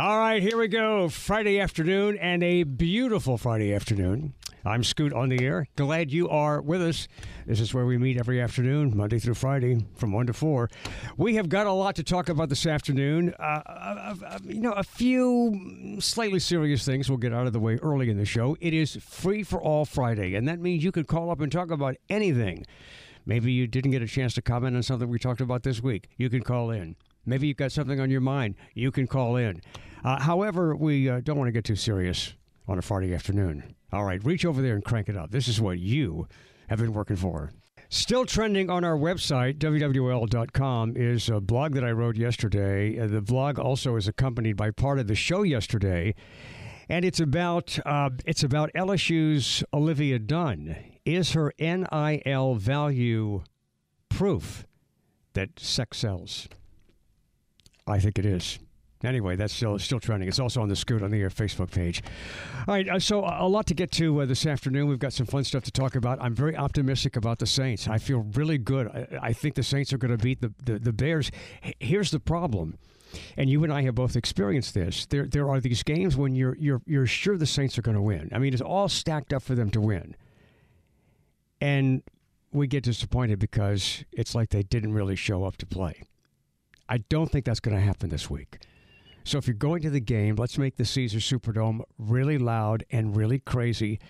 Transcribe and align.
All 0.00 0.18
right, 0.18 0.42
here 0.42 0.56
we 0.56 0.66
go. 0.66 1.10
Friday 1.10 1.60
afternoon 1.60 2.16
and 2.16 2.42
a 2.42 2.62
beautiful 2.62 3.36
Friday 3.36 3.74
afternoon. 3.74 4.32
I'm 4.64 4.82
Scoot 4.82 5.12
on 5.12 5.28
the 5.28 5.44
air. 5.44 5.66
Glad 5.76 6.10
you 6.10 6.26
are 6.30 6.62
with 6.62 6.80
us. 6.80 7.06
This 7.46 7.60
is 7.60 7.74
where 7.74 7.84
we 7.84 7.98
meet 7.98 8.16
every 8.16 8.40
afternoon, 8.40 8.96
Monday 8.96 9.18
through 9.18 9.34
Friday, 9.34 9.84
from 9.96 10.12
1 10.12 10.28
to 10.28 10.32
4. 10.32 10.70
We 11.18 11.34
have 11.34 11.50
got 11.50 11.66
a 11.66 11.72
lot 11.72 11.96
to 11.96 12.02
talk 12.02 12.30
about 12.30 12.48
this 12.48 12.64
afternoon. 12.64 13.34
Uh, 13.38 13.42
uh, 13.66 14.14
uh, 14.26 14.38
you 14.42 14.62
know, 14.62 14.72
a 14.72 14.84
few 14.84 15.98
slightly 16.00 16.38
serious 16.38 16.82
things 16.82 17.10
we'll 17.10 17.18
get 17.18 17.34
out 17.34 17.46
of 17.46 17.52
the 17.52 17.60
way 17.60 17.76
early 17.82 18.08
in 18.08 18.16
the 18.16 18.24
show. 18.24 18.56
It 18.58 18.72
is 18.72 18.96
free 18.96 19.42
for 19.42 19.60
all 19.60 19.84
Friday, 19.84 20.34
and 20.34 20.48
that 20.48 20.60
means 20.60 20.82
you 20.82 20.92
can 20.92 21.04
call 21.04 21.30
up 21.30 21.42
and 21.42 21.52
talk 21.52 21.70
about 21.70 21.96
anything. 22.08 22.64
Maybe 23.26 23.52
you 23.52 23.66
didn't 23.66 23.90
get 23.90 24.00
a 24.00 24.06
chance 24.06 24.32
to 24.32 24.40
comment 24.40 24.76
on 24.76 24.82
something 24.82 25.10
we 25.10 25.18
talked 25.18 25.42
about 25.42 25.62
this 25.62 25.82
week. 25.82 26.08
You 26.16 26.30
can 26.30 26.42
call 26.42 26.70
in. 26.70 26.96
Maybe 27.26 27.48
you've 27.48 27.58
got 27.58 27.70
something 27.70 28.00
on 28.00 28.10
your 28.10 28.22
mind. 28.22 28.54
You 28.72 28.90
can 28.90 29.06
call 29.06 29.36
in. 29.36 29.60
Uh, 30.04 30.20
however, 30.20 30.74
we 30.74 31.08
uh, 31.08 31.20
don't 31.20 31.38
want 31.38 31.48
to 31.48 31.52
get 31.52 31.64
too 31.64 31.76
serious 31.76 32.34
on 32.68 32.78
a 32.78 32.82
Friday 32.82 33.14
afternoon. 33.14 33.74
All 33.92 34.04
right, 34.04 34.24
reach 34.24 34.44
over 34.44 34.62
there 34.62 34.74
and 34.74 34.84
crank 34.84 35.08
it 35.08 35.16
up. 35.16 35.30
This 35.30 35.48
is 35.48 35.60
what 35.60 35.78
you 35.78 36.28
have 36.68 36.78
been 36.78 36.92
working 36.92 37.16
for. 37.16 37.50
Still 37.88 38.24
trending 38.24 38.70
on 38.70 38.84
our 38.84 38.96
website, 38.96 39.58
WWL.com, 39.58 40.96
is 40.96 41.28
a 41.28 41.40
blog 41.40 41.74
that 41.74 41.84
I 41.84 41.90
wrote 41.90 42.16
yesterday. 42.16 42.96
Uh, 42.96 43.08
the 43.08 43.20
blog 43.20 43.58
also 43.58 43.96
is 43.96 44.06
accompanied 44.06 44.56
by 44.56 44.70
part 44.70 45.00
of 45.00 45.08
the 45.08 45.16
show 45.16 45.42
yesterday. 45.42 46.14
And 46.88 47.04
it's 47.04 47.18
about 47.18 47.78
uh, 47.84 48.10
it's 48.24 48.44
about 48.44 48.70
LSU's 48.74 49.64
Olivia 49.74 50.20
Dunne. 50.20 50.76
Is 51.04 51.32
her 51.32 51.52
NIL 51.58 52.54
value 52.54 53.42
proof 54.08 54.66
that 55.32 55.58
sex 55.58 55.98
sells? 55.98 56.48
I 57.88 57.98
think 57.98 58.18
it 58.18 58.26
is. 58.26 58.60
Anyway, 59.02 59.34
that's 59.34 59.54
still 59.54 59.78
still 59.78 60.00
trending. 60.00 60.28
It's 60.28 60.38
also 60.38 60.60
on 60.60 60.68
the 60.68 60.76
Scoot 60.76 61.02
on 61.02 61.10
the 61.10 61.20
Air 61.20 61.30
Facebook 61.30 61.70
page. 61.70 62.02
All 62.68 62.74
right, 62.74 62.86
uh, 62.86 62.98
so 62.98 63.24
a 63.24 63.48
lot 63.48 63.66
to 63.68 63.74
get 63.74 63.90
to 63.92 64.20
uh, 64.20 64.26
this 64.26 64.44
afternoon. 64.44 64.88
We've 64.88 64.98
got 64.98 65.14
some 65.14 65.24
fun 65.24 65.44
stuff 65.44 65.64
to 65.64 65.70
talk 65.70 65.94
about. 65.94 66.20
I'm 66.20 66.34
very 66.34 66.54
optimistic 66.54 67.16
about 67.16 67.38
the 67.38 67.46
Saints. 67.46 67.88
I 67.88 67.96
feel 67.96 68.26
really 68.34 68.58
good. 68.58 68.88
I, 68.88 69.28
I 69.28 69.32
think 69.32 69.54
the 69.54 69.62
Saints 69.62 69.92
are 69.94 69.98
going 69.98 70.10
to 70.10 70.22
beat 70.22 70.42
the, 70.42 70.52
the, 70.62 70.78
the 70.78 70.92
Bears. 70.92 71.30
Here's 71.78 72.10
the 72.10 72.20
problem, 72.20 72.76
and 73.38 73.48
you 73.48 73.64
and 73.64 73.72
I 73.72 73.82
have 73.82 73.94
both 73.94 74.16
experienced 74.16 74.74
this. 74.74 75.06
There 75.06 75.26
there 75.26 75.48
are 75.48 75.60
these 75.60 75.82
games 75.82 76.14
when 76.14 76.34
you're 76.34 76.56
you're 76.56 76.82
you're 76.84 77.06
sure 77.06 77.38
the 77.38 77.46
Saints 77.46 77.78
are 77.78 77.82
going 77.82 77.96
to 77.96 78.02
win. 78.02 78.28
I 78.34 78.38
mean, 78.38 78.52
it's 78.52 78.62
all 78.62 78.88
stacked 78.88 79.32
up 79.32 79.42
for 79.42 79.54
them 79.54 79.70
to 79.70 79.80
win, 79.80 80.14
and 81.58 82.02
we 82.52 82.66
get 82.66 82.84
disappointed 82.84 83.38
because 83.38 84.04
it's 84.12 84.34
like 84.34 84.50
they 84.50 84.62
didn't 84.62 84.92
really 84.92 85.16
show 85.16 85.44
up 85.44 85.56
to 85.56 85.66
play. 85.66 86.02
I 86.86 86.98
don't 86.98 87.30
think 87.30 87.46
that's 87.46 87.60
going 87.60 87.76
to 87.76 87.82
happen 87.82 88.10
this 88.10 88.28
week. 88.28 88.58
So 89.24 89.38
if 89.38 89.46
you're 89.46 89.54
going 89.54 89.82
to 89.82 89.90
the 89.90 90.00
game, 90.00 90.36
let's 90.36 90.58
make 90.58 90.76
the 90.76 90.84
Caesar 90.84 91.18
Superdome 91.18 91.82
really 91.98 92.38
loud 92.38 92.84
and 92.90 93.16
really 93.16 93.38
crazy. 93.38 94.00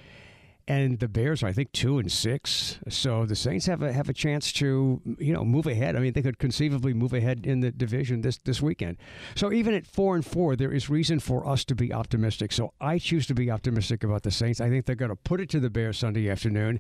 And 0.69 1.00
the 1.00 1.08
Bears 1.08 1.42
are, 1.42 1.48
I 1.48 1.52
think, 1.52 1.72
two 1.72 1.98
and 1.98 2.12
six. 2.12 2.78
So 2.89 3.27
the 3.27 3.34
Saints 3.34 3.67
have 3.67 3.83
a 3.83 3.92
have 3.92 4.08
a 4.08 4.12
chance 4.12 4.52
to, 4.52 5.00
you 5.19 5.33
know, 5.33 5.44
move 5.44 5.67
ahead. 5.67 5.97
I 5.97 5.98
mean, 5.98 6.12
they 6.12 6.22
could 6.22 6.39
conceivably 6.39 6.94
move 6.94 7.12
ahead 7.12 7.44
in 7.44 7.58
the 7.58 7.72
division 7.72 8.20
this 8.20 8.39
this 8.39 8.62
weekend. 8.62 8.98
So 9.34 9.52
even 9.52 9.75
at 9.75 9.84
four 9.84 10.14
and 10.14 10.25
four, 10.25 10.55
there 10.55 10.70
is 10.70 10.89
reason 10.89 11.19
for 11.19 11.45
us 11.45 11.64
to 11.64 11.74
be 11.74 11.92
optimistic. 11.92 12.52
So 12.52 12.72
I 12.80 12.98
choose 12.98 13.27
to 13.27 13.34
be 13.34 13.50
optimistic 13.50 14.05
about 14.05 14.22
the 14.22 14.30
Saints. 14.30 14.61
I 14.61 14.69
think 14.69 14.86
they're 14.86 14.95
going 14.95 15.08
to 15.08 15.17
put 15.17 15.41
it 15.41 15.48
to 15.50 15.61
the 15.61 15.70
Bears 15.70 15.98
Sunday 15.98 16.30
afternoon. 16.30 16.78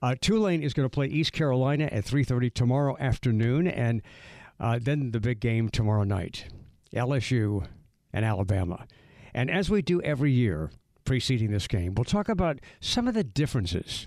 Uh, 0.00 0.14
Tulane 0.18 0.62
is 0.62 0.72
going 0.72 0.86
to 0.86 0.94
play 0.94 1.06
East 1.06 1.32
Carolina 1.32 1.88
at 1.92 2.04
3:30 2.04 2.54
tomorrow 2.54 2.96
afternoon, 2.98 3.66
and 3.66 4.00
uh, 4.58 4.78
then 4.80 5.10
the 5.10 5.20
big 5.20 5.40
game 5.40 5.68
tomorrow 5.68 6.04
night. 6.04 6.46
LSU, 6.94 7.66
and 8.12 8.24
Alabama. 8.24 8.86
And 9.34 9.50
as 9.50 9.70
we 9.70 9.82
do 9.82 10.00
every 10.02 10.32
year 10.32 10.70
preceding 11.04 11.50
this 11.50 11.66
game, 11.66 11.94
we'll 11.94 12.04
talk 12.04 12.28
about 12.28 12.58
some 12.80 13.08
of 13.08 13.14
the 13.14 13.24
differences 13.24 14.06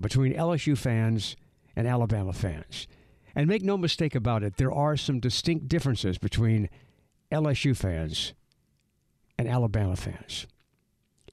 between 0.00 0.34
LSU 0.34 0.76
fans 0.76 1.36
and 1.76 1.86
Alabama 1.86 2.32
fans. 2.32 2.86
And 3.34 3.48
make 3.48 3.62
no 3.62 3.76
mistake 3.76 4.14
about 4.14 4.42
it, 4.42 4.56
there 4.56 4.72
are 4.72 4.96
some 4.96 5.20
distinct 5.20 5.68
differences 5.68 6.18
between 6.18 6.68
LSU 7.32 7.76
fans 7.76 8.32
and 9.38 9.48
Alabama 9.48 9.96
fans. 9.96 10.46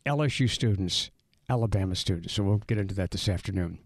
LSU 0.06 0.50
students, 0.50 1.12
Alabama 1.48 1.96
students. 1.96 2.34
So 2.34 2.44
we'll 2.44 2.58
get 2.58 2.80
into 2.80 2.96
that 2.96 3.12
this 3.12 3.30
afternoon. 3.30 3.78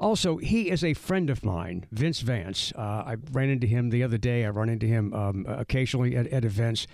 Also, 0.00 0.38
he 0.38 0.70
is 0.70 0.82
a 0.82 0.94
friend 0.94 1.28
of 1.28 1.44
mine, 1.44 1.84
Vince 1.92 2.20
Vance. 2.20 2.72
Uh, 2.74 3.04
I 3.06 3.16
ran 3.32 3.50
into 3.50 3.66
him 3.66 3.90
the 3.90 4.02
other 4.02 4.16
day. 4.16 4.46
I 4.46 4.48
run 4.48 4.70
into 4.70 4.86
him 4.86 5.12
um, 5.12 5.44
occasionally 5.46 6.16
at, 6.16 6.26
at 6.28 6.42
events. 6.42 6.86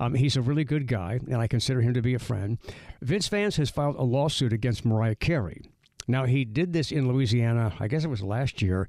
Um, 0.00 0.14
he's 0.14 0.34
a 0.34 0.40
really 0.40 0.64
good 0.64 0.86
guy, 0.86 1.20
and 1.28 1.36
I 1.36 1.46
consider 1.46 1.82
him 1.82 1.92
to 1.92 2.00
be 2.00 2.14
a 2.14 2.18
friend. 2.18 2.56
Vince 3.02 3.28
Vance 3.28 3.56
has 3.56 3.68
filed 3.68 3.96
a 3.96 4.02
lawsuit 4.02 4.54
against 4.54 4.86
Mariah 4.86 5.14
Carey. 5.14 5.60
Now, 6.08 6.24
he 6.24 6.46
did 6.46 6.72
this 6.72 6.90
in 6.90 7.06
Louisiana, 7.06 7.74
I 7.78 7.86
guess 7.86 8.02
it 8.02 8.08
was 8.08 8.22
last 8.22 8.62
year, 8.62 8.88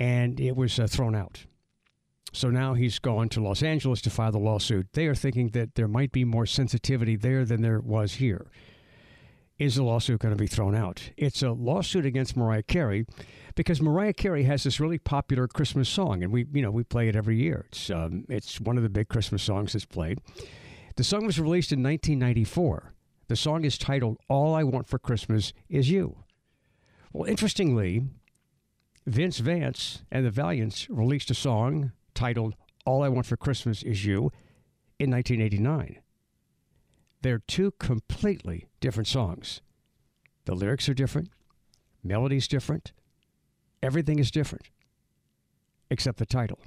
and 0.00 0.40
it 0.40 0.56
was 0.56 0.80
uh, 0.80 0.88
thrown 0.88 1.14
out. 1.14 1.46
So 2.32 2.50
now 2.50 2.74
he's 2.74 2.98
gone 2.98 3.28
to 3.30 3.42
Los 3.42 3.62
Angeles 3.62 4.00
to 4.02 4.10
file 4.10 4.32
the 4.32 4.38
lawsuit. 4.38 4.88
They 4.94 5.06
are 5.06 5.14
thinking 5.14 5.50
that 5.50 5.76
there 5.76 5.88
might 5.88 6.10
be 6.10 6.24
more 6.24 6.46
sensitivity 6.46 7.14
there 7.14 7.44
than 7.44 7.62
there 7.62 7.78
was 7.78 8.14
here 8.14 8.50
is 9.58 9.76
the 9.76 9.82
lawsuit 9.82 10.20
going 10.20 10.34
to 10.34 10.40
be 10.40 10.46
thrown 10.46 10.74
out? 10.74 11.10
It's 11.16 11.42
a 11.42 11.52
lawsuit 11.52 12.06
against 12.06 12.36
Mariah 12.36 12.62
Carey 12.62 13.06
because 13.54 13.80
Mariah 13.80 14.12
Carey 14.12 14.44
has 14.44 14.64
this 14.64 14.80
really 14.80 14.98
popular 14.98 15.46
Christmas 15.46 15.88
song, 15.88 16.22
and 16.22 16.32
we, 16.32 16.46
you 16.52 16.62
know, 16.62 16.70
we 16.70 16.84
play 16.84 17.08
it 17.08 17.16
every 17.16 17.36
year. 17.36 17.66
It's 17.68 17.90
um, 17.90 18.24
it's 18.28 18.60
one 18.60 18.76
of 18.76 18.82
the 18.82 18.88
big 18.88 19.08
Christmas 19.08 19.42
songs 19.42 19.72
that's 19.72 19.84
played. 19.84 20.20
The 20.96 21.04
song 21.04 21.26
was 21.26 21.38
released 21.38 21.72
in 21.72 21.82
1994. 21.82 22.92
The 23.28 23.36
song 23.36 23.64
is 23.64 23.78
titled 23.78 24.18
"All 24.28 24.54
I 24.54 24.64
Want 24.64 24.88
for 24.88 24.98
Christmas 24.98 25.52
Is 25.68 25.90
You." 25.90 26.24
Well, 27.12 27.28
interestingly, 27.28 28.06
Vince 29.06 29.38
Vance 29.38 30.02
and 30.10 30.24
the 30.24 30.30
Valiants 30.30 30.88
released 30.88 31.30
a 31.30 31.34
song 31.34 31.92
titled 32.14 32.54
"All 32.84 33.02
I 33.02 33.08
Want 33.08 33.26
for 33.26 33.36
Christmas 33.36 33.82
Is 33.82 34.04
You" 34.04 34.32
in 34.98 35.10
1989. 35.10 35.98
They're 37.22 37.38
two 37.38 37.72
completely 37.78 38.68
different 38.80 39.06
songs. 39.06 39.60
The 40.44 40.54
lyrics 40.54 40.88
are 40.88 40.94
different, 40.94 41.30
melody's 42.02 42.48
different, 42.48 42.92
everything 43.80 44.18
is 44.18 44.32
different, 44.32 44.66
except 45.88 46.18
the 46.18 46.26
title. 46.26 46.58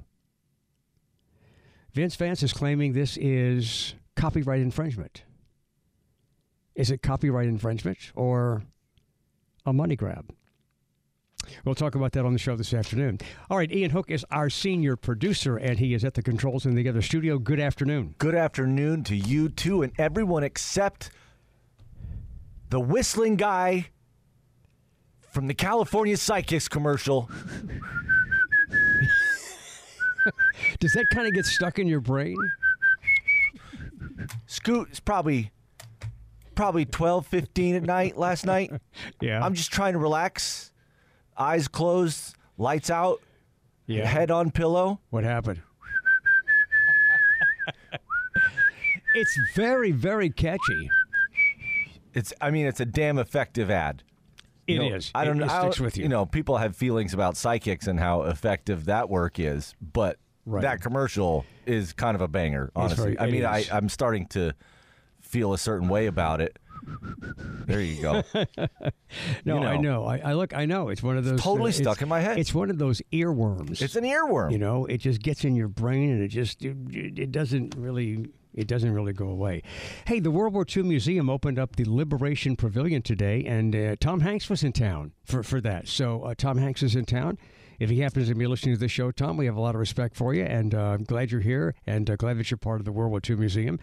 Vince 1.92 2.16
Vance 2.16 2.42
is 2.42 2.54
claiming 2.54 2.94
this 2.94 3.18
is 3.18 3.94
copyright 4.16 4.60
infringement. 4.60 5.24
Is 6.74 6.90
it 6.90 7.02
copyright 7.02 7.48
infringement 7.48 8.12
or 8.14 8.62
a 9.66 9.72
money 9.72 9.96
grab? 9.96 10.30
We'll 11.64 11.74
talk 11.74 11.94
about 11.94 12.12
that 12.12 12.24
on 12.24 12.32
the 12.32 12.38
show 12.38 12.56
this 12.56 12.72
afternoon. 12.74 13.18
All 13.50 13.58
right, 13.58 13.70
Ian 13.70 13.90
Hook 13.90 14.10
is 14.10 14.24
our 14.30 14.50
senior 14.50 14.96
producer, 14.96 15.56
and 15.56 15.78
he 15.78 15.94
is 15.94 16.04
at 16.04 16.14
the 16.14 16.22
controls 16.22 16.66
in 16.66 16.74
the 16.74 16.88
other 16.88 17.02
studio. 17.02 17.38
Good 17.38 17.60
afternoon. 17.60 18.14
Good 18.18 18.34
afternoon 18.34 19.04
to 19.04 19.16
you 19.16 19.48
too, 19.48 19.82
and 19.82 19.92
everyone 19.98 20.44
except 20.44 21.10
the 22.70 22.80
whistling 22.80 23.36
guy 23.36 23.88
from 25.30 25.46
the 25.46 25.54
California 25.54 26.16
Psychics 26.16 26.68
commercial. 26.68 27.30
Does 30.80 30.92
that 30.94 31.06
kind 31.10 31.26
of 31.28 31.34
get 31.34 31.44
stuck 31.44 31.78
in 31.78 31.86
your 31.86 32.00
brain? 32.00 32.36
Scoot 34.46 34.90
is 34.90 35.00
probably 35.00 35.52
probably 36.54 36.86
12, 36.86 37.26
15 37.26 37.74
at 37.76 37.82
night 37.82 38.16
last 38.16 38.46
night. 38.46 38.72
Yeah. 39.20 39.44
I'm 39.44 39.54
just 39.54 39.72
trying 39.72 39.92
to 39.94 39.98
relax 39.98 40.72
eyes 41.38 41.68
closed, 41.68 42.34
lights 42.58 42.90
out, 42.90 43.20
yeah. 43.86 44.06
head 44.06 44.30
on 44.30 44.50
pillow. 44.50 45.00
What 45.10 45.24
happened? 45.24 45.62
it's 49.14 49.38
very, 49.54 49.92
very 49.92 50.30
catchy. 50.30 50.90
It's. 52.14 52.32
I 52.40 52.50
mean, 52.50 52.66
it's 52.66 52.80
a 52.80 52.86
damn 52.86 53.18
effective 53.18 53.70
ad. 53.70 54.02
It 54.66 54.72
you 54.74 54.78
know, 54.78 54.96
is. 54.96 55.10
I 55.14 55.24
don't 55.24 55.36
it, 55.36 55.46
know. 55.46 55.54
It 55.54 55.60
sticks 55.60 55.80
with 55.80 55.96
you. 55.96 56.04
You 56.04 56.08
know, 56.08 56.26
people 56.26 56.56
have 56.56 56.74
feelings 56.76 57.14
about 57.14 57.36
psychics 57.36 57.86
and 57.86 58.00
how 58.00 58.22
effective 58.22 58.86
that 58.86 59.08
work 59.08 59.38
is, 59.38 59.74
but 59.80 60.18
Right. 60.48 60.62
that 60.62 60.80
commercial 60.80 61.44
is 61.66 61.92
kind 61.92 62.14
of 62.14 62.20
a 62.20 62.28
banger. 62.28 62.70
Honestly, 62.76 63.14
very- 63.14 63.18
I 63.18 63.26
it 63.26 63.32
mean, 63.32 63.44
I, 63.44 63.64
I'm 63.72 63.88
starting 63.88 64.26
to 64.28 64.52
feel 65.20 65.52
a 65.52 65.58
certain 65.58 65.88
way 65.88 66.06
about 66.06 66.40
it. 66.40 66.56
There 67.66 67.80
you 67.80 68.00
go. 68.00 68.22
no, 69.44 69.60
you 69.60 69.66
I 69.66 69.76
know. 69.76 69.80
know. 69.80 70.04
I, 70.04 70.18
I 70.18 70.32
look. 70.34 70.54
I 70.54 70.66
know. 70.66 70.88
It's 70.88 71.02
one 71.02 71.16
of 71.16 71.24
those. 71.24 71.40
totally 71.40 71.70
uh, 71.70 71.74
stuck 71.74 72.02
in 72.02 72.08
my 72.08 72.20
head. 72.20 72.38
It's 72.38 72.54
one 72.54 72.70
of 72.70 72.78
those 72.78 73.02
earworms. 73.12 73.82
It's 73.82 73.96
an 73.96 74.04
earworm. 74.04 74.52
you 74.52 74.58
know, 74.58 74.86
it 74.86 74.98
just 74.98 75.22
gets 75.22 75.44
in 75.44 75.56
your 75.56 75.68
brain, 75.68 76.10
and 76.10 76.22
it 76.22 76.28
just 76.28 76.64
it, 76.64 76.76
it 76.90 77.32
doesn't 77.32 77.74
really. 77.76 78.26
It 78.54 78.68
doesn't 78.68 78.90
really 78.94 79.12
go 79.12 79.28
away. 79.28 79.62
Hey, 80.06 80.18
the 80.18 80.30
World 80.30 80.54
War 80.54 80.64
II 80.74 80.84
Museum 80.84 81.28
opened 81.28 81.58
up 81.58 81.76
the 81.76 81.84
Liberation 81.84 82.56
Pavilion 82.56 83.02
today, 83.02 83.44
and 83.44 83.76
uh, 83.76 83.96
Tom 84.00 84.20
Hanks 84.20 84.48
was 84.48 84.64
in 84.64 84.72
town 84.72 85.12
for, 85.26 85.42
for 85.42 85.60
that. 85.60 85.88
So 85.88 86.22
uh, 86.22 86.34
Tom 86.34 86.56
Hanks 86.56 86.82
is 86.82 86.96
in 86.96 87.04
town. 87.04 87.36
If 87.78 87.90
he 87.90 88.00
happens 88.00 88.28
to 88.28 88.34
be 88.34 88.46
listening 88.46 88.74
to 88.74 88.80
the 88.80 88.88
show, 88.88 89.10
Tom, 89.10 89.36
we 89.36 89.44
have 89.44 89.56
a 89.56 89.60
lot 89.60 89.74
of 89.74 89.78
respect 89.78 90.16
for 90.16 90.32
you, 90.32 90.44
and 90.44 90.74
uh, 90.74 90.78
I'm 90.78 91.04
glad 91.04 91.30
you're 91.30 91.42
here, 91.42 91.74
and 91.86 92.08
uh, 92.08 92.16
glad 92.16 92.38
that 92.38 92.50
you're 92.50 92.56
part 92.56 92.80
of 92.80 92.86
the 92.86 92.92
World 92.92 93.10
War 93.10 93.20
II 93.28 93.36
Museum. 93.36 93.78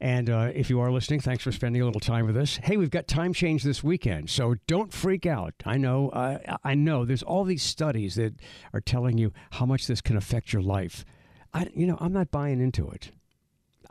And 0.00 0.30
uh, 0.30 0.52
if 0.54 0.70
you 0.70 0.78
are 0.80 0.92
listening, 0.92 1.20
thanks 1.20 1.42
for 1.42 1.50
spending 1.50 1.82
a 1.82 1.84
little 1.84 2.00
time 2.00 2.24
with 2.26 2.36
us. 2.36 2.56
Hey, 2.62 2.76
we've 2.76 2.90
got 2.90 3.08
time 3.08 3.32
change 3.32 3.64
this 3.64 3.82
weekend, 3.82 4.30
so 4.30 4.54
don't 4.68 4.92
freak 4.92 5.26
out. 5.26 5.54
I 5.64 5.76
know, 5.76 6.10
uh, 6.10 6.56
I 6.62 6.74
know. 6.74 7.04
There's 7.04 7.24
all 7.24 7.42
these 7.42 7.64
studies 7.64 8.14
that 8.14 8.34
are 8.72 8.80
telling 8.80 9.18
you 9.18 9.32
how 9.52 9.66
much 9.66 9.88
this 9.88 10.00
can 10.00 10.16
affect 10.16 10.52
your 10.52 10.62
life. 10.62 11.04
I, 11.52 11.68
you 11.74 11.86
know, 11.86 11.98
I'm 12.00 12.12
not 12.12 12.30
buying 12.30 12.60
into 12.60 12.88
it. 12.90 13.10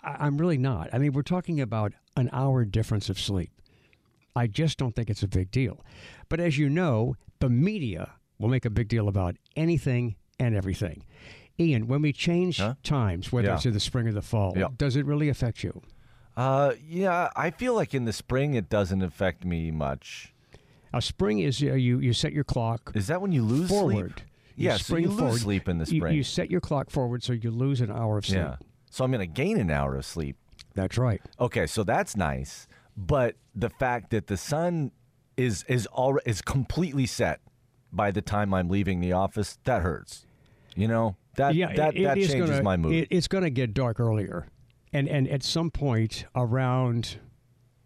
I, 0.02 0.16
I'm 0.28 0.38
really 0.38 0.58
not. 0.58 0.90
I 0.94 0.98
mean, 0.98 1.12
we're 1.12 1.24
talking 1.24 1.60
about 1.60 1.92
an 2.16 2.30
hour 2.32 2.64
difference 2.64 3.10
of 3.10 3.20
sleep. 3.20 3.52
I 4.34 4.48
just 4.48 4.78
don't 4.78 4.96
think 4.96 5.10
it's 5.10 5.24
a 5.24 5.28
big 5.28 5.52
deal. 5.52 5.84
But 6.30 6.40
as 6.40 6.58
you 6.58 6.70
know, 6.70 7.16
the 7.40 7.50
media 7.50 8.12
will 8.40 8.50
make 8.50 8.64
a 8.66 8.70
big 8.70 8.88
deal 8.88 9.10
about 9.10 9.36
anything 9.58 10.16
and 10.40 10.56
everything. 10.56 11.04
Ian, 11.60 11.88
when 11.88 12.02
we 12.04 12.14
change 12.14 12.60
Huh? 12.60 12.76
times, 12.84 13.32
whether 13.32 13.48
Yeah. 13.50 13.56
it's 13.56 13.66
in 13.66 13.74
the 13.74 13.80
spring 13.80 14.08
or 14.08 14.14
the 14.14 14.22
fall, 14.22 14.54
Yeah. 14.56 14.68
does 14.78 14.96
it 14.96 15.06
really 15.06 15.28
affect 15.28 15.64
you? 15.64 15.82
Uh, 16.38 16.74
yeah, 16.88 17.30
I 17.36 17.50
feel 17.50 17.74
like 17.74 17.94
in 17.96 18.06
the 18.06 18.14
spring 18.14 18.54
it 18.54 18.70
doesn't 18.70 19.02
affect 19.02 19.44
me 19.44 19.72
much. 19.72 20.34
A 20.94 21.02
spring 21.02 21.40
is 21.40 21.62
uh, 21.62 21.74
you 21.74 22.00
you 22.00 22.14
set 22.14 22.32
your 22.32 22.44
clock 22.44 22.92
Is 22.96 23.08
that 23.08 23.22
when 23.22 23.32
you 23.32 23.44
lose 23.44 23.70
forward. 23.70 24.14
sleep? 24.20 24.28
You 24.56 24.70
Yeah, 24.70 24.78
so 24.78 24.84
spring 24.84 25.04
you 25.04 25.10
lose 25.10 25.42
sleep 25.42 25.68
in 25.68 25.80
the 25.80 25.86
spring. 25.86 26.16
You, 26.16 26.24
set 26.24 26.50
your 26.50 26.62
clock 26.62 26.90
forward 26.92 27.24
so 27.24 27.34
you 27.34 27.52
lose 27.52 27.82
an 27.82 27.92
hour 27.92 28.18
of 28.20 28.26
sleep. 28.26 28.38
Yeah. 28.38 28.56
So 28.90 29.04
I'm 29.04 29.12
going 29.12 29.20
to 29.20 29.32
gain 29.32 29.60
an 29.60 29.70
hour 29.70 29.96
of 29.96 30.06
sleep. 30.06 30.38
That's 30.76 30.98
right. 30.98 31.22
Okay, 31.40 31.68
so 31.68 31.84
that's 31.84 32.16
nice. 32.16 32.68
But 32.96 33.36
the 33.54 33.70
fact 33.70 34.12
that 34.12 34.28
the 34.28 34.38
sun 34.38 34.92
is 35.36 35.64
is 35.68 35.86
all 35.88 36.20
is 36.26 36.42
completely 36.42 37.06
set 37.08 37.42
by 37.92 38.12
the 38.12 38.22
time 38.22 38.54
I'm 38.54 38.70
leaving 38.70 39.00
the 39.00 39.12
office, 39.14 39.58
that 39.66 39.82
hurts. 39.82 40.26
You 40.76 40.88
know? 40.88 41.16
That 41.36 41.54
yeah, 41.56 41.74
that 41.74 41.96
it- 41.96 42.02
it 42.02 42.04
that 42.06 42.18
is 42.18 42.32
changes 42.32 42.50
gonna, 42.52 42.64
my 42.64 42.78
mood. 42.78 42.94
It, 42.94 43.08
it's 43.12 43.28
going 43.28 43.44
to 43.44 43.50
get 43.52 43.74
dark 43.74 44.00
earlier, 44.00 44.48
and 44.94 45.08
and 45.08 45.28
at 45.28 45.44
some 45.44 45.72
point 45.72 46.26
around 46.36 47.18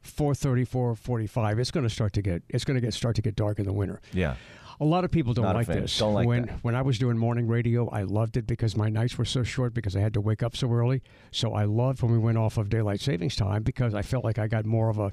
4:30, 0.03 0.67
4:45, 0.67 1.59
it's 1.59 1.71
going 1.71 1.83
to 1.85 1.89
start 1.89 2.13
to 2.13 2.21
get 2.21 2.43
it's 2.49 2.63
going 2.65 2.75
to 2.75 2.81
get 2.81 2.93
start 2.93 3.15
to 3.17 3.21
get 3.21 3.35
dark 3.35 3.59
in 3.59 3.65
the 3.65 3.73
winter. 3.73 4.01
yeah. 4.13 4.35
A 4.79 4.85
lot 4.85 5.03
of 5.03 5.11
people 5.11 5.35
don't 5.35 5.45
Not 5.45 5.55
like 5.55 5.67
this. 5.67 5.95
Don't 5.99 6.15
like 6.15 6.25
when 6.27 6.47
that. 6.47 6.63
when 6.63 6.73
I 6.73 6.81
was 6.81 6.97
doing 6.97 7.15
morning 7.15 7.45
radio, 7.47 7.87
I 7.89 8.01
loved 8.01 8.35
it 8.35 8.47
because 8.47 8.75
my 8.75 8.89
nights 8.89 9.15
were 9.15 9.25
so 9.25 9.43
short 9.43 9.75
because 9.75 9.95
I 9.95 9.99
had 9.99 10.11
to 10.15 10.21
wake 10.21 10.41
up 10.41 10.57
so 10.57 10.71
early. 10.71 11.03
So 11.29 11.53
I 11.53 11.65
loved 11.65 12.01
when 12.01 12.11
we 12.11 12.17
went 12.17 12.39
off 12.39 12.57
of 12.57 12.67
daylight 12.67 12.99
savings 12.99 13.35
time 13.35 13.61
because 13.61 13.93
I 13.93 14.01
felt 14.01 14.23
like 14.23 14.39
I 14.39 14.47
got 14.47 14.65
more 14.65 14.89
of 14.89 14.97
a 14.97 15.11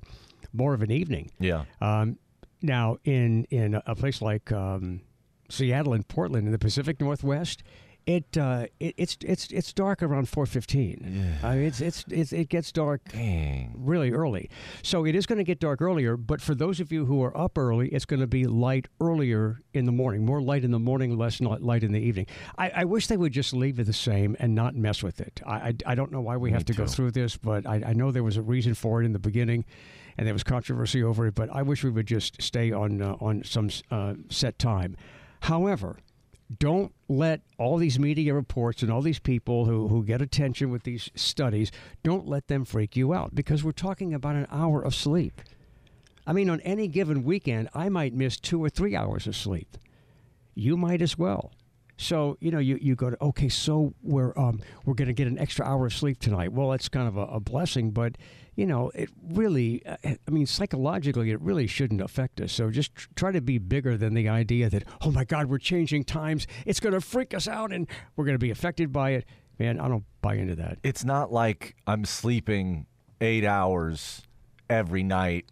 more 0.55 0.73
of 0.73 0.81
an 0.81 0.90
evening. 0.90 1.32
Yeah. 1.38 1.64
Um, 1.82 2.19
now, 2.62 2.96
in 3.05 3.44
in 3.50 3.75
a 3.85 3.94
place 3.94 4.23
like 4.23 4.50
um, 4.52 5.02
Seattle 5.50 5.93
and 5.93 6.08
Portland 6.08 6.46
in 6.46 6.52
the 6.52 6.58
Pacific 6.58 6.99
Northwest, 6.99 7.62
it, 8.08 8.38
uh, 8.38 8.66
it 8.81 8.94
it's 8.96 9.19
it's 9.20 9.49
it's 9.50 9.70
dark 9.75 10.02
around 10.02 10.31
four 10.31 10.46
fifteen. 10.46 11.37
I 11.43 11.56
mean, 11.56 11.64
it's, 11.66 11.82
it's 11.82 12.06
it's 12.08 12.32
it 12.32 12.49
gets 12.49 12.72
dark 12.72 13.02
Dang. 13.12 13.75
really 13.76 14.12
early. 14.12 14.49
So 14.82 15.05
it 15.05 15.14
is 15.14 15.26
going 15.26 15.37
to 15.37 15.44
get 15.44 15.60
dark 15.60 15.82
earlier. 15.82 16.16
But 16.16 16.40
for 16.40 16.55
those 16.55 16.81
of 16.81 16.90
you 16.90 17.05
who 17.05 17.22
are 17.22 17.37
up 17.37 17.58
early, 17.58 17.88
it's 17.88 18.06
going 18.06 18.20
to 18.20 18.26
be 18.26 18.46
light 18.46 18.88
earlier 18.99 19.60
in 19.75 19.84
the 19.84 19.93
morning. 19.93 20.25
More 20.25 20.40
light 20.40 20.64
in 20.64 20.70
the 20.70 20.78
morning, 20.78 21.19
less 21.19 21.38
light 21.38 21.82
in 21.84 21.93
the 21.93 22.00
evening. 22.00 22.26
I, 22.56 22.70
I 22.76 22.84
wish 22.84 23.08
they 23.08 23.19
would 23.19 23.32
just 23.32 23.52
leave 23.52 23.78
it 23.78 23.84
the 23.84 23.93
same 23.93 24.37
and 24.40 24.54
not 24.54 24.75
mess 24.75 25.02
with 25.02 25.20
it. 25.20 25.43
I 25.44 25.54
I, 25.58 25.75
I 25.84 25.94
don't 25.94 26.11
know 26.11 26.22
why 26.22 26.38
we 26.38 26.49
Me 26.49 26.54
have 26.54 26.64
to 26.64 26.72
go 26.72 26.87
through 26.87 27.11
this, 27.11 27.37
but 27.37 27.66
I, 27.66 27.82
I 27.88 27.93
know 27.93 28.11
there 28.11 28.25
was 28.25 28.38
a 28.38 28.43
reason 28.43 28.72
for 28.72 29.02
it 29.02 29.04
in 29.04 29.12
the 29.12 29.19
beginning, 29.19 29.66
and 30.16 30.26
there 30.26 30.34
was 30.34 30.44
controversy 30.44 31.02
over 31.02 31.26
it. 31.26 31.34
But 31.34 31.50
I 31.52 31.61
wish 31.61 31.84
we 31.84 31.90
would 31.90 32.06
just 32.06 32.40
stay 32.40 32.72
on 32.72 33.02
uh, 33.02 33.16
on 33.20 33.44
some 33.44 33.69
uh, 33.90 34.14
set 34.31 34.58
time. 34.58 34.96
However, 35.40 35.99
don't 36.56 36.95
let 37.09 37.41
all 37.59 37.77
these 37.77 37.99
media 37.99 38.35
reports 38.35 38.83
and 38.83 38.91
all 38.91 39.03
these 39.03 39.19
people 39.19 39.67
who, 39.67 39.89
who 39.89 40.03
get 40.03 40.23
attention 40.23 40.71
with 40.71 40.85
these 40.85 41.11
studies, 41.15 41.71
don't 42.03 42.27
let 42.27 42.49
them 42.49 42.65
freak 42.65 42.97
you 42.97 43.12
out 43.12 43.35
because 43.35 43.62
we're 43.62 43.73
talking 43.73 44.15
about 44.15 44.35
an 44.35 44.47
hour 44.50 44.83
of 44.83 44.95
sleep. 44.95 45.43
I 46.27 46.33
mean, 46.33 46.50
on 46.50 46.61
any 46.62 46.89
given 46.89 47.25
weekend, 47.25 47.69
I 47.75 47.89
might 47.89 48.15
miss 48.15 48.39
two 48.39 48.62
or 48.62 48.69
three 48.69 48.97
hours 48.97 49.27
of 49.27 49.37
sleep. 49.37 49.77
You 50.55 50.77
might 50.77 51.03
as 51.03 51.19
well. 51.19 51.53
So 51.99 52.37
you 52.41 52.50
know, 52.50 52.61
you, 52.61 52.79
you 52.81 52.95
go 52.95 53.11
to 53.11 53.23
okay, 53.23 53.49
so 53.49 53.93
we're 54.03 54.33
um, 54.39 54.61
we're 54.85 54.95
going 54.95 55.09
to 55.09 55.15
get 55.15 55.27
an 55.27 55.39
extra 55.39 55.67
hour 55.67 55.87
of 55.87 55.93
sleep 55.93 56.21
tonight. 56.21 56.53
Well, 56.53 56.71
that's 56.71 56.89
kind 56.89 57.09
of 57.09 57.17
a, 57.17 57.23
a 57.23 57.41
blessing, 57.41 57.91
but 57.91 58.17
you 58.58 58.66
know, 58.66 58.90
it 58.93 59.08
really, 59.31 59.87
uh, 59.87 59.96
I 60.05 60.31
mean, 60.32 60.44
psychologically, 60.44 61.31
it 61.31 61.40
really 61.40 61.69
shouldn't 61.69 62.00
affect 62.00 62.40
us. 62.40 62.50
So 62.50 62.72
just 62.72 62.93
tr- 62.93 63.08
try 63.14 63.31
to 63.31 63.40
be 63.40 63.58
bigger 63.58 63.96
than 63.96 64.14
the 64.14 64.28
idea 64.28 64.69
that 64.69 64.82
oh 65.00 65.12
my 65.12 65.22
God, 65.22 65.46
we're 65.46 65.58
changing 65.58 66.02
times. 66.02 66.49
It's 66.66 66.81
going 66.81 66.93
to 66.93 67.00
freak 67.00 67.34
us 67.34 67.46
out, 67.46 67.72
and 67.72 67.87
we're 68.16 68.25
going 68.25 68.34
to 68.34 68.40
be 68.40 68.50
affected 68.50 68.93
by 68.93 69.10
it. 69.10 69.26
Man, 69.60 69.78
I 69.78 69.87
don't 69.87 70.02
buy 70.22 70.34
into 70.34 70.56
that. 70.56 70.78
It's 70.82 71.05
not 71.05 71.32
like 71.32 71.76
I'm 71.87 72.05
sleeping 72.05 72.87
8 73.20 73.44
hours 73.44 74.22
every 74.69 75.04
night, 75.04 75.46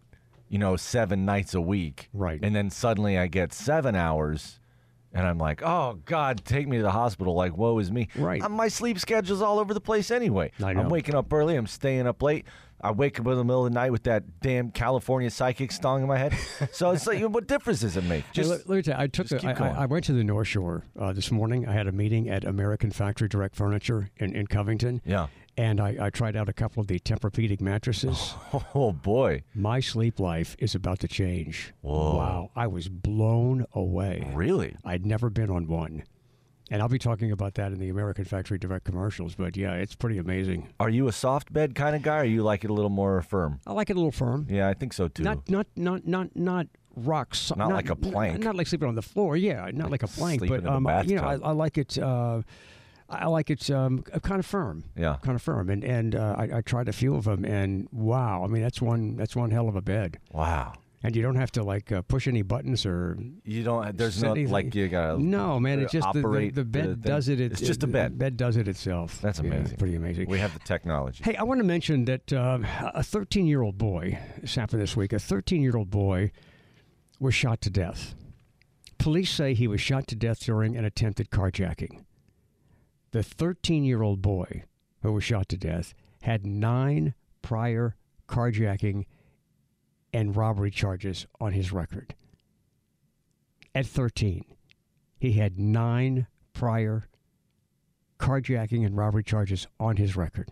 you 0.49 0.59
know, 0.59 0.75
7 0.75 1.23
nights 1.23 1.53
a 1.53 1.61
week. 1.61 2.09
Right. 2.11 2.41
And 2.43 2.53
then 2.53 2.69
suddenly 2.69 3.17
I 3.17 3.27
get 3.27 3.53
7 3.53 3.95
hours 3.95 4.59
and 5.13 5.25
I'm 5.25 5.37
like, 5.37 5.63
"Oh 5.63 5.99
god, 6.05 6.43
take 6.43 6.67
me 6.67 6.77
to 6.77 6.83
the 6.83 6.91
hospital." 6.91 7.33
Like, 7.33 7.57
woe 7.57 7.79
is 7.79 7.91
me. 7.91 8.07
Right. 8.15 8.41
Uh, 8.41 8.49
my 8.49 8.67
sleep 8.67 8.99
schedule's 8.99 9.41
all 9.41 9.59
over 9.59 9.73
the 9.73 9.81
place 9.81 10.11
anyway. 10.11 10.51
I 10.61 10.73
know. 10.73 10.81
I'm 10.81 10.89
waking 10.89 11.15
up 11.15 11.31
early, 11.31 11.55
I'm 11.55 11.67
staying 11.67 12.05
up 12.05 12.21
late. 12.21 12.45
I 12.79 12.91
wake 12.91 13.19
up 13.19 13.25
in 13.27 13.35
the 13.35 13.43
middle 13.43 13.65
of 13.65 13.71
the 13.71 13.75
night 13.75 13.91
with 13.91 14.03
that 14.03 14.39
damn 14.39 14.71
California 14.71 15.31
psychic 15.31 15.71
song 15.71 16.01
in 16.03 16.07
my 16.07 16.17
head. 16.17 16.33
so 16.71 16.91
it's 16.91 17.07
like, 17.07 17.21
what 17.23 17.47
difference 17.47 17.81
does 17.81 17.97
it 17.97 18.03
make? 18.03 18.23
Hey, 18.25 18.31
Just 18.33 18.49
let, 18.49 18.69
let 18.69 18.75
me 18.75 18.81
tell 18.83 18.97
you, 18.97 19.03
I 19.03 19.07
took 19.07 19.31
a, 19.31 19.47
I. 19.47 19.83
I, 19.83 19.85
went 19.85 20.05
to 20.05 20.13
the 20.13 20.23
North 20.23 20.47
Shore 20.47 20.83
uh, 20.99 21.11
this 21.11 21.31
morning. 21.31 21.67
I 21.67 21.73
had 21.73 21.87
a 21.87 21.91
meeting 21.91 22.29
at 22.29 22.43
American 22.45 22.91
Factory 22.91 23.27
Direct 23.27 23.55
Furniture 23.55 24.11
in, 24.17 24.35
in 24.35 24.47
Covington. 24.47 25.01
yeah. 25.05 25.27
And 25.59 25.81
I, 25.81 25.97
I 25.99 26.09
tried 26.11 26.35
out 26.35 26.47
a 26.49 26.53
couple 26.53 26.81
of 26.81 26.87
the 26.87 26.99
Tempur-Pedic 26.99 27.61
mattresses. 27.61 28.35
Oh 28.75 28.91
boy. 28.91 29.41
My 29.55 29.79
sleep 29.79 30.19
life 30.19 30.55
is 30.59 30.75
about 30.75 30.99
to 30.99 31.07
change. 31.07 31.73
Whoa. 31.81 32.15
Wow. 32.15 32.51
I 32.55 32.67
was 32.67 32.89
blown 32.89 33.65
away. 33.73 34.31
Really? 34.35 34.75
I'd 34.85 35.03
never 35.03 35.31
been 35.31 35.49
on 35.49 35.67
one. 35.67 36.03
And 36.69 36.81
I'll 36.81 36.89
be 36.89 36.99
talking 36.99 37.31
about 37.31 37.53
that 37.55 37.71
in 37.71 37.79
the 37.79 37.89
American 37.89 38.25
Factory 38.25 38.57
Direct 38.57 38.83
commercials. 38.85 39.35
But 39.35 39.55
yeah, 39.55 39.73
it's 39.73 39.95
pretty 39.95 40.17
amazing. 40.17 40.73
Are 40.79 40.89
you 40.89 41.07
a 41.07 41.11
soft 41.13 41.53
bed 41.53 41.75
kind 41.75 41.95
of 41.95 42.01
guy 42.01 42.19
or 42.19 42.23
you 42.25 42.43
like 42.43 42.63
it 42.63 42.69
a 42.69 42.73
little 42.73 42.89
more 42.89 43.21
firm? 43.21 43.59
I 43.65 43.73
like 43.73 43.89
it 43.89 43.93
a 43.93 43.99
little 43.99 44.11
firm. 44.11 44.47
Yeah, 44.49 44.67
I 44.67 44.73
think 44.73 44.93
so 44.93 45.07
too. 45.07 45.23
Not 45.23 45.49
not 45.49 45.67
not 45.75 46.05
not 46.05 46.35
not 46.35 46.67
rock 46.95 47.35
so- 47.35 47.55
Not 47.55 47.71
like 47.71 47.89
a 47.89 47.95
plank. 47.95 48.43
Not 48.43 48.55
like 48.55 48.67
sleeping 48.67 48.89
on 48.89 48.95
the 48.95 49.01
floor. 49.01 49.37
Yeah, 49.37 49.69
not 49.73 49.91
like 49.91 50.03
a 50.03 50.07
plank. 50.07 50.45
But 50.47 50.65
um, 50.65 50.87
you 51.05 51.15
know, 51.15 51.23
I. 51.23 51.33
I 51.35 51.51
like 51.51 51.77
it. 51.77 51.97
Uh, 51.97 52.41
I 53.09 53.27
like 53.27 53.49
it 53.49 53.69
um, 53.71 54.01
kind 54.01 54.39
of 54.39 54.45
firm. 54.45 54.83
Yeah. 54.97 55.15
kind 55.21 55.35
of 55.35 55.41
firm. 55.41 55.69
And 55.69 55.83
and 55.83 56.13
uh, 56.15 56.35
I, 56.37 56.57
I 56.57 56.61
tried 56.61 56.89
a 56.89 56.93
few 56.93 57.15
of 57.15 57.23
them, 57.23 57.45
and 57.45 57.87
wow, 57.93 58.43
I 58.43 58.47
mean 58.47 58.61
that's 58.61 58.81
one 58.81 59.15
that's 59.15 59.35
one 59.35 59.51
hell 59.51 59.69
of 59.69 59.75
a 59.77 59.81
bed. 59.81 60.17
Wow. 60.33 60.73
And 61.03 61.15
you 61.15 61.21
don't 61.21 61.35
have 61.35 61.51
to 61.51 61.63
like 61.63 61.91
uh, 61.91 62.01
push 62.01 62.27
any 62.27 62.41
buttons 62.41 62.83
or 62.85 63.17
You 63.43 63.63
don't. 63.63 63.95
There's 63.95 64.21
no 64.23 64.31
anything- 64.31 64.51
like 64.51 64.73
you 64.73 64.87
gotta. 64.87 65.21
no, 65.21 65.59
man. 65.59 65.79
It's 65.79 65.93
uh, 65.93 65.99
just 65.99 66.13
the, 66.13 66.21
the, 66.21 66.27
the 66.27 66.49
the 66.51 66.63
bed 66.65 66.83
thing. 66.85 66.95
does 67.11 67.29
it. 67.29 67.39
It's 67.39 67.61
just 67.61 67.83
a 67.83 67.85
the 67.85 67.93
bed. 67.93 68.17
bed 68.17 68.35
does 68.35 68.57
it 68.57 68.67
itself. 68.67 69.21
That's 69.21 69.39
Yeah, 69.39 69.45
amazing. 69.53 69.77
pretty 69.77 69.95
amazing. 69.95 70.27
We 70.27 70.39
have 70.39 70.53
the 70.53 70.59
technology. 70.59 71.23
Hey, 71.23 71.35
I 71.35 71.43
want 71.43 71.59
to 71.59 71.63
mention 71.63 72.05
that 72.05 72.33
uh, 72.33 72.59
a 72.95 73.03
13 73.03 73.45
year 73.45 73.61
old 73.61 73.77
boy, 73.77 74.17
this 74.41 74.55
happened 74.55 74.81
this 74.81 74.97
week, 74.97 75.13
a 75.13 75.19
13 75.19 75.61
year 75.61 75.77
old 75.77 75.91
boy 75.91 76.31
was 77.19 77.35
shot 77.35 77.61
to 77.61 77.69
death. 77.69 78.15
Police 78.97 79.29
say 79.29 79.53
he 79.53 79.67
was 79.67 79.79
shot 79.79 80.07
to 80.07 80.15
death 80.15 80.39
during 80.43 80.75
an 80.75 80.83
attempted 80.83 81.29
carjacking. 81.29 82.03
The 83.11 83.21
13 83.21 83.83
year 83.83 84.01
old 84.01 84.23
boy 84.23 84.63
who 85.03 85.13
was 85.13 85.23
shot 85.23 85.47
to 85.49 85.57
death 85.57 85.93
had 86.23 86.45
nine 86.45 87.13
prior 87.43 87.95
carjacking 88.27 89.05
and 90.17 90.35
robbery 90.35 90.71
charges 90.71 91.27
on 91.39 91.53
his 91.53 91.71
record. 91.71 92.15
At 93.75 93.85
13, 93.85 94.43
he 95.19 95.33
had 95.33 95.59
nine 95.59 96.25
prior 96.53 97.07
carjacking 98.17 98.83
and 98.83 98.97
robbery 98.97 99.23
charges 99.23 99.67
on 99.79 99.97
his 99.97 100.15
record. 100.15 100.49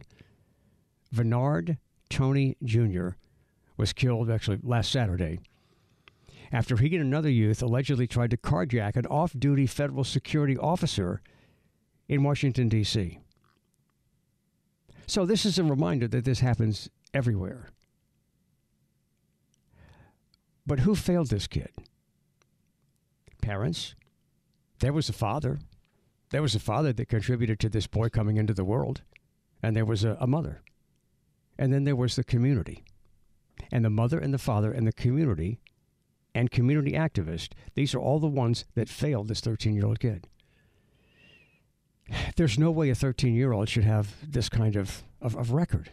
Bernard 1.11 1.79
Tony 2.11 2.55
Jr. 2.63 3.09
was 3.75 3.91
killed 3.91 4.29
actually 4.29 4.59
last 4.61 4.91
Saturday 4.91 5.39
after 6.51 6.77
he 6.77 6.95
and 6.95 7.03
another 7.03 7.31
youth 7.31 7.63
allegedly 7.63 8.05
tried 8.05 8.29
to 8.29 8.37
carjack 8.37 8.95
an 8.95 9.07
off 9.07 9.33
duty 9.35 9.65
federal 9.65 10.03
security 10.03 10.55
officer 10.55 11.23
in 12.07 12.21
Washington, 12.21 12.69
D.C. 12.69 13.17
So, 15.07 15.25
this 15.25 15.43
is 15.43 15.57
a 15.57 15.63
reminder 15.63 16.07
that 16.07 16.23
this 16.23 16.41
happens 16.41 16.87
everywhere. 17.15 17.71
But 20.65 20.79
who 20.79 20.95
failed 20.95 21.29
this 21.29 21.47
kid? 21.47 21.71
Parents. 23.41 23.95
There 24.79 24.93
was 24.93 25.09
a 25.09 25.13
father. 25.13 25.59
There 26.31 26.41
was 26.41 26.55
a 26.55 26.59
father 26.59 26.91
that 26.93 27.07
contributed 27.07 27.59
to 27.59 27.69
this 27.69 27.87
boy 27.87 28.09
coming 28.09 28.37
into 28.37 28.53
the 28.53 28.65
world, 28.65 29.01
and 29.61 29.75
there 29.75 29.85
was 29.85 30.03
a, 30.03 30.17
a 30.19 30.27
mother. 30.27 30.61
And 31.57 31.71
then 31.71 31.83
there 31.83 31.95
was 31.95 32.15
the 32.15 32.23
community. 32.23 32.83
And 33.71 33.85
the 33.85 33.89
mother 33.89 34.19
and 34.19 34.33
the 34.33 34.39
father 34.39 34.71
and 34.71 34.85
the 34.85 34.91
community 34.91 35.59
and 36.33 36.51
community 36.51 36.91
activists, 36.91 37.53
these 37.75 37.95
are 37.95 37.99
all 37.99 38.19
the 38.19 38.27
ones 38.27 38.65
that 38.75 38.89
failed 38.89 39.27
this 39.27 39.39
13 39.39 39.75
year 39.75 39.85
old 39.85 39.99
kid. 39.99 40.27
There's 42.35 42.59
no 42.59 42.71
way 42.71 42.89
a 42.89 42.95
13 42.95 43.33
year 43.35 43.51
old 43.51 43.69
should 43.69 43.85
have 43.85 44.13
this 44.21 44.49
kind 44.49 44.75
of, 44.75 45.03
of, 45.21 45.35
of 45.35 45.51
record. 45.51 45.91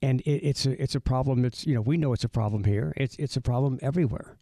And 0.00 0.20
it, 0.22 0.30
it's 0.46 0.66
a 0.66 0.80
it's 0.82 0.94
a 0.94 1.00
problem. 1.00 1.44
It's 1.44 1.66
you 1.66 1.74
know 1.74 1.80
we 1.80 1.96
know 1.96 2.12
it's 2.12 2.24
a 2.24 2.28
problem 2.28 2.64
here. 2.64 2.92
It's 2.96 3.16
it's 3.16 3.36
a 3.36 3.40
problem 3.40 3.78
everywhere. 3.82 4.36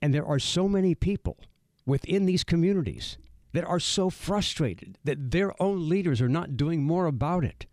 And 0.00 0.12
there 0.14 0.26
are 0.26 0.38
so 0.38 0.68
many 0.68 0.94
people 0.94 1.38
within 1.86 2.26
these 2.26 2.44
communities 2.44 3.18
that 3.52 3.64
are 3.64 3.80
so 3.80 4.10
frustrated 4.10 4.98
that 5.04 5.30
their 5.30 5.60
own 5.62 5.88
leaders 5.88 6.20
are 6.20 6.28
not 6.28 6.56
doing 6.56 6.84
more 6.84 7.06
about 7.06 7.44
it. 7.44 7.66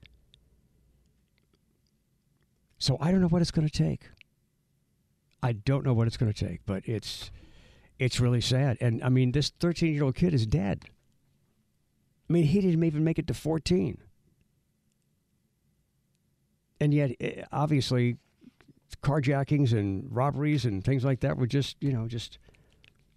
So 2.77 2.97
I 2.99 3.11
don't 3.11 3.21
know 3.21 3.27
what 3.27 3.41
it's 3.41 3.51
going 3.51 3.67
to 3.67 3.73
take. 3.73 4.09
I 5.41 5.51
don't 5.51 5.85
know 5.85 5.93
what 5.93 6.07
it's 6.07 6.17
going 6.17 6.31
to 6.31 6.45
take, 6.47 6.61
but 6.65 6.87
it's 6.87 7.31
it's 7.99 8.19
really 8.19 8.41
sad. 8.41 8.77
And 8.79 9.03
I 9.03 9.09
mean, 9.09 9.31
this 9.33 9.49
13 9.59 9.93
year 9.93 10.03
old 10.03 10.15
kid 10.15 10.33
is 10.33 10.45
dead. 10.45 10.85
I 12.29 12.33
mean, 12.33 12.45
he 12.45 12.61
didn't 12.61 12.83
even 12.83 13.03
make 13.03 13.19
it 13.19 13.27
to 13.27 13.33
14. 13.33 13.97
And 16.83 16.93
yet, 16.93 17.15
eh, 17.21 17.45
obviously, 17.53 18.17
carjackings 19.01 19.71
and 19.71 20.05
robberies 20.13 20.65
and 20.65 20.83
things 20.83 21.05
like 21.05 21.21
that 21.21 21.37
were 21.37 21.47
just, 21.47 21.77
you 21.79 21.93
know, 21.93 22.09
just 22.09 22.39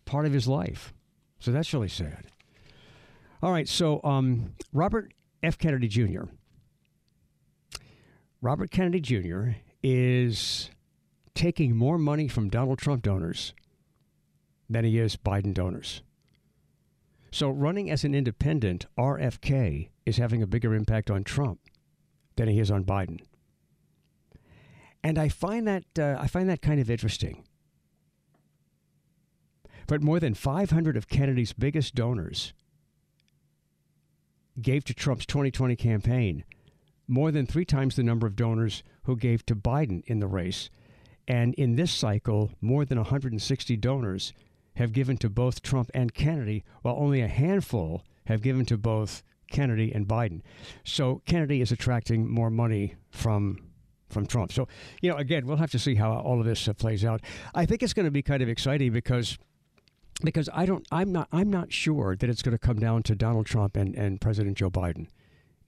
part 0.05 0.25
of 0.25 0.33
his 0.33 0.47
life. 0.47 0.95
So 1.41 1.51
that's 1.51 1.75
really 1.75 1.89
sad. 1.89 2.27
All 3.43 3.51
right, 3.51 3.69
so 3.69 4.01
um, 4.05 4.55
Robert 4.73 5.13
F. 5.43 5.59
Kennedy 5.59 5.89
Jr. 5.89 6.27
Robert 8.41 8.71
Kennedy 8.71 9.01
Jr. 9.01 9.49
is 9.83 10.71
taking 11.35 11.75
more 11.75 11.99
money 11.99 12.29
from 12.29 12.49
Donald 12.49 12.79
Trump 12.79 13.03
donors 13.03 13.53
than 14.71 14.85
he 14.85 14.97
is 14.97 15.17
Biden 15.17 15.53
donors. 15.53 16.03
So, 17.33 17.51
running 17.51 17.91
as 17.91 18.05
an 18.05 18.15
independent, 18.15 18.87
RFK 18.97 19.89
is 20.07 20.19
having 20.19 20.41
a 20.41 20.47
bigger 20.47 20.73
impact 20.73 21.11
on 21.11 21.25
Trump 21.25 21.59
than 22.37 22.47
he 22.49 22.61
is 22.61 22.71
on 22.71 22.85
Biden. 22.85 23.19
And 25.07 25.21
I 25.21 25.29
find 25.29 25.69
that 25.69 25.85
uh, 25.97 26.17
I 26.19 26.27
find 26.27 26.49
that 26.49 26.61
kind 26.61 26.81
of 26.81 26.91
interesting. 26.91 27.45
But 29.87 30.03
more 30.03 30.19
than 30.19 30.35
500 30.35 30.97
of 30.97 31.07
Kennedy's 31.07 31.53
biggest 31.53 31.95
donors 31.95 32.53
gave 34.61 34.85
to 34.87 34.95
Trump's 34.95 35.25
2020 35.25 35.77
campaign, 35.77 36.43
more 37.07 37.31
than 37.31 37.47
three 37.47 37.65
times 37.65 37.95
the 37.95 38.03
number 38.03 38.27
of 38.27 38.35
donors 38.35 38.83
who 39.05 39.15
gave 39.15 39.47
to 39.47 39.55
Biden 39.55 40.03
in 40.07 40.19
the 40.19 40.27
race. 40.27 40.71
And 41.29 41.55
in 41.55 41.77
this 41.77 41.93
cycle, 41.93 42.51
more 42.61 42.85
than 42.85 42.99
160 42.99 43.77
donors 43.77 44.33
have 44.75 44.93
given 44.93 45.19
to 45.19 45.31
both 45.31 45.63
Trump 45.63 45.89
and 45.95 46.15
Kennedy, 46.15 46.65
while 46.83 46.97
only 46.99 47.21
a 47.21 47.29
handful 47.29 48.03
have 48.25 48.43
given 48.43 48.67
to 48.67 48.77
both 48.77 49.23
Kennedy 49.53 49.93
and 49.93 50.09
Biden. 50.09 50.43
So 50.83 51.23
Kennedy 51.27 51.61
is 51.61 51.71
attracting 51.71 52.29
more 52.29 52.51
money 52.51 52.97
from 53.09 53.61
from 54.09 54.27
Trump. 54.27 54.53
So, 54.53 54.69
you 55.01 55.11
know, 55.11 55.17
again, 55.17 55.47
we'll 55.47 55.57
have 55.57 55.71
to 55.73 55.79
see 55.79 55.95
how 55.95 56.13
all 56.13 56.41
of 56.41 56.47
this 56.47 56.69
uh, 56.69 56.73
plays 56.73 57.05
out. 57.05 57.21
I 57.55 57.67
think 57.67 57.83
it's 57.83 57.93
going 57.93 58.05
to 58.05 58.11
be 58.11 58.23
kind 58.23 58.43
of 58.43 58.49
exciting 58.49 58.93
because 58.93 59.39
because 60.23 60.49
I 60.55 60.65
don't 60.65 60.87
I'm 60.91 61.13
not 61.13 61.29
I'm 61.33 61.51
not 61.51 61.73
sure 61.73 62.17
that 62.17 62.31
it's 62.31 62.43
going 62.43 62.57
to 62.57 62.59
come 62.59 62.79
down 62.79 63.03
to 63.05 63.15
Donald 63.15 63.47
Trump 63.47 63.77
and, 63.77 63.95
and 63.95 64.21
President 64.21 64.57
Joe 64.57 64.71
Biden 64.71 65.09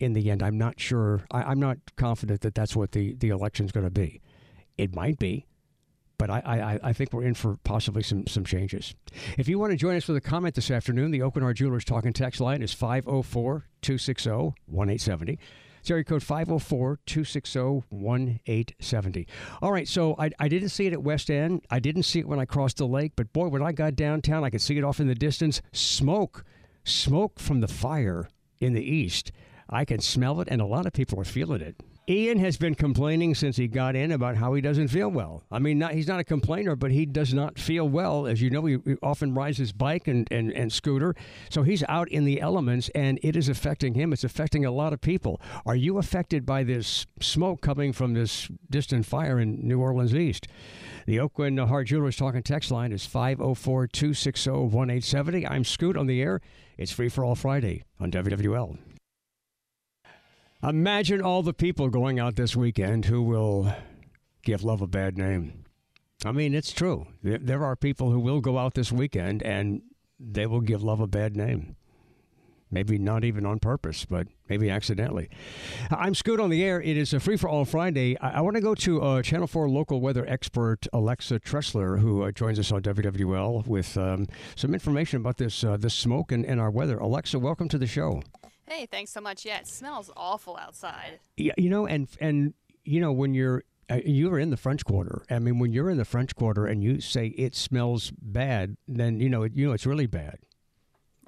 in 0.00 0.12
the 0.12 0.30
end. 0.30 0.42
I'm 0.42 0.59
not 0.59 0.80
sure 0.80 1.25
I, 1.30 1.52
am 1.52 1.61
not 1.61 1.78
confident 1.97 2.40
that 2.42 2.54
that's 2.54 2.76
what 2.76 2.92
the, 2.92 3.14
the 3.14 3.28
election's 3.28 3.73
going 3.73 3.85
to 3.85 3.90
be. 3.90 4.21
It 4.76 4.95
might 4.95 5.18
be, 5.18 5.47
but 6.18 6.30
I, 6.30 6.40
I, 6.45 6.88
I 6.88 6.92
think 6.92 7.12
we're 7.12 7.25
in 7.25 7.35
for 7.35 7.57
possibly 7.64 8.02
some, 8.02 8.26
some 8.26 8.45
changes. 8.45 8.95
If 9.37 9.49
you 9.49 9.59
want 9.59 9.73
to 9.73 9.76
join 9.76 9.97
us 9.97 10.07
with 10.07 10.16
a 10.16 10.21
comment 10.21 10.54
this 10.54 10.71
afternoon, 10.71 11.11
the 11.11 11.21
Hart 11.21 11.57
Jewelers 11.57 11.85
Talking 11.85 12.12
Text 12.12 12.40
line 12.40 12.62
is 12.62 12.73
504 12.73 13.66
260 13.83 14.30
1870. 14.30 15.38
It's 15.88 15.92
area 15.92 16.04
code 16.04 16.23
504 16.23 16.99
260 17.07 17.59
1870. 17.88 19.26
All 19.62 19.73
right, 19.73 19.88
so 19.88 20.14
I, 20.18 20.28
I 20.38 20.47
didn't 20.47 20.68
see 20.68 20.87
it 20.87 20.92
at 20.92 21.02
West 21.02 21.30
End. 21.30 21.64
I 21.71 21.78
didn't 21.78 22.02
see 22.02 22.18
it 22.18 22.28
when 22.28 22.38
I 22.38 22.45
crossed 22.45 22.76
the 22.76 22.87
lake, 22.87 23.12
but 23.16 23.33
boy, 23.33 23.49
when 23.49 23.62
I 23.62 23.73
got 23.73 23.97
downtown, 23.97 24.45
I 24.45 24.50
could 24.50 24.61
see 24.61 24.76
it 24.76 24.85
off 24.85 25.00
in 25.00 25.09
the 25.09 25.14
distance. 25.14 25.62
Smoke, 25.73 26.45
smoke 26.85 27.40
from 27.40 27.61
the 27.61 27.68
fire 27.68 28.28
in 28.61 28.75
the 28.75 28.85
east. 28.85 29.33
I 29.71 29.87
can 29.87 30.00
smell 30.00 30.42
it, 30.42 30.49
and 30.50 30.61
a 30.61 30.66
lot 30.66 30.85
of 30.85 30.92
people 30.92 31.18
are 31.21 31.25
feeling 31.25 31.62
it. 31.62 31.83
Ian 32.08 32.38
has 32.38 32.56
been 32.56 32.74
complaining 32.74 33.34
since 33.34 33.58
he 33.58 33.68
got 33.68 33.94
in 33.94 34.12
about 34.12 34.36
how 34.36 34.54
he 34.54 34.62
doesn't 34.62 34.88
feel 34.88 35.10
well. 35.10 35.42
I 35.50 35.58
mean, 35.58 35.78
not, 35.78 35.92
he's 35.92 36.06
not 36.06 36.20
a 36.20 36.24
complainer, 36.24 36.74
but 36.74 36.90
he 36.90 37.04
does 37.04 37.34
not 37.34 37.58
feel 37.58 37.86
well. 37.86 38.26
As 38.26 38.40
you 38.40 38.48
know, 38.48 38.64
he, 38.64 38.78
he 38.86 38.96
often 39.02 39.34
rides 39.34 39.58
his 39.58 39.72
bike 39.72 40.08
and, 40.08 40.26
and, 40.30 40.50
and 40.52 40.72
scooter. 40.72 41.14
So 41.50 41.64
he's 41.64 41.84
out 41.86 42.08
in 42.08 42.24
the 42.24 42.40
elements, 42.40 42.88
and 42.94 43.20
it 43.22 43.36
is 43.36 43.50
affecting 43.50 43.92
him. 43.92 44.14
It's 44.14 44.24
affecting 44.24 44.64
a 44.64 44.70
lot 44.70 44.94
of 44.94 45.02
people. 45.02 45.38
Are 45.66 45.76
you 45.76 45.98
affected 45.98 46.46
by 46.46 46.62
this 46.62 47.06
smoke 47.20 47.60
coming 47.60 47.92
from 47.92 48.14
this 48.14 48.48
distant 48.70 49.04
fire 49.04 49.38
in 49.38 49.68
New 49.68 49.78
Orleans 49.78 50.14
East? 50.14 50.48
The 51.06 51.18
Aucoin 51.18 51.62
Hart 51.68 51.88
Jewelers 51.88 52.16
Talking 52.16 52.42
text 52.42 52.70
line 52.70 52.90
is 52.90 53.04
504 53.04 53.86
260 53.86 54.50
1870. 54.50 55.46
I'm 55.46 55.64
Scoot 55.64 55.98
on 55.98 56.06
the 56.06 56.22
air. 56.22 56.40
It's 56.78 56.92
Free 56.92 57.10
for 57.10 57.22
All 57.22 57.34
Friday 57.34 57.84
on 58.00 58.10
WWL. 58.10 58.78
Imagine 60.62 61.22
all 61.22 61.44
the 61.44 61.52
people 61.52 61.88
going 61.88 62.18
out 62.18 62.34
this 62.34 62.56
weekend 62.56 63.04
who 63.04 63.22
will 63.22 63.72
give 64.42 64.64
love 64.64 64.82
a 64.82 64.88
bad 64.88 65.16
name. 65.16 65.64
I 66.24 66.32
mean, 66.32 66.52
it's 66.52 66.72
true. 66.72 67.06
There 67.22 67.64
are 67.64 67.76
people 67.76 68.10
who 68.10 68.18
will 68.18 68.40
go 68.40 68.58
out 68.58 68.74
this 68.74 68.90
weekend 68.90 69.40
and 69.44 69.82
they 70.18 70.46
will 70.46 70.60
give 70.60 70.82
love 70.82 70.98
a 70.98 71.06
bad 71.06 71.36
name. 71.36 71.76
Maybe 72.72 72.98
not 72.98 73.24
even 73.24 73.46
on 73.46 73.60
purpose, 73.60 74.04
but 74.04 74.26
maybe 74.48 74.68
accidentally. 74.68 75.30
I'm 75.90 76.14
Scoot 76.14 76.40
on 76.40 76.50
the 76.50 76.62
air. 76.64 76.82
It 76.82 76.96
is 76.98 77.14
a 77.14 77.20
free 77.20 77.36
for 77.36 77.48
all 77.48 77.64
Friday. 77.64 78.18
I, 78.18 78.38
I 78.38 78.40
want 78.40 78.56
to 78.56 78.60
go 78.60 78.74
to 78.74 79.00
uh, 79.00 79.22
Channel 79.22 79.46
4 79.46 79.70
local 79.70 80.00
weather 80.00 80.26
expert 80.28 80.86
Alexa 80.92 81.38
Trischler, 81.38 82.00
who 82.00 82.24
uh, 82.24 82.32
joins 82.32 82.58
us 82.58 82.72
on 82.72 82.82
WWL 82.82 83.66
with 83.66 83.96
um, 83.96 84.26
some 84.56 84.74
information 84.74 85.18
about 85.18 85.38
this 85.38 85.64
uh, 85.64 85.78
this 85.78 85.94
smoke 85.94 86.30
and, 86.30 86.44
and 86.44 86.60
our 86.60 86.70
weather. 86.70 86.98
Alexa, 86.98 87.38
welcome 87.38 87.68
to 87.70 87.78
the 87.78 87.86
show. 87.86 88.22
Hey, 88.68 88.87
thanks 88.87 89.10
so 89.10 89.20
much. 89.20 89.44
Yeah, 89.44 89.58
it 89.58 89.66
smells 89.66 90.10
awful 90.16 90.56
outside. 90.56 91.20
Yeah, 91.37 91.54
you 91.56 91.70
know, 91.70 91.87
and 91.87 92.08
and 92.20 92.54
you 92.84 93.00
know 93.00 93.12
when 93.12 93.34
you're 93.34 93.64
uh, 93.90 94.00
you 94.04 94.32
are 94.32 94.38
in 94.38 94.50
the 94.50 94.56
French 94.56 94.84
Quarter. 94.84 95.22
I 95.30 95.38
mean, 95.38 95.58
when 95.58 95.72
you're 95.72 95.90
in 95.90 95.96
the 95.96 96.04
French 96.04 96.34
Quarter 96.37 96.66
and 96.66 96.82
you 96.82 97.00
say 97.00 97.28
it 97.28 97.54
smells 97.54 98.12
bad, 98.20 98.76
then 98.87 99.20
you 99.20 99.28
know 99.28 99.44
you 99.44 99.66
know 99.66 99.72
it's 99.72 99.87
really 99.87 100.06
bad. 100.06 100.38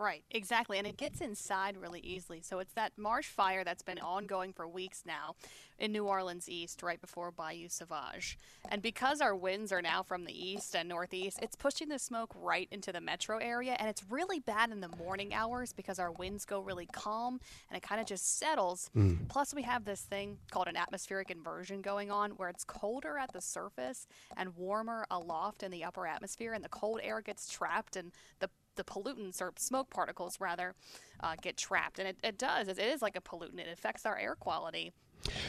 Right, 0.00 0.24
exactly. 0.30 0.78
And 0.78 0.86
it 0.86 0.96
gets 0.96 1.20
inside 1.20 1.76
really 1.76 2.00
easily. 2.00 2.40
So 2.40 2.58
it's 2.58 2.72
that 2.72 2.92
marsh 2.96 3.26
fire 3.26 3.64
that's 3.64 3.82
been 3.82 3.98
ongoing 3.98 4.54
for 4.54 4.66
weeks 4.66 5.02
now 5.04 5.34
in 5.78 5.92
New 5.92 6.06
Orleans 6.06 6.48
East, 6.48 6.82
right 6.82 6.98
before 6.98 7.30
Bayou 7.30 7.68
Sauvage. 7.68 8.38
And 8.70 8.80
because 8.80 9.20
our 9.20 9.36
winds 9.36 9.72
are 9.72 9.82
now 9.82 10.02
from 10.02 10.24
the 10.24 10.32
east 10.32 10.74
and 10.74 10.88
northeast, 10.88 11.38
it's 11.42 11.54
pushing 11.54 11.90
the 11.90 11.98
smoke 11.98 12.32
right 12.34 12.66
into 12.70 12.92
the 12.92 13.00
metro 13.02 13.36
area. 13.36 13.76
And 13.78 13.90
it's 13.90 14.02
really 14.08 14.40
bad 14.40 14.70
in 14.70 14.80
the 14.80 14.88
morning 14.88 15.34
hours 15.34 15.74
because 15.74 15.98
our 15.98 16.12
winds 16.12 16.46
go 16.46 16.60
really 16.60 16.86
calm 16.86 17.38
and 17.68 17.76
it 17.76 17.82
kind 17.82 18.00
of 18.00 18.06
just 18.06 18.38
settles. 18.38 18.88
Mm. 18.96 19.28
Plus, 19.28 19.54
we 19.54 19.62
have 19.62 19.84
this 19.84 20.00
thing 20.00 20.38
called 20.50 20.68
an 20.68 20.78
atmospheric 20.78 21.30
inversion 21.30 21.82
going 21.82 22.10
on 22.10 22.30
where 22.32 22.48
it's 22.48 22.64
colder 22.64 23.18
at 23.18 23.34
the 23.34 23.42
surface 23.42 24.06
and 24.34 24.56
warmer 24.56 25.04
aloft 25.10 25.62
in 25.62 25.70
the 25.70 25.84
upper 25.84 26.06
atmosphere. 26.06 26.54
And 26.54 26.64
the 26.64 26.70
cold 26.70 27.00
air 27.02 27.20
gets 27.20 27.50
trapped 27.50 27.96
and 27.96 28.12
the 28.38 28.48
the 28.76 28.84
pollutants 28.84 29.40
or 29.40 29.52
smoke 29.56 29.90
particles 29.90 30.40
rather 30.40 30.74
uh, 31.20 31.34
get 31.40 31.56
trapped, 31.56 31.98
and 31.98 32.08
it, 32.08 32.16
it 32.22 32.38
does. 32.38 32.68
It 32.68 32.78
is 32.78 33.02
like 33.02 33.16
a 33.16 33.20
pollutant. 33.20 33.58
It 33.58 33.68
affects 33.72 34.06
our 34.06 34.18
air 34.18 34.34
quality, 34.34 34.92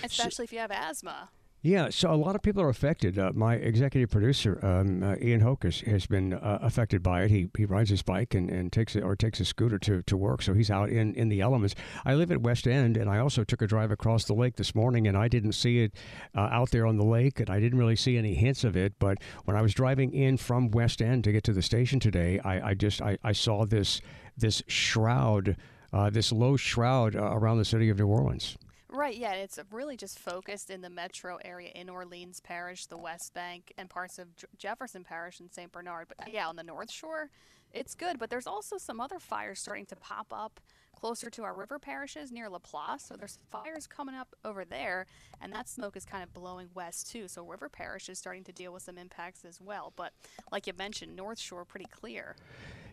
especially 0.03 0.31
so, 0.31 0.43
if 0.43 0.53
you 0.53 0.59
have 0.59 0.71
asthma. 0.71 1.29
Yeah, 1.63 1.89
so 1.91 2.11
a 2.11 2.15
lot 2.15 2.33
of 2.35 2.41
people 2.41 2.63
are 2.63 2.69
affected. 2.69 3.19
Uh, 3.19 3.33
my 3.35 3.53
executive 3.53 4.09
producer, 4.09 4.57
um, 4.65 5.03
uh, 5.03 5.13
Ian 5.21 5.41
Hokus, 5.41 5.85
has 5.85 6.07
been 6.07 6.33
uh, 6.33 6.57
affected 6.59 7.03
by 7.03 7.21
it. 7.21 7.29
He, 7.29 7.49
he 7.55 7.65
rides 7.65 7.91
his 7.91 8.01
bike 8.01 8.33
and, 8.33 8.49
and 8.49 8.73
takes 8.73 8.95
it 8.95 9.03
or 9.03 9.15
takes 9.15 9.39
a 9.39 9.45
scooter 9.45 9.77
to, 9.77 10.01
to 10.01 10.17
work, 10.17 10.41
so 10.41 10.55
he's 10.55 10.71
out 10.71 10.89
in, 10.89 11.13
in 11.13 11.29
the 11.29 11.39
elements. 11.39 11.75
I 12.03 12.15
live 12.15 12.31
at 12.31 12.41
West 12.41 12.65
End, 12.65 12.97
and 12.97 13.07
I 13.07 13.19
also 13.19 13.43
took 13.43 13.61
a 13.61 13.67
drive 13.67 13.91
across 13.91 14.25
the 14.25 14.33
lake 14.33 14.55
this 14.55 14.73
morning, 14.73 15.07
and 15.07 15.15
I 15.15 15.27
didn't 15.27 15.51
see 15.51 15.83
it 15.83 15.93
uh, 16.35 16.49
out 16.51 16.71
there 16.71 16.87
on 16.87 16.97
the 16.97 17.05
lake, 17.05 17.39
and 17.39 17.51
I 17.51 17.59
didn't 17.59 17.77
really 17.77 17.95
see 17.95 18.17
any 18.17 18.33
hints 18.33 18.63
of 18.63 18.75
it. 18.75 18.93
But 18.97 19.19
when 19.45 19.55
I 19.55 19.61
was 19.61 19.75
driving 19.75 20.15
in 20.15 20.37
from 20.37 20.71
West 20.71 20.99
End 20.99 21.23
to 21.25 21.31
get 21.31 21.43
to 21.43 21.53
the 21.53 21.61
station 21.61 21.99
today, 21.99 22.39
I, 22.39 22.69
I 22.69 22.73
just 22.73 23.03
I, 23.03 23.19
I 23.23 23.33
saw 23.33 23.67
this 23.67 24.01
this 24.35 24.63
shroud, 24.65 25.57
uh, 25.93 26.09
this 26.09 26.31
low 26.31 26.57
shroud 26.57 27.15
uh, 27.15 27.21
around 27.21 27.59
the 27.59 27.65
city 27.65 27.89
of 27.89 27.99
New 27.99 28.07
Orleans. 28.07 28.57
Right, 28.93 29.15
yeah, 29.15 29.31
it's 29.31 29.57
really 29.71 29.95
just 29.95 30.19
focused 30.19 30.69
in 30.69 30.81
the 30.81 30.89
metro 30.89 31.37
area 31.45 31.71
in 31.73 31.89
Orleans 31.89 32.41
Parish, 32.41 32.87
the 32.87 32.97
West 32.97 33.33
Bank, 33.33 33.71
and 33.77 33.89
parts 33.89 34.19
of 34.19 34.27
Jefferson 34.57 35.05
Parish 35.05 35.39
and 35.39 35.49
St. 35.49 35.71
Bernard. 35.71 36.07
But 36.09 36.33
yeah, 36.33 36.49
on 36.49 36.57
the 36.57 36.63
North 36.63 36.91
Shore, 36.91 37.29
it's 37.71 37.95
good. 37.95 38.19
But 38.19 38.29
there's 38.29 38.47
also 38.47 38.77
some 38.77 38.99
other 38.99 39.17
fires 39.17 39.59
starting 39.59 39.85
to 39.87 39.95
pop 39.95 40.27
up 40.33 40.59
closer 40.93 41.29
to 41.29 41.43
our 41.43 41.53
river 41.53 41.79
parishes 41.79 42.33
near 42.33 42.49
Laplace. 42.49 43.03
So 43.03 43.15
there's 43.15 43.39
fires 43.49 43.87
coming 43.87 44.13
up 44.13 44.35
over 44.43 44.65
there, 44.65 45.05
and 45.41 45.53
that 45.53 45.69
smoke 45.69 45.95
is 45.95 46.03
kind 46.03 46.21
of 46.21 46.33
blowing 46.33 46.67
west 46.73 47.09
too. 47.09 47.29
So 47.29 47.45
River 47.45 47.69
Parish 47.69 48.09
is 48.09 48.19
starting 48.19 48.43
to 48.43 48.51
deal 48.51 48.73
with 48.73 48.83
some 48.83 48.97
impacts 48.97 49.45
as 49.45 49.61
well. 49.61 49.93
But 49.95 50.11
like 50.51 50.67
you 50.67 50.73
mentioned, 50.77 51.15
North 51.15 51.39
Shore 51.39 51.63
pretty 51.63 51.87
clear. 51.89 52.35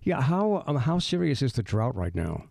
Yeah, 0.05 0.21
how 0.21 0.62
um, 0.69 0.76
how 0.76 1.00
serious 1.00 1.43
is 1.43 1.55
the 1.55 1.62
drought 1.64 1.97
right 1.97 2.14
now? 2.14 2.45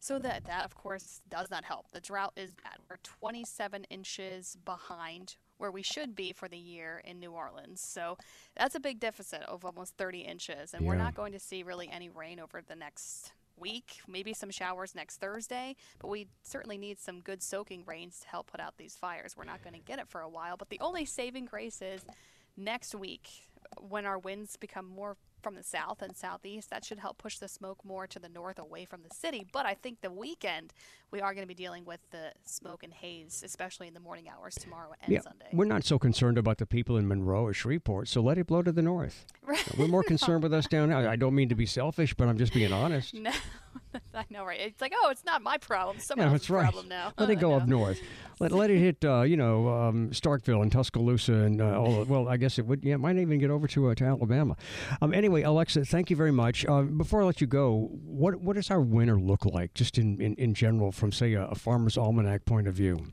So 0.00 0.18
that 0.20 0.44
that 0.44 0.64
of 0.64 0.74
course 0.74 1.20
does 1.28 1.50
not 1.50 1.64
help. 1.64 1.90
The 1.92 2.00
drought 2.00 2.32
is 2.36 2.52
bad. 2.52 2.78
We're 2.88 2.96
27 3.02 3.84
inches 3.90 4.56
behind 4.64 5.36
where 5.58 5.70
we 5.72 5.82
should 5.82 6.14
be 6.14 6.32
for 6.32 6.48
the 6.48 6.56
year 6.56 7.02
in 7.04 7.18
New 7.18 7.32
Orleans. 7.32 7.80
So 7.80 8.16
that's 8.56 8.76
a 8.76 8.80
big 8.80 9.00
deficit 9.00 9.42
of 9.42 9.64
almost 9.64 9.96
30 9.96 10.20
inches, 10.20 10.72
and 10.72 10.86
we're 10.86 10.94
not 10.94 11.14
going 11.14 11.32
to 11.32 11.40
see 11.40 11.64
really 11.64 11.90
any 11.92 12.08
rain 12.08 12.38
over 12.38 12.62
the 12.62 12.76
next 12.76 13.32
week. 13.58 14.00
Maybe 14.06 14.32
some 14.32 14.50
showers 14.50 14.94
next 14.94 15.16
Thursday, 15.16 15.74
but 15.98 16.08
we 16.08 16.28
certainly 16.42 16.78
need 16.78 16.98
some 16.98 17.20
good 17.20 17.42
soaking 17.42 17.84
rains 17.86 18.20
to 18.20 18.28
help 18.28 18.50
put 18.50 18.60
out 18.60 18.76
these 18.78 18.94
fires. 18.94 19.36
We're 19.36 19.44
not 19.44 19.62
going 19.62 19.74
to 19.74 19.80
get 19.80 19.98
it 19.98 20.08
for 20.08 20.20
a 20.20 20.28
while, 20.28 20.56
but 20.56 20.68
the 20.68 20.78
only 20.80 21.04
saving 21.04 21.46
grace 21.46 21.82
is 21.82 22.02
next 22.56 22.94
week 22.94 23.28
when 23.80 24.06
our 24.06 24.18
winds 24.18 24.56
become 24.56 24.86
more 24.86 25.16
from 25.42 25.54
the 25.54 25.62
south 25.62 26.02
and 26.02 26.16
southeast 26.16 26.70
that 26.70 26.84
should 26.84 26.98
help 26.98 27.18
push 27.18 27.38
the 27.38 27.48
smoke 27.48 27.84
more 27.84 28.06
to 28.06 28.18
the 28.18 28.28
north 28.28 28.58
away 28.58 28.84
from 28.84 29.02
the 29.02 29.14
city 29.14 29.46
but 29.52 29.66
i 29.66 29.74
think 29.74 30.00
the 30.00 30.10
weekend 30.10 30.72
we 31.10 31.20
are 31.20 31.32
going 31.32 31.42
to 31.42 31.48
be 31.48 31.54
dealing 31.54 31.84
with 31.84 32.00
the 32.10 32.32
smoke 32.44 32.82
and 32.82 32.92
haze 32.92 33.42
especially 33.44 33.86
in 33.86 33.94
the 33.94 34.00
morning 34.00 34.28
hours 34.28 34.54
tomorrow 34.54 34.92
and 35.02 35.12
Yeah, 35.12 35.20
sunday 35.20 35.46
we're 35.52 35.64
not 35.64 35.84
so 35.84 35.98
concerned 35.98 36.38
about 36.38 36.58
the 36.58 36.66
people 36.66 36.96
in 36.96 37.08
Monroe 37.08 37.44
or 37.44 37.52
Shreveport, 37.54 38.08
so 38.08 38.20
let 38.20 38.38
it 38.38 38.46
blow 38.46 38.62
to 38.62 38.72
the 38.72 38.82
north. 38.82 39.24
Right. 39.48 39.78
We're 39.78 39.88
more 39.88 40.02
concerned 40.02 40.42
with 40.42 40.52
us 40.52 40.66
down 40.66 40.90
there. 40.90 41.08
I 41.08 41.16
don't 41.16 41.34
mean 41.34 41.48
to 41.48 41.54
be 41.54 41.64
selfish, 41.64 42.12
but 42.12 42.28
I'm 42.28 42.36
just 42.36 42.52
being 42.52 42.70
honest. 42.70 43.14
no 43.14 43.30
i 44.30 44.34
know 44.34 44.44
right 44.44 44.60
it's 44.60 44.80
like 44.80 44.92
oh 45.02 45.10
it's 45.10 45.24
not 45.24 45.42
my 45.42 45.56
problem 45.58 45.98
someone 46.00 46.26
Yeah, 46.28 46.32
else's 46.32 46.50
right. 46.50 46.62
problem 46.62 46.88
now 46.88 47.12
Let 47.18 47.30
it 47.30 47.36
go 47.36 47.54
up 47.54 47.66
north. 47.66 48.00
Let, 48.40 48.52
let 48.52 48.70
it 48.70 48.78
hit, 48.78 49.04
uh, 49.04 49.22
you 49.22 49.36
know, 49.36 49.68
um, 49.68 50.10
Starkville 50.10 50.62
and 50.62 50.70
Tuscaloosa 50.70 51.32
and 51.32 51.60
uh, 51.60 51.76
all. 51.80 52.02
Of, 52.02 52.08
well, 52.08 52.28
I 52.28 52.36
guess 52.36 52.56
it 52.56 52.66
would. 52.66 52.84
Yeah, 52.84 52.94
it 52.94 52.98
might 52.98 53.16
even 53.16 53.40
get 53.40 53.50
over 53.50 53.66
to 53.66 53.88
uh, 53.90 53.96
to 53.96 54.04
Alabama. 54.04 54.54
Um, 55.02 55.12
anyway, 55.12 55.42
Alexa, 55.42 55.84
thank 55.86 56.08
you 56.08 56.14
very 56.14 56.30
much. 56.30 56.64
Uh, 56.64 56.82
before 56.82 57.22
I 57.22 57.24
let 57.24 57.40
you 57.40 57.48
go, 57.48 57.88
what 58.04 58.36
what 58.36 58.54
does 58.54 58.70
our 58.70 58.80
winter 58.80 59.18
look 59.18 59.44
like, 59.44 59.74
just 59.74 59.98
in, 59.98 60.20
in, 60.20 60.34
in 60.34 60.54
general, 60.54 60.92
from 60.92 61.10
say 61.10 61.32
a, 61.32 61.46
a 61.46 61.56
farmer's 61.56 61.98
almanac 61.98 62.44
point 62.44 62.68
of 62.68 62.74
view? 62.74 63.08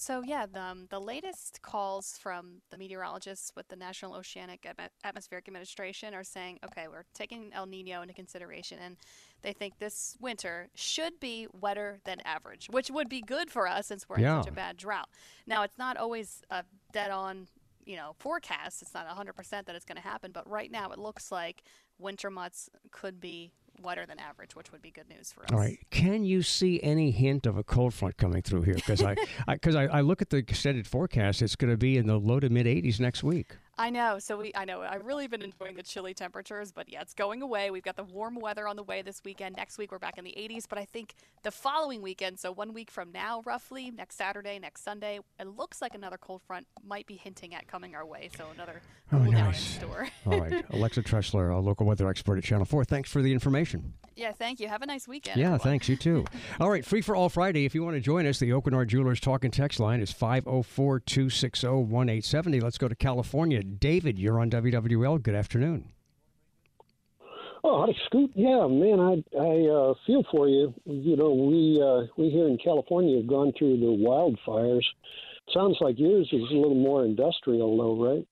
So 0.00 0.22
yeah, 0.22 0.46
the, 0.46 0.60
um, 0.62 0.86
the 0.90 1.00
latest 1.00 1.60
calls 1.60 2.16
from 2.22 2.62
the 2.70 2.78
meteorologists 2.78 3.50
with 3.56 3.66
the 3.66 3.74
National 3.74 4.14
Oceanic 4.14 4.62
Atmo- 4.62 4.90
Atmospheric 5.02 5.48
Administration 5.48 6.14
are 6.14 6.22
saying, 6.22 6.60
okay, 6.64 6.86
we're 6.86 7.02
taking 7.14 7.50
El 7.52 7.66
Nino 7.66 8.00
into 8.02 8.14
consideration, 8.14 8.78
and 8.80 8.96
they 9.42 9.52
think 9.52 9.80
this 9.80 10.16
winter 10.20 10.68
should 10.76 11.18
be 11.18 11.48
wetter 11.52 11.98
than 12.04 12.20
average, 12.24 12.68
which 12.70 12.92
would 12.92 13.08
be 13.08 13.20
good 13.20 13.50
for 13.50 13.66
us 13.66 13.88
since 13.88 14.08
we're 14.08 14.20
Yeah. 14.20 14.36
in 14.36 14.42
such 14.44 14.52
a 14.52 14.54
bad 14.54 14.76
drought. 14.76 15.08
Now, 15.48 15.64
it's 15.64 15.78
not 15.78 15.96
always 15.96 16.42
a 16.48 16.62
dead-on, 16.92 17.48
you 17.84 17.96
know, 17.96 18.14
forecast. 18.20 18.82
It's 18.82 18.94
not 18.94 19.08
100% 19.08 19.66
that 19.66 19.74
it's 19.74 19.84
going 19.84 19.96
to 20.00 20.08
happen, 20.08 20.30
but 20.30 20.48
right 20.48 20.70
now 20.70 20.92
it 20.92 20.98
looks 21.00 21.32
like 21.32 21.64
winter 21.98 22.30
months 22.30 22.70
could 22.92 23.20
be 23.20 23.50
wetter 23.80 24.06
than 24.06 24.18
average, 24.18 24.54
which 24.54 24.72
would 24.72 24.82
be 24.82 24.90
good 24.90 25.08
news 25.08 25.32
for 25.32 25.42
us. 25.44 25.50
All 25.52 25.58
right. 25.58 25.78
Can 25.90 26.24
you 26.24 26.42
see 26.42 26.80
any 26.82 27.10
hint 27.10 27.46
of 27.46 27.56
a 27.56 27.64
cold 27.64 27.94
front 27.94 28.16
coming 28.16 28.42
through 28.42 28.62
here? 28.62 28.74
Because 28.74 29.02
I, 29.02 29.16
because 29.48 29.74
I, 29.74 29.84
I, 29.84 30.00
look 30.00 30.22
at 30.22 30.30
the 30.30 30.36
extended 30.36 30.86
forecast, 30.86 31.42
it's 31.42 31.56
going 31.56 31.70
to 31.70 31.76
be 31.76 31.96
in 31.96 32.06
the 32.06 32.18
low 32.18 32.40
to 32.40 32.48
mid 32.48 32.66
80s 32.66 33.00
next 33.00 33.22
week. 33.22 33.56
I 33.78 33.90
know. 33.90 34.18
So 34.18 34.38
we, 34.38 34.52
I 34.56 34.64
know. 34.64 34.82
I've 34.82 35.06
really 35.06 35.28
been 35.28 35.40
enjoying 35.42 35.76
the 35.76 35.82
chilly 35.84 36.12
temperatures, 36.12 36.72
but 36.72 36.88
yeah, 36.88 37.00
it's 37.00 37.14
going 37.14 37.42
away. 37.42 37.70
We've 37.70 37.82
got 37.84 37.94
the 37.96 38.02
warm 38.02 38.34
weather 38.34 38.66
on 38.66 38.74
the 38.74 38.82
way 38.82 39.02
this 39.02 39.22
weekend. 39.24 39.56
Next 39.56 39.78
week 39.78 39.92
we're 39.92 40.00
back 40.00 40.18
in 40.18 40.24
the 40.24 40.34
80s, 40.36 40.64
but 40.68 40.78
I 40.78 40.84
think 40.84 41.14
the 41.44 41.52
following 41.52 42.02
weekend, 42.02 42.40
so 42.40 42.50
one 42.50 42.74
week 42.74 42.90
from 42.90 43.12
now, 43.12 43.42
roughly 43.46 43.90
next 43.92 44.16
Saturday, 44.16 44.58
next 44.58 44.82
Sunday, 44.82 45.20
it 45.38 45.46
looks 45.46 45.80
like 45.80 45.94
another 45.94 46.18
cold 46.18 46.42
front 46.42 46.66
might 46.84 47.06
be 47.06 47.14
hinting 47.16 47.54
at 47.54 47.68
coming 47.68 47.94
our 47.94 48.04
way. 48.04 48.30
So 48.36 48.46
another 48.52 48.80
Oh, 49.10 49.16
cool 49.18 49.26
in 49.26 49.30
nice. 49.32 49.58
store. 49.60 50.08
All 50.26 50.38
right. 50.40 50.64
Alexa 50.70 51.02
Trischler, 51.02 51.54
a 51.54 51.58
local 51.58 51.86
weather 51.86 52.08
expert 52.08 52.36
at 52.36 52.44
Channel 52.44 52.66
4. 52.66 52.84
Thanks 52.84 53.10
for 53.10 53.22
the 53.22 53.32
information. 53.32 53.94
Yeah, 54.18 54.32
thank 54.32 54.58
you. 54.58 54.66
Have 54.66 54.82
a 54.82 54.86
nice 54.86 55.06
weekend. 55.06 55.36
Yeah, 55.36 55.44
everyone. 55.44 55.60
thanks. 55.60 55.88
You 55.88 55.94
too. 55.94 56.24
All 56.60 56.68
right, 56.68 56.84
free 56.84 57.02
for 57.02 57.14
all 57.14 57.28
Friday. 57.28 57.64
If 57.64 57.72
you 57.72 57.84
want 57.84 57.94
to 57.94 58.00
join 58.00 58.26
us, 58.26 58.40
the 58.40 58.50
Aucoin 58.50 58.72
Hart 58.72 58.88
Jewelers 58.88 59.20
Talk 59.20 59.44
and 59.44 59.52
Text 59.52 59.78
line 59.78 60.00
is 60.00 60.10
504 60.10 60.98
260 60.98 61.66
1870. 61.68 62.60
Let's 62.60 62.78
go 62.78 62.88
to 62.88 62.96
California. 62.96 63.62
David, 63.62 64.18
you're 64.18 64.40
on 64.40 64.50
WWL. 64.50 65.22
Good 65.22 65.36
afternoon. 65.36 65.92
Oh, 67.62 67.80
howdy, 67.80 67.96
Scoot. 68.06 68.32
Yeah, 68.34 68.66
man, 68.66 68.98
I 68.98 69.38
I 69.38 69.66
uh, 69.68 69.94
feel 70.04 70.24
for 70.32 70.48
you. 70.48 70.74
You 70.84 71.16
know, 71.16 71.32
we 71.32 71.80
uh, 71.80 72.12
we 72.16 72.30
here 72.30 72.48
in 72.48 72.58
California 72.58 73.18
have 73.18 73.28
gone 73.28 73.52
through 73.56 73.78
the 73.78 73.86
wildfires. 73.86 74.84
Sounds 75.54 75.76
like 75.80 75.96
yours 75.96 76.28
is 76.32 76.42
a 76.50 76.54
little 76.54 76.74
more 76.74 77.04
industrial, 77.04 77.76
though, 77.78 78.04
right? 78.04 78.26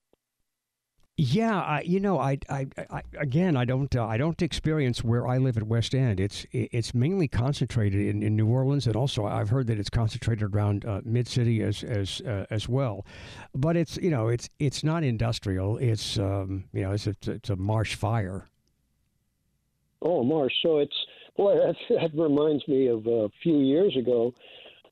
Yeah, 1.18 1.58
I, 1.58 1.80
you 1.80 1.98
know, 1.98 2.18
I, 2.18 2.38
I, 2.50 2.66
I 2.90 3.02
again, 3.18 3.56
I 3.56 3.64
don't, 3.64 3.94
uh, 3.96 4.04
I 4.04 4.18
don't 4.18 4.42
experience 4.42 5.02
where 5.02 5.26
I 5.26 5.38
live 5.38 5.56
at 5.56 5.62
West 5.62 5.94
End. 5.94 6.20
It's, 6.20 6.44
it's 6.52 6.92
mainly 6.92 7.26
concentrated 7.26 8.06
in, 8.06 8.22
in 8.22 8.36
New 8.36 8.48
Orleans, 8.48 8.86
and 8.86 8.94
also 8.96 9.24
I've 9.24 9.48
heard 9.48 9.66
that 9.68 9.78
it's 9.78 9.88
concentrated 9.88 10.54
around 10.54 10.84
uh, 10.84 11.00
Mid 11.04 11.26
City 11.26 11.62
as, 11.62 11.82
as, 11.82 12.20
uh, 12.20 12.44
as 12.50 12.68
well. 12.68 13.06
But 13.54 13.76
it's, 13.76 13.96
you 13.96 14.10
know, 14.10 14.28
it's, 14.28 14.50
it's 14.58 14.84
not 14.84 15.04
industrial. 15.04 15.78
It's, 15.78 16.18
um, 16.18 16.64
you 16.74 16.82
know, 16.82 16.92
it's 16.92 17.06
a, 17.06 17.16
it's 17.26 17.48
a 17.48 17.56
marsh 17.56 17.94
fire. 17.94 18.46
Oh, 20.02 20.22
Marsh. 20.22 20.52
So 20.62 20.78
it's 20.78 20.94
boy, 21.36 21.54
that, 21.66 21.76
that 21.88 22.10
reminds 22.14 22.66
me 22.68 22.88
of 22.88 23.06
a 23.06 23.30
few 23.42 23.58
years 23.58 23.96
ago, 23.96 24.34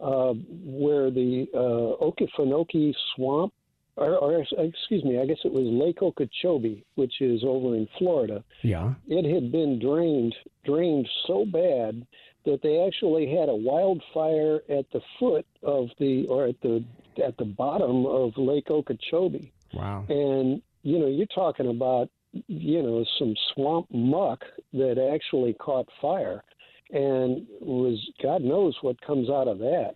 uh, 0.00 0.32
where 0.64 1.10
the 1.10 1.46
uh, 1.54 2.02
Okefenokee 2.04 2.94
Swamp, 3.14 3.52
or, 3.96 4.16
or 4.16 4.44
excuse 4.58 5.04
me, 5.04 5.20
I 5.20 5.26
guess 5.26 5.38
it 5.44 5.52
was 5.52 5.64
Lake 5.66 6.02
Okeechobee, 6.02 6.84
which 6.96 7.20
is 7.20 7.42
over 7.44 7.76
in 7.76 7.88
Florida. 7.98 8.42
Yeah. 8.62 8.94
it 9.06 9.32
had 9.32 9.52
been 9.52 9.78
drained 9.78 10.34
drained 10.64 11.08
so 11.26 11.44
bad 11.44 12.06
that 12.44 12.60
they 12.62 12.84
actually 12.86 13.26
had 13.34 13.48
a 13.48 13.54
wildfire 13.54 14.60
at 14.68 14.90
the 14.92 15.00
foot 15.18 15.46
of 15.62 15.88
the 15.98 16.26
or 16.26 16.46
at 16.46 16.60
the 16.62 16.84
at 17.24 17.36
the 17.36 17.44
bottom 17.44 18.06
of 18.06 18.36
Lake 18.36 18.70
Okeechobee. 18.70 19.52
Wow. 19.72 20.04
And 20.08 20.60
you 20.82 20.98
know, 20.98 21.06
you're 21.06 21.26
talking 21.26 21.68
about 21.68 22.10
you 22.32 22.82
know 22.82 23.04
some 23.18 23.34
swamp 23.52 23.86
muck 23.92 24.44
that 24.72 24.98
actually 24.98 25.54
caught 25.54 25.88
fire 26.00 26.42
and 26.90 27.46
was 27.60 27.98
God 28.22 28.42
knows 28.42 28.76
what 28.82 29.00
comes 29.00 29.30
out 29.30 29.48
of 29.48 29.58
that. 29.58 29.94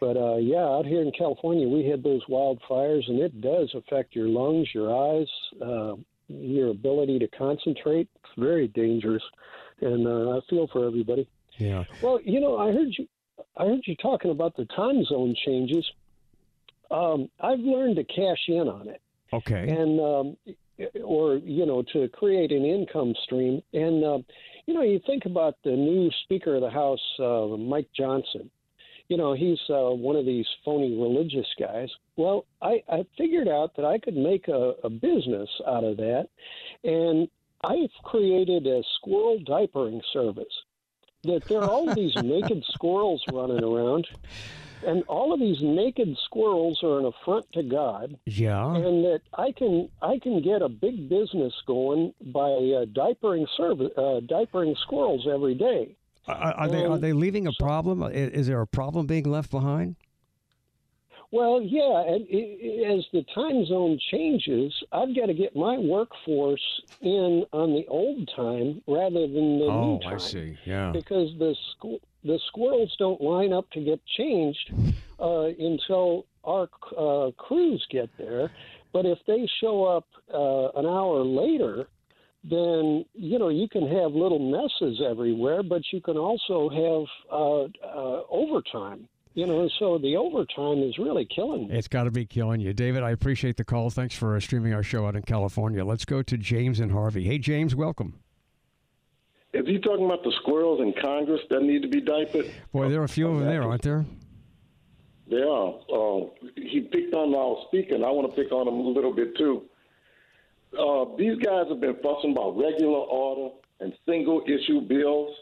But 0.00 0.16
uh, 0.16 0.36
yeah, 0.36 0.64
out 0.64 0.86
here 0.86 1.02
in 1.02 1.12
California, 1.16 1.68
we 1.68 1.84
had 1.86 2.02
those 2.02 2.24
wildfires, 2.26 3.06
and 3.08 3.20
it 3.20 3.40
does 3.40 3.70
affect 3.74 4.14
your 4.16 4.28
lungs, 4.28 4.68
your 4.74 4.90
eyes, 4.94 5.28
uh, 5.60 5.94
your 6.28 6.68
ability 6.68 7.18
to 7.18 7.28
concentrate. 7.28 8.08
It's 8.16 8.32
very 8.38 8.68
dangerous, 8.68 9.22
and 9.82 10.06
uh, 10.06 10.38
I 10.38 10.40
feel 10.48 10.68
for 10.72 10.86
everybody. 10.86 11.28
Yeah. 11.58 11.84
Well, 12.02 12.18
you 12.24 12.40
know, 12.40 12.56
I 12.56 12.72
heard 12.72 12.88
you. 12.98 13.06
I 13.56 13.64
heard 13.66 13.80
you 13.84 13.94
talking 13.96 14.30
about 14.30 14.56
the 14.56 14.64
time 14.76 15.04
zone 15.04 15.34
changes. 15.44 15.86
Um, 16.90 17.28
I've 17.40 17.60
learned 17.60 17.96
to 17.96 18.04
cash 18.04 18.48
in 18.48 18.68
on 18.68 18.88
it, 18.88 19.02
Okay. 19.32 19.68
and 19.68 20.00
um, 20.00 20.36
or 21.04 21.36
you 21.36 21.66
know, 21.66 21.82
to 21.92 22.08
create 22.08 22.52
an 22.52 22.64
income 22.64 23.14
stream. 23.24 23.60
And 23.74 24.02
uh, 24.02 24.18
you 24.66 24.72
know, 24.74 24.82
you 24.82 25.00
think 25.06 25.26
about 25.26 25.56
the 25.62 25.72
new 25.72 26.10
Speaker 26.24 26.54
of 26.54 26.62
the 26.62 26.70
House, 26.70 27.00
uh, 27.18 27.56
Mike 27.58 27.88
Johnson. 27.94 28.50
You 29.10 29.16
know, 29.16 29.34
he's 29.34 29.58
uh, 29.68 29.90
one 29.90 30.14
of 30.14 30.24
these 30.24 30.46
phony 30.64 30.96
religious 30.96 31.48
guys. 31.58 31.88
Well, 32.16 32.46
I, 32.62 32.80
I 32.88 33.04
figured 33.18 33.48
out 33.48 33.74
that 33.74 33.84
I 33.84 33.98
could 33.98 34.16
make 34.16 34.46
a, 34.46 34.74
a 34.84 34.88
business 34.88 35.48
out 35.66 35.82
of 35.82 35.96
that, 35.96 36.28
and 36.84 37.28
I've 37.64 37.90
created 38.04 38.68
a 38.68 38.84
squirrel 38.96 39.40
diapering 39.40 40.00
service. 40.12 40.54
That 41.24 41.44
there 41.46 41.60
are 41.60 41.68
all 41.68 41.92
these 41.92 42.14
naked 42.22 42.62
squirrels 42.68 43.24
running 43.32 43.64
around, 43.64 44.06
and 44.86 45.02
all 45.08 45.32
of 45.32 45.40
these 45.40 45.60
naked 45.60 46.16
squirrels 46.26 46.80
are 46.84 47.00
an 47.00 47.06
affront 47.06 47.50
to 47.54 47.64
God 47.64 48.16
yeah. 48.26 48.72
and 48.76 49.04
that 49.04 49.22
I 49.36 49.50
can 49.50 49.88
I 50.00 50.20
can 50.22 50.40
get 50.40 50.62
a 50.62 50.68
big 50.68 51.08
business 51.08 51.52
going 51.66 52.14
by 52.26 52.40
uh, 52.40 52.86
diapering 52.86 53.46
service 53.56 53.90
uh, 53.96 54.20
diapering 54.22 54.78
squirrels 54.78 55.26
every 55.28 55.56
day. 55.56 55.96
Are, 56.26 56.52
are 56.52 56.68
they 56.68 56.84
are 56.84 56.98
they 56.98 57.12
leaving 57.12 57.46
a 57.46 57.52
problem? 57.58 58.02
Is 58.02 58.46
there 58.46 58.60
a 58.60 58.66
problem 58.66 59.06
being 59.06 59.24
left 59.24 59.50
behind? 59.50 59.96
Well, 61.32 61.62
yeah, 61.62 62.02
and 62.12 62.22
as 62.98 63.04
the 63.12 63.24
time 63.32 63.64
zone 63.66 63.98
changes, 64.10 64.72
I've 64.90 65.14
got 65.14 65.26
to 65.26 65.34
get 65.34 65.54
my 65.54 65.78
workforce 65.78 66.82
in 67.02 67.44
on 67.52 67.72
the 67.72 67.86
old 67.86 68.28
time 68.34 68.82
rather 68.88 69.28
than 69.28 69.58
the 69.60 69.66
Oh, 69.66 69.84
new 69.94 70.00
time. 70.00 70.14
I 70.14 70.18
see. 70.18 70.58
Yeah. 70.64 70.90
because 70.92 71.30
the 71.38 71.54
squ- 71.70 72.00
the 72.24 72.38
squirrels 72.48 72.94
don't 72.98 73.20
line 73.20 73.52
up 73.52 73.70
to 73.70 73.80
get 73.80 74.00
changed 74.18 74.72
uh, 75.20 75.44
until 75.58 76.26
our 76.44 76.68
uh, 76.98 77.30
crews 77.38 77.86
get 77.90 78.10
there. 78.18 78.50
But 78.92 79.06
if 79.06 79.18
they 79.28 79.48
show 79.60 79.84
up 79.84 80.06
uh, 80.34 80.78
an 80.78 80.84
hour 80.84 81.22
later, 81.24 81.86
then 82.42 83.04
you 83.14 83.38
know 83.38 83.48
you 83.48 83.68
can 83.68 83.86
have 83.86 84.12
little 84.12 84.38
messes 84.38 85.02
everywhere, 85.08 85.62
but 85.62 85.82
you 85.92 86.00
can 86.00 86.16
also 86.16 86.68
have 86.70 87.32
uh, 87.32 87.62
uh, 87.86 88.22
overtime. 88.30 89.08
You 89.34 89.46
know, 89.46 89.68
so 89.78 89.96
the 89.98 90.16
overtime 90.16 90.82
is 90.82 90.98
really 90.98 91.24
killing 91.34 91.68
me. 91.68 91.74
It's 91.74 91.86
got 91.86 92.04
to 92.04 92.10
be 92.10 92.26
killing 92.26 92.60
you. 92.60 92.72
David, 92.72 93.04
I 93.04 93.10
appreciate 93.10 93.56
the 93.56 93.64
call. 93.64 93.88
Thanks 93.88 94.16
for 94.16 94.36
uh, 94.36 94.40
streaming 94.40 94.74
our 94.74 94.82
show 94.82 95.06
out 95.06 95.14
in 95.14 95.22
California. 95.22 95.84
Let's 95.84 96.04
go 96.04 96.20
to 96.20 96.36
James 96.36 96.80
and 96.80 96.90
Harvey. 96.90 97.24
Hey, 97.24 97.38
James, 97.38 97.76
welcome. 97.76 98.18
Is 99.52 99.66
he 99.66 99.78
talking 99.78 100.04
about 100.04 100.24
the 100.24 100.32
squirrels 100.42 100.80
in 100.80 100.94
Congress 101.00 101.40
that 101.50 101.62
need 101.62 101.82
to 101.82 101.88
be 101.88 102.00
diapered? 102.00 102.50
Boy, 102.72 102.88
there 102.88 103.00
are 103.00 103.04
a 103.04 103.08
few 103.08 103.28
of 103.28 103.38
them 103.38 103.48
there, 103.48 103.62
aren't 103.62 103.82
there? 103.82 104.04
They 105.28 105.42
are. 105.42 105.74
Uh, 105.92 106.26
he 106.56 106.80
picked 106.80 107.14
on 107.14 107.34
our 107.34 107.64
speaker, 107.68 107.94
and 107.94 108.04
I 108.04 108.10
want 108.10 108.34
to 108.34 108.42
pick 108.42 108.52
on 108.52 108.66
him 108.66 108.74
a 108.74 108.88
little 108.88 109.12
bit 109.12 109.36
too. 109.36 109.62
Uh, 110.78 111.04
these 111.18 111.36
guys 111.38 111.66
have 111.68 111.80
been 111.80 111.96
fussing 112.02 112.32
about 112.32 112.56
regular 112.56 112.98
order 112.98 113.54
and 113.80 113.92
single 114.06 114.42
issue 114.46 114.80
bills, 114.82 115.34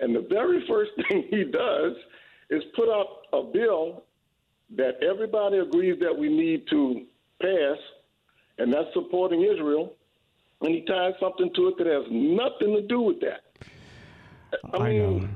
and 0.00 0.14
the 0.14 0.26
very 0.28 0.66
first 0.66 0.90
thing 1.08 1.26
he 1.30 1.44
does 1.44 1.92
is 2.50 2.62
put 2.74 2.88
up 2.88 3.22
a 3.32 3.42
bill 3.42 4.04
that 4.76 5.02
everybody 5.02 5.58
agrees 5.58 5.98
that 6.00 6.16
we 6.16 6.28
need 6.28 6.66
to 6.68 7.04
pass, 7.40 7.78
and 8.58 8.72
that's 8.72 8.92
supporting 8.92 9.42
Israel, 9.42 9.94
and 10.60 10.74
he 10.74 10.82
ties 10.82 11.14
something 11.20 11.50
to 11.54 11.68
it 11.68 11.78
that 11.78 11.86
has 11.86 12.04
nothing 12.10 12.74
to 12.74 12.82
do 12.82 13.00
with 13.00 13.20
that. 13.20 13.42
I, 14.72 14.76
I 14.76 14.88
mean, 14.88 15.20
know. 15.20 15.28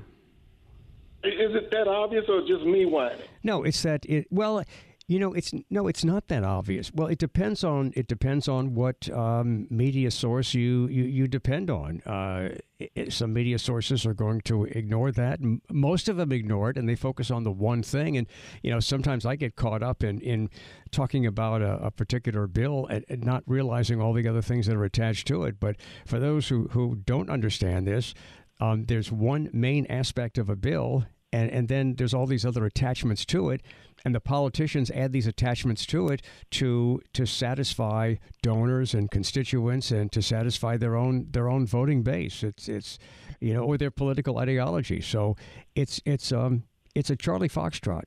is 1.24 1.54
it 1.54 1.70
that 1.70 1.86
obvious 1.88 2.24
or 2.28 2.40
just 2.40 2.64
me 2.64 2.86
whining? 2.86 3.18
No, 3.42 3.62
it's 3.62 3.82
that 3.82 4.04
it. 4.06 4.26
Well, 4.30 4.64
you 5.10 5.18
know, 5.18 5.32
it's 5.32 5.54
no, 5.70 5.88
it's 5.88 6.04
not 6.04 6.28
that 6.28 6.44
obvious. 6.44 6.92
Well, 6.92 7.08
it 7.08 7.18
depends 7.18 7.64
on 7.64 7.92
it 7.96 8.06
depends 8.08 8.46
on 8.46 8.74
what 8.74 9.08
um, 9.10 9.66
media 9.70 10.10
source 10.10 10.52
you 10.52 10.86
you, 10.88 11.04
you 11.04 11.26
depend 11.26 11.70
on. 11.70 12.02
Uh, 12.02 12.50
i- 12.78 13.08
some 13.08 13.32
media 13.32 13.58
sources 13.58 14.04
are 14.04 14.12
going 14.12 14.42
to 14.42 14.64
ignore 14.64 15.10
that. 15.12 15.40
Most 15.72 16.10
of 16.10 16.18
them 16.18 16.30
ignore 16.30 16.68
it, 16.68 16.76
and 16.76 16.86
they 16.86 16.94
focus 16.94 17.30
on 17.30 17.42
the 17.42 17.50
one 17.50 17.82
thing. 17.82 18.18
And 18.18 18.26
you 18.62 18.70
know, 18.70 18.80
sometimes 18.80 19.24
I 19.24 19.34
get 19.36 19.56
caught 19.56 19.82
up 19.82 20.04
in 20.04 20.20
in 20.20 20.50
talking 20.90 21.24
about 21.24 21.62
a, 21.62 21.86
a 21.86 21.90
particular 21.90 22.46
bill 22.46 22.86
and, 22.86 23.04
and 23.08 23.24
not 23.24 23.42
realizing 23.46 24.02
all 24.02 24.12
the 24.12 24.28
other 24.28 24.42
things 24.42 24.66
that 24.66 24.76
are 24.76 24.84
attached 24.84 25.26
to 25.28 25.44
it. 25.44 25.58
But 25.58 25.76
for 26.06 26.18
those 26.18 26.48
who 26.48 26.68
who 26.72 26.96
don't 26.96 27.30
understand 27.30 27.86
this, 27.86 28.12
um, 28.60 28.84
there's 28.84 29.10
one 29.10 29.48
main 29.54 29.86
aspect 29.86 30.36
of 30.36 30.50
a 30.50 30.56
bill, 30.56 31.06
and, 31.32 31.50
and 31.50 31.68
then 31.68 31.94
there's 31.96 32.14
all 32.14 32.26
these 32.26 32.44
other 32.44 32.64
attachments 32.64 33.24
to 33.26 33.50
it, 33.50 33.62
and 34.04 34.14
the 34.14 34.20
politicians 34.20 34.90
add 34.90 35.12
these 35.12 35.26
attachments 35.26 35.84
to 35.86 36.08
it 36.08 36.22
to 36.52 37.00
to 37.12 37.26
satisfy 37.26 38.14
donors 38.42 38.94
and 38.94 39.10
constituents 39.10 39.90
and 39.90 40.10
to 40.12 40.22
satisfy 40.22 40.76
their 40.76 40.96
own 40.96 41.26
their 41.30 41.48
own 41.48 41.66
voting 41.66 42.02
base. 42.02 42.42
It's 42.42 42.68
it's 42.68 42.98
you 43.40 43.52
know 43.54 43.62
or 43.62 43.76
their 43.76 43.90
political 43.90 44.38
ideology. 44.38 45.00
So 45.00 45.36
it's 45.74 46.00
it's 46.04 46.32
um 46.32 46.64
it's 46.94 47.10
a 47.10 47.16
Charlie 47.16 47.48
Foxtrot. 47.48 48.04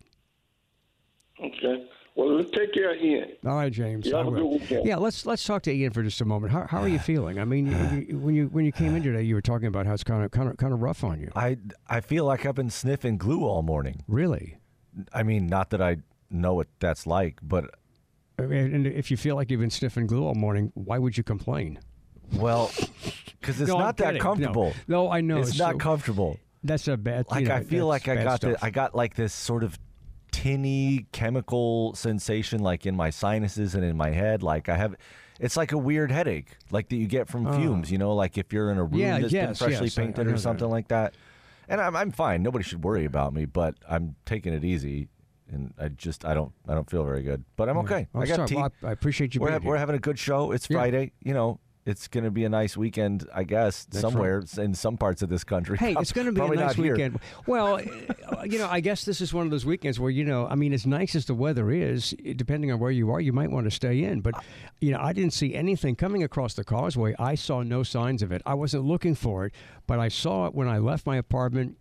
Okay. 1.39 1.87
Well, 2.15 2.35
let's 2.35 2.51
take 2.51 2.73
care 2.73 2.93
of 2.93 2.97
Ian. 3.01 3.29
All 3.45 3.55
right, 3.55 3.71
James. 3.71 4.05
You 4.05 4.15
I 4.15 4.23
have 4.23 4.27
a 4.27 4.31
good. 4.31 4.85
Yeah, 4.85 4.97
let's 4.97 5.25
let's 5.25 5.43
talk 5.45 5.61
to 5.63 5.71
Ian 5.71 5.91
for 5.93 6.03
just 6.03 6.19
a 6.21 6.25
moment. 6.25 6.51
How, 6.51 6.67
how 6.67 6.79
are 6.81 6.87
you 6.87 6.99
feeling? 7.11 7.39
I 7.39 7.45
mean, 7.45 7.67
when 8.21 8.35
you 8.35 8.47
when 8.47 8.65
you 8.65 8.71
came 8.71 8.95
in 8.95 9.03
today, 9.03 9.21
you 9.23 9.33
were 9.35 9.41
talking 9.41 9.67
about 9.67 9.85
how 9.85 9.93
it's 9.93 10.03
kind 10.03 10.23
of 10.23 10.31
kind 10.31 10.49
of 10.49 10.57
kind 10.57 10.73
of 10.73 10.81
rough 10.81 11.03
on 11.03 11.19
you. 11.21 11.29
I 11.35 11.57
I 11.87 12.01
feel 12.01 12.25
like 12.25 12.45
I've 12.45 12.55
been 12.55 12.69
sniffing 12.69 13.17
glue 13.17 13.43
all 13.45 13.61
morning. 13.61 14.03
Really? 14.07 14.57
I 15.13 15.23
mean, 15.23 15.47
not 15.47 15.69
that 15.69 15.81
I 15.81 15.97
know 16.29 16.53
what 16.53 16.67
that's 16.79 17.07
like, 17.07 17.39
but 17.41 17.65
I 18.37 18.43
mean, 18.43 18.73
And 18.73 18.85
if 18.87 19.09
you 19.09 19.15
feel 19.17 19.35
like 19.37 19.49
you've 19.49 19.61
been 19.61 19.69
sniffing 19.69 20.05
glue 20.07 20.25
all 20.25 20.35
morning, 20.35 20.71
why 20.75 20.97
would 20.97 21.17
you 21.17 21.23
complain? 21.23 21.79
well, 22.33 22.71
because 23.39 23.59
it's 23.61 23.69
No, 23.69 23.77
not 23.77 23.95
that 23.97 24.05
kidding. 24.15 24.17
No. 24.19 24.23
comfortable. 24.23 24.73
No, 24.87 25.09
I 25.11 25.21
know. 25.21 25.37
It's 25.39 25.57
not 25.57 25.73
So- 25.73 25.77
comfortable. 25.77 26.39
That's 26.63 26.87
a 26.87 26.95
bad. 26.97 27.25
you 27.31 27.35
Like 27.35 27.45
know, 27.47 27.55
I 27.55 27.63
feel 27.63 27.87
like 27.87 28.07
I 28.07 28.23
got 28.23 28.41
the. 28.41 28.57
I 28.61 28.69
got 28.69 28.93
like 28.93 29.15
this 29.15 29.33
sort 29.33 29.63
of 29.63 29.79
tinny 30.31 31.05
chemical 31.11 31.93
sensation 31.95 32.61
like 32.61 32.85
in 32.85 32.95
my 32.95 33.09
sinuses 33.09 33.75
and 33.75 33.83
in 33.83 33.97
my 33.97 34.11
head. 34.11 34.43
Like 34.43 34.69
I 34.69 34.77
have, 34.77 34.95
it's 35.39 35.57
like 35.57 35.71
a 35.71 35.77
weird 35.77 36.11
headache, 36.11 36.57
like 36.71 36.89
that 36.89 36.95
you 36.95 37.07
get 37.07 37.27
from 37.27 37.47
Oh. 37.47 37.53
fumes. 37.53 37.91
You 37.91 37.97
know, 37.97 38.13
like 38.15 38.37
if 38.37 38.51
you're 38.53 38.71
in 38.71 38.77
a 38.77 38.83
room 38.83 38.99
Yeah, 38.99 39.19
that's 39.19 39.31
been 39.33 39.53
freshly 39.55 39.85
yes, 39.87 39.97
I- 39.97 40.01
I 40.01 40.05
painted 40.05 40.27
or 40.27 40.31
that. 40.31 40.39
something 40.39 40.69
like 40.69 40.87
that. 40.89 41.15
And 41.69 41.79
I'm 41.79 41.95
I'm 41.95 42.11
fine. 42.11 42.43
Nobody 42.43 42.63
should 42.63 42.83
worry 42.83 43.05
about 43.05 43.33
me, 43.33 43.45
but 43.45 43.75
I'm 43.87 44.15
taking 44.25 44.53
it 44.53 44.63
easy. 44.65 45.07
And 45.51 45.73
I 45.79 45.89
just 45.89 46.25
I 46.25 46.33
don't 46.33 46.51
I 46.67 46.73
don't 46.73 46.89
feel 46.89 47.03
very 47.03 47.23
good, 47.23 47.43
but 47.57 47.69
I'm 47.69 47.77
okay. 47.79 48.07
I'm 48.13 48.21
I 48.21 48.25
got 48.25 48.35
sorry. 48.35 48.47
tea. 48.47 48.55
Well, 48.55 48.71
I, 48.83 48.87
I 48.87 48.91
appreciate 48.91 49.35
you 49.35 49.41
we're, 49.41 49.47
being 49.49 49.53
hav- 49.61 49.65
we're 49.65 49.77
having 49.77 49.95
a 49.95 49.99
good 49.99 50.17
show. 50.19 50.51
It's 50.53 50.69
Yeah. 50.69 50.77
Friday. 50.77 51.11
You 51.21 51.33
know, 51.33 51.59
it's 51.85 52.07
going 52.07 52.23
to 52.23 52.31
be 52.31 52.45
a 52.45 52.49
nice 52.49 52.77
weekend, 52.77 53.27
I 53.33 53.43
guess, 53.43 53.85
That's 53.85 54.01
somewhere 54.01 54.43
in 54.57 54.73
some 54.73 54.97
parts 54.97 55.21
of 55.21 55.29
this 55.29 55.43
country. 55.43 55.77
Hey, 55.77 55.95
it's 55.99 56.11
going 56.11 56.27
to 56.27 56.31
be 56.31 56.41
a 56.41 56.47
nice 56.47 56.75
here. 56.75 56.93
weekend. 56.93 57.19
Well, 57.47 57.75
uh, 57.77 58.43
you 58.43 58.59
know, 58.59 58.67
I 58.69 58.79
guess 58.79 59.03
this 59.03 59.21
is 59.21 59.33
one 59.33 59.45
of 59.45 59.51
those 59.51 59.65
weekends 59.65 59.99
where 59.99 60.11
you 60.11 60.23
know, 60.23 60.47
I 60.47 60.55
mean, 60.55 60.73
as 60.73 60.85
nice 60.85 61.15
as 61.15 61.25
the 61.25 61.33
weather 61.33 61.71
is, 61.71 62.13
depending 62.35 62.71
on 62.71 62.79
where 62.79 62.91
you 62.91 63.09
are, 63.11 63.19
you 63.19 63.33
might 63.33 63.49
want 63.49 63.65
to 63.65 63.71
stay 63.71 64.03
in. 64.03 64.21
But 64.21 64.35
you 64.79 64.91
know, 64.91 64.99
I 64.99 65.13
didn't 65.13 65.33
see 65.33 65.55
anything 65.55 65.95
coming 65.95 66.23
across 66.23 66.53
the 66.53 66.63
causeway. 66.63 67.15
I 67.17 67.35
saw 67.35 67.63
no 67.63 67.83
signs 67.83 68.21
of 68.21 68.31
it. 68.31 68.41
I 68.45 68.53
wasn't 68.53 68.85
looking 68.85 69.15
for 69.15 69.45
it, 69.45 69.53
but 69.87 69.99
I 69.99 70.07
saw 70.07 70.45
it 70.47 70.53
when 70.53 70.67
I 70.67 70.77
left 70.77 71.05
my 71.05 71.17
apartment. 71.17 71.77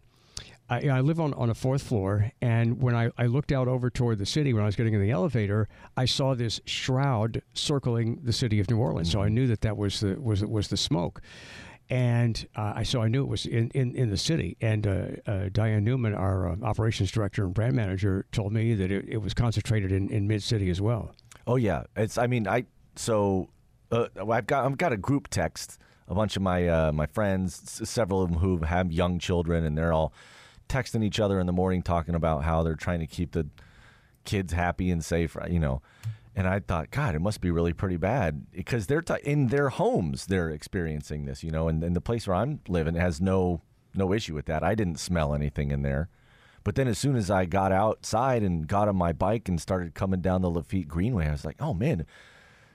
I, 0.70 0.88
I 0.88 1.00
live 1.00 1.18
on, 1.18 1.34
on 1.34 1.50
a 1.50 1.54
fourth 1.54 1.82
floor, 1.82 2.30
and 2.40 2.80
when 2.80 2.94
I, 2.94 3.10
I 3.18 3.26
looked 3.26 3.50
out 3.50 3.66
over 3.66 3.90
toward 3.90 4.18
the 4.18 4.24
city 4.26 4.54
when 4.54 4.62
I 4.62 4.66
was 4.66 4.76
getting 4.76 4.94
in 4.94 5.02
the 5.02 5.10
elevator, 5.10 5.68
I 5.96 6.04
saw 6.04 6.34
this 6.34 6.60
shroud 6.64 7.42
circling 7.54 8.20
the 8.22 8.32
city 8.32 8.60
of 8.60 8.70
New 8.70 8.78
Orleans. 8.78 9.10
So 9.10 9.20
I 9.20 9.28
knew 9.28 9.48
that 9.48 9.62
that 9.62 9.76
was 9.76 9.98
the 10.00 10.14
was 10.20 10.44
was 10.44 10.68
the 10.68 10.76
smoke, 10.76 11.20
and 11.90 12.46
uh, 12.54 12.74
I 12.76 12.82
so 12.84 13.02
I 13.02 13.08
knew 13.08 13.22
it 13.22 13.28
was 13.28 13.46
in, 13.46 13.68
in, 13.70 13.96
in 13.96 14.10
the 14.10 14.16
city. 14.16 14.56
And 14.60 14.86
uh, 14.86 15.06
uh, 15.26 15.48
Diane 15.52 15.82
Newman, 15.82 16.14
our 16.14 16.50
uh, 16.50 16.56
operations 16.62 17.10
director 17.10 17.44
and 17.44 17.52
brand 17.52 17.74
manager, 17.74 18.26
told 18.30 18.52
me 18.52 18.74
that 18.74 18.92
it, 18.92 19.06
it 19.08 19.16
was 19.16 19.34
concentrated 19.34 19.90
in, 19.90 20.08
in 20.08 20.28
mid 20.28 20.42
city 20.42 20.70
as 20.70 20.80
well. 20.80 21.14
Oh 21.48 21.56
yeah, 21.56 21.82
it's. 21.96 22.16
I 22.16 22.28
mean, 22.28 22.46
I 22.46 22.64
so 22.94 23.50
uh, 23.90 24.06
I've 24.30 24.46
got 24.46 24.64
I've 24.66 24.78
got 24.78 24.92
a 24.92 24.96
group 24.96 25.28
text. 25.28 25.78
A 26.06 26.14
bunch 26.14 26.36
of 26.36 26.42
my 26.42 26.66
uh, 26.68 26.92
my 26.92 27.06
friends, 27.06 27.60
s- 27.64 27.88
several 27.88 28.22
of 28.22 28.30
them 28.30 28.38
who 28.40 28.58
have 28.58 28.92
young 28.92 29.18
children, 29.18 29.64
and 29.64 29.76
they're 29.78 29.92
all 29.92 30.12
texting 30.70 31.04
each 31.04 31.20
other 31.20 31.38
in 31.40 31.46
the 31.46 31.52
morning, 31.52 31.82
talking 31.82 32.14
about 32.14 32.44
how 32.44 32.62
they're 32.62 32.74
trying 32.74 33.00
to 33.00 33.06
keep 33.06 33.32
the 33.32 33.46
kids 34.24 34.52
happy 34.52 34.90
and 34.90 35.04
safe. 35.04 35.36
You 35.48 35.58
know, 35.58 35.82
and 36.36 36.46
I 36.46 36.60
thought, 36.60 36.90
God, 36.90 37.14
it 37.14 37.20
must 37.20 37.40
be 37.40 37.50
really 37.50 37.72
pretty 37.72 37.96
bad 37.96 38.50
because 38.52 38.86
they're 38.86 39.02
t- 39.02 39.14
in 39.24 39.48
their 39.48 39.68
homes. 39.70 40.26
They're 40.26 40.48
experiencing 40.50 41.24
this, 41.26 41.42
you 41.42 41.50
know, 41.50 41.68
and, 41.68 41.82
and 41.84 41.94
the 41.96 42.00
place 42.00 42.26
where 42.26 42.36
I'm 42.36 42.60
living 42.68 42.94
has 42.94 43.20
no 43.20 43.60
no 43.94 44.12
issue 44.12 44.34
with 44.34 44.46
that. 44.46 44.62
I 44.62 44.74
didn't 44.76 45.00
smell 45.00 45.34
anything 45.34 45.72
in 45.72 45.82
there. 45.82 46.08
But 46.62 46.74
then 46.76 46.86
as 46.86 46.98
soon 46.98 47.16
as 47.16 47.30
I 47.30 47.46
got 47.46 47.72
outside 47.72 48.42
and 48.42 48.68
got 48.68 48.86
on 48.86 48.94
my 48.94 49.12
bike 49.12 49.48
and 49.48 49.58
started 49.60 49.94
coming 49.94 50.20
down 50.20 50.42
the 50.42 50.50
Lafitte 50.50 50.86
Greenway, 50.88 51.26
I 51.26 51.32
was 51.32 51.44
like, 51.44 51.56
oh 51.60 51.74
man, 51.74 52.06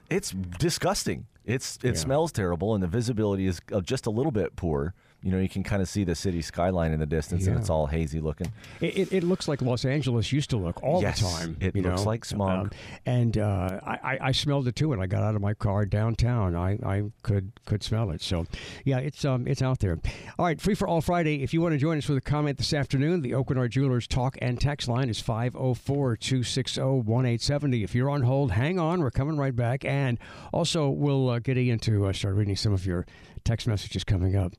it's 0.10 0.32
disgusting. 0.32 1.28
It's 1.46 1.78
it 1.84 1.90
Yeah. 1.96 2.02
smells 2.02 2.32
terrible 2.32 2.74
and 2.74 2.84
the 2.84 2.88
visibility 2.88 3.46
is 3.48 3.62
uh, 3.72 3.80
just 3.82 4.06
a 4.08 4.10
little 4.10 4.32
bit 4.32 4.56
poor. 4.56 4.94
You 5.26 5.32
know, 5.32 5.40
you 5.40 5.50
can 5.50 5.64
kind 5.64 5.82
of 5.82 5.90
see 5.90 6.04
the 6.04 6.14
city 6.14 6.44
skyline 6.44 6.92
in 6.92 7.00
the 7.00 7.08
distance 7.08 7.48
and 7.48 7.58
it's 7.58 7.72
all 7.72 7.88
hazy 7.88 8.20
looking. 8.20 8.52
It, 8.80 8.96
it, 8.98 9.12
it 9.12 9.24
looks 9.24 9.48
like 9.48 9.60
Los 9.64 9.84
Angeles 9.84 10.32
used 10.32 10.52
to 10.52 10.58
look 10.58 10.84
all 10.84 11.02
Yes, 11.02 11.20
the 11.20 11.28
time. 11.28 11.58
it 11.60 11.76
looks 11.76 12.02
know? 12.02 12.04
like 12.04 12.24
smog. 12.24 12.66
Um, 12.66 12.70
and 13.08 13.36
uh, 13.40 13.80
I, 13.84 14.20
I- 14.22 14.32
smelled 14.34 14.68
it 14.68 14.76
too 14.76 14.90
when 14.90 15.02
I 15.02 15.08
got 15.08 15.24
out 15.24 15.34
of 15.34 15.42
my 15.42 15.56
car 15.56 15.88
downtown. 15.88 16.56
I, 16.56 16.78
I 16.86 17.06
could 17.24 17.54
could 17.66 17.82
smell 17.82 18.12
it. 18.12 18.22
So, 18.22 18.46
yeah, 18.84 19.00
it's 19.00 19.26
um 19.26 19.48
it's 19.48 19.64
out 19.64 19.80
there. 19.80 19.98
All 20.38 20.46
right, 20.46 20.62
free 20.62 20.76
for 20.76 20.88
all 20.88 21.02
Friday. 21.02 21.42
If 21.42 21.56
you 21.56 21.62
want 21.62 21.74
to 21.74 21.80
join 21.80 21.98
us 21.98 22.08
with 22.08 22.20
a 22.20 22.22
comment 22.22 22.60
this 22.60 22.72
afternoon, 22.74 23.22
the 23.24 23.32
Aucoin 23.32 23.56
Hart 23.56 23.72
Jewelers 23.72 24.06
talk 24.08 24.38
and 24.44 24.62
text 24.62 24.88
line 24.88 25.10
is 25.10 25.20
504-260-1870. 25.24 27.84
If 27.84 27.96
you're 27.96 28.10
on 28.10 28.22
hold, 28.22 28.52
hang 28.52 28.80
on. 28.80 29.02
We're 29.02 29.12
coming 29.12 29.38
right 29.38 29.56
back. 29.56 29.86
And 29.86 30.18
also, 30.54 30.90
we'll 30.90 31.30
uh, 31.30 31.40
get 31.40 31.58
into 31.58 32.06
uh, 32.06 32.14
start 32.14 32.36
reading 32.36 32.56
some 32.56 32.74
of 32.74 32.86
your 32.86 33.06
text 33.44 33.68
messages 33.68 34.04
coming 34.04 34.36
up. 34.36 34.54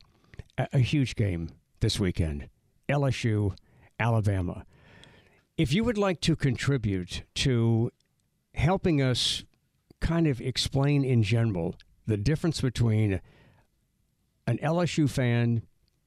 A, 0.58 0.78
huge 0.78 1.16
game 1.16 1.50
this 1.80 2.00
weekend. 2.00 2.48
LSU, 2.88 3.54
Alabama. 4.00 4.64
If 5.58 5.72
you 5.72 5.84
would 5.84 5.98
like 5.98 6.20
to 6.22 6.36
contribute 6.36 7.22
to 7.36 7.90
helping 8.54 9.02
us 9.02 9.44
kind 10.00 10.26
of 10.26 10.40
explain 10.40 11.04
in 11.04 11.22
general 11.22 11.76
the 12.06 12.16
difference 12.16 12.60
between 12.60 13.20
an 14.46 14.58
LSU 14.62 15.10
fan 15.10 15.62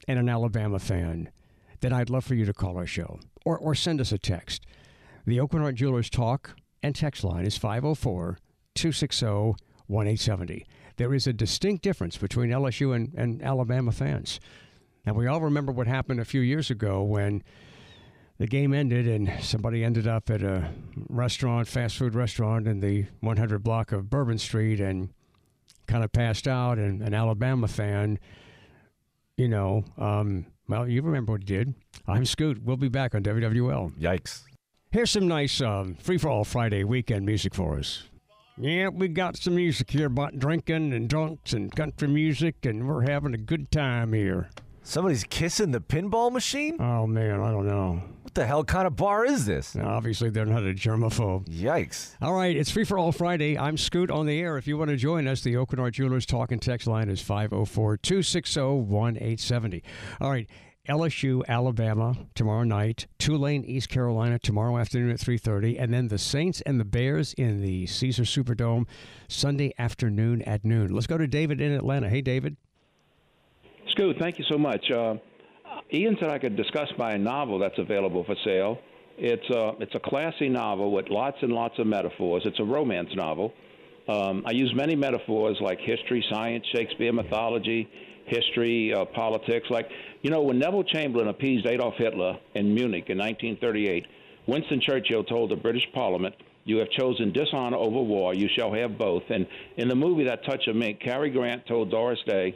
and 0.08 0.18
an 0.18 0.28
Alabama 0.28 0.78
fan, 0.78 1.30
then 1.80 1.92
I'd 1.92 2.10
love 2.10 2.24
for 2.24 2.34
you 2.34 2.44
to 2.44 2.52
call 2.52 2.76
our 2.76 2.86
show 2.86 3.20
or, 3.44 3.58
or 3.58 3.74
send 3.74 4.00
us 4.00 4.12
a 4.12 4.18
text. 4.18 4.66
The 5.26 5.38
Aucoin 5.38 5.60
Hart 5.60 5.76
Jewelers 5.76 6.10
talk 6.10 6.56
and 6.82 6.94
text 6.94 7.22
line 7.22 7.44
is 7.44 7.56
504 7.56 8.38
260 8.74 9.26
1870. 9.86 10.66
There 11.00 11.14
is 11.14 11.26
a 11.26 11.32
distinct 11.32 11.82
difference 11.82 12.18
between 12.18 12.50
LSU 12.50 12.94
and, 12.94 13.14
and 13.14 13.42
Alabama 13.42 13.90
fans. 13.90 14.38
And 15.06 15.16
we 15.16 15.26
all 15.26 15.40
remember 15.40 15.72
what 15.72 15.86
happened 15.86 16.20
a 16.20 16.26
few 16.26 16.42
years 16.42 16.68
ago 16.68 17.02
when 17.02 17.42
the 18.36 18.46
game 18.46 18.74
ended 18.74 19.08
and 19.08 19.32
somebody 19.40 19.82
ended 19.82 20.06
up 20.06 20.28
at 20.28 20.42
a 20.42 20.70
restaurant, 21.08 21.68
fast 21.68 21.96
food 21.96 22.14
restaurant 22.14 22.68
in 22.68 22.80
the 22.80 23.06
100 23.20 23.64
block 23.64 23.92
of 23.92 24.10
Bourbon 24.10 24.36
Street 24.36 24.78
and 24.78 25.08
kind 25.86 26.04
of 26.04 26.12
passed 26.12 26.46
out. 26.46 26.76
And 26.76 27.00
an 27.00 27.14
Alabama 27.14 27.66
fan, 27.66 28.18
you 29.38 29.48
know, 29.48 29.86
um, 29.96 30.44
well, 30.68 30.86
you 30.86 31.00
remember 31.00 31.32
what 31.32 31.40
he 31.40 31.46
did. 31.46 31.72
I'm 32.06 32.26
Scoot. 32.26 32.62
We'll 32.62 32.76
be 32.76 32.90
back 32.90 33.14
on 33.14 33.22
WWL. 33.22 33.98
Yikes. 33.98 34.42
Here's 34.92 35.12
some 35.12 35.26
nice 35.26 35.62
um, 35.62 35.94
free 35.94 36.18
for 36.18 36.28
all 36.28 36.44
Friday 36.44 36.84
weekend 36.84 37.24
music 37.24 37.54
for 37.54 37.78
us. 37.78 38.02
Yeah, 38.62 38.88
we 38.88 39.08
got 39.08 39.38
some 39.38 39.54
music 39.54 39.90
here 39.90 40.06
about 40.06 40.38
drinking 40.38 40.92
and 40.92 41.08
drunks 41.08 41.54
and 41.54 41.74
country 41.74 42.08
music, 42.08 42.66
and 42.66 42.86
we're 42.86 43.08
having 43.08 43.32
a 43.32 43.38
good 43.38 43.70
time 43.70 44.12
here. 44.12 44.50
Somebody's 44.82 45.24
kissing 45.24 45.70
the 45.70 45.80
pinball 45.80 46.30
machine? 46.30 46.76
Oh 46.78 47.06
man, 47.06 47.40
I 47.40 47.50
don't 47.52 47.66
know. 47.66 48.02
What 48.22 48.34
the 48.34 48.46
hell 48.46 48.62
kind 48.62 48.86
of 48.86 48.96
bar 48.96 49.24
is 49.24 49.46
this? 49.46 49.74
Now, 49.74 49.88
obviously, 49.88 50.28
they're 50.28 50.44
not 50.44 50.62
a 50.62 50.74
germaphobe. 50.74 51.48
Yikes. 51.48 52.16
All 52.20 52.34
right, 52.34 52.54
it's 52.54 52.70
free 52.70 52.84
for 52.84 52.98
all 52.98 53.12
Friday. 53.12 53.56
I'm 53.56 53.78
Scoot 53.78 54.10
on 54.10 54.26
the 54.26 54.38
air. 54.38 54.58
If 54.58 54.66
you 54.66 54.76
want 54.76 54.90
to 54.90 54.96
join 54.96 55.26
us, 55.26 55.40
the 55.40 55.54
Aucoin 55.54 55.78
Hart 55.78 55.94
Jewelers 55.94 56.26
talk 56.26 56.52
and 56.52 56.60
text 56.60 56.86
line 56.86 57.08
is 57.08 57.22
504 57.22 57.96
260 57.96 58.60
1870. 58.60 59.82
All 60.20 60.30
right. 60.30 60.48
LSU, 60.90 61.46
Alabama 61.46 62.16
tomorrow 62.34 62.64
night. 62.64 63.06
Tulane, 63.18 63.64
East 63.64 63.88
Carolina 63.88 64.40
tomorrow 64.40 64.76
afternoon 64.76 65.10
at 65.10 65.20
3:30, 65.20 65.78
and 65.78 65.94
then 65.94 66.08
the 66.08 66.18
Saints 66.18 66.60
and 66.62 66.80
the 66.80 66.84
Bears 66.84 67.32
in 67.34 67.62
the 67.62 67.86
Caesar 67.86 68.24
Superdome 68.24 68.86
Sunday 69.28 69.72
afternoon 69.78 70.42
at 70.42 70.64
noon. 70.64 70.92
Let's 70.92 71.06
go 71.06 71.16
to 71.16 71.28
David 71.28 71.60
in 71.60 71.70
Atlanta. 71.70 72.08
Hey, 72.08 72.20
David. 72.20 72.56
Scoot, 73.90 74.16
thank 74.18 74.38
you 74.40 74.44
so 74.50 74.58
much. 74.58 74.90
Uh, 74.90 75.14
Ian 75.92 76.16
said 76.18 76.30
I 76.30 76.38
could 76.38 76.56
discuss 76.56 76.88
my 76.98 77.16
novel 77.16 77.60
that's 77.60 77.78
available 77.78 78.24
for 78.24 78.34
sale. 78.44 78.78
It's 79.16 79.48
a, 79.50 79.72
it's 79.80 79.94
a 79.94 80.00
classy 80.00 80.48
novel 80.48 80.90
with 80.90 81.08
lots 81.08 81.36
and 81.42 81.52
lots 81.52 81.78
of 81.78 81.86
metaphors. 81.86 82.42
It's 82.44 82.58
a 82.58 82.64
romance 82.64 83.10
novel. 83.14 83.52
Um, 84.08 84.42
I 84.44 84.52
use 84.52 84.72
many 84.74 84.96
metaphors 84.96 85.56
like 85.60 85.78
history, 85.78 86.24
science, 86.32 86.64
Shakespeare, 86.74 87.12
mythology, 87.12 87.88
history, 88.30 88.94
uh, 88.94 89.04
politics. 89.04 89.66
Like, 89.70 89.88
you 90.22 90.30
know, 90.30 90.42
when 90.42 90.58
Neville 90.58 90.84
Chamberlain 90.84 91.28
appeased 91.28 91.66
Adolf 91.66 91.94
Hitler 91.98 92.38
in 92.54 92.74
Munich 92.74 93.04
in 93.08 93.18
1938, 93.18 94.06
Winston 94.46 94.80
Churchill 94.80 95.24
told 95.24 95.50
the 95.50 95.56
British 95.56 95.86
Parliament, 95.92 96.34
You 96.64 96.78
have 96.78 96.90
chosen 96.90 97.32
dishonor 97.32 97.76
over 97.76 98.00
war. 98.00 98.34
You 98.34 98.48
shall 98.56 98.72
have 98.72 98.96
both. 98.98 99.24
And 99.30 99.46
in 99.76 99.88
the 99.88 99.94
movie 99.94 100.24
That 100.24 100.44
Touch 100.44 100.66
of 100.68 100.76
Mink, 100.76 101.00
Cary 101.00 101.30
Grant 101.30 101.66
told 101.66 101.90
Doris 101.90 102.18
Day, 102.26 102.54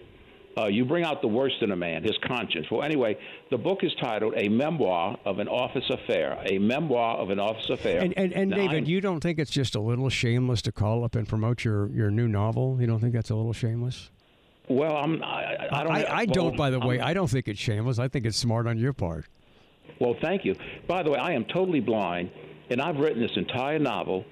uh, 0.57 0.67
you 0.67 0.85
bring 0.85 1.05
out 1.05 1.21
the 1.21 1.27
worst 1.27 1.57
in 1.63 1.73
a 1.73 1.77
man, 1.77 2.05
his 2.05 2.17
conscience. 2.29 2.67
Well, 2.71 2.83
anyway, 2.85 3.19
the 3.51 3.59
book 3.59 3.81
is 3.83 3.93
titled 4.01 4.35
A 4.37 4.49
Memoir 4.49 5.19
of 5.25 5.41
an 5.41 5.49
Office 5.49 5.89
Affair. 5.91 6.39
A 6.49 6.59
Memoir 6.59 7.17
of 7.17 7.31
an 7.31 7.41
Office 7.41 7.69
Affair. 7.71 8.01
And, 8.01 8.17
and, 8.17 8.33
and 8.33 8.51
Now, 8.51 8.57
David, 8.59 8.75
I'm- 8.75 8.85
you 8.85 9.01
don't 9.01 9.21
think 9.21 9.41
it's 9.41 9.51
just 9.51 9.75
a 9.75 9.81
little 9.81 10.09
shameless 10.09 10.63
to 10.63 10.71
call 10.73 11.03
up 11.03 11.17
and 11.17 11.27
promote 11.27 11.65
your, 11.65 11.89
your 11.91 12.11
new 12.11 12.29
novel? 12.29 12.77
You 12.81 12.87
don't 12.87 13.01
think 13.01 13.15
that's 13.15 13.31
a 13.31 13.35
little 13.35 13.53
shameless? 13.53 14.11
Well, 14.69 14.97
I'm. 14.97 15.23
I, 15.23 15.69
I- 15.71 15.83
don't. 15.85 15.93
I, 15.93 16.17
I 16.19 16.27
don't, 16.27 16.57
by 16.57 16.71
the 16.71 16.81
way. 16.81 16.99
I'm- 16.99 17.09
I 17.09 17.15
don't 17.15 17.29
think 17.29 17.49
it's 17.49 17.61
shameless. 17.61 17.99
I 17.99 18.09
think 18.09 18.25
it's 18.25 18.37
smart 18.37 18.67
on 18.67 18.79
your 18.79 18.93
part. 18.93 19.27
Well, 20.01 20.15
thank 20.23 20.45
you. 20.45 20.55
By 20.89 21.03
the 21.03 21.11
way, 21.11 21.19
I 21.19 21.33
am 21.33 21.45
totally 21.45 21.81
blind, 21.81 22.31
and 22.71 22.81
I've 22.81 22.97
written 22.97 23.21
this 23.21 23.37
entire 23.37 23.79
novel. 23.79 24.25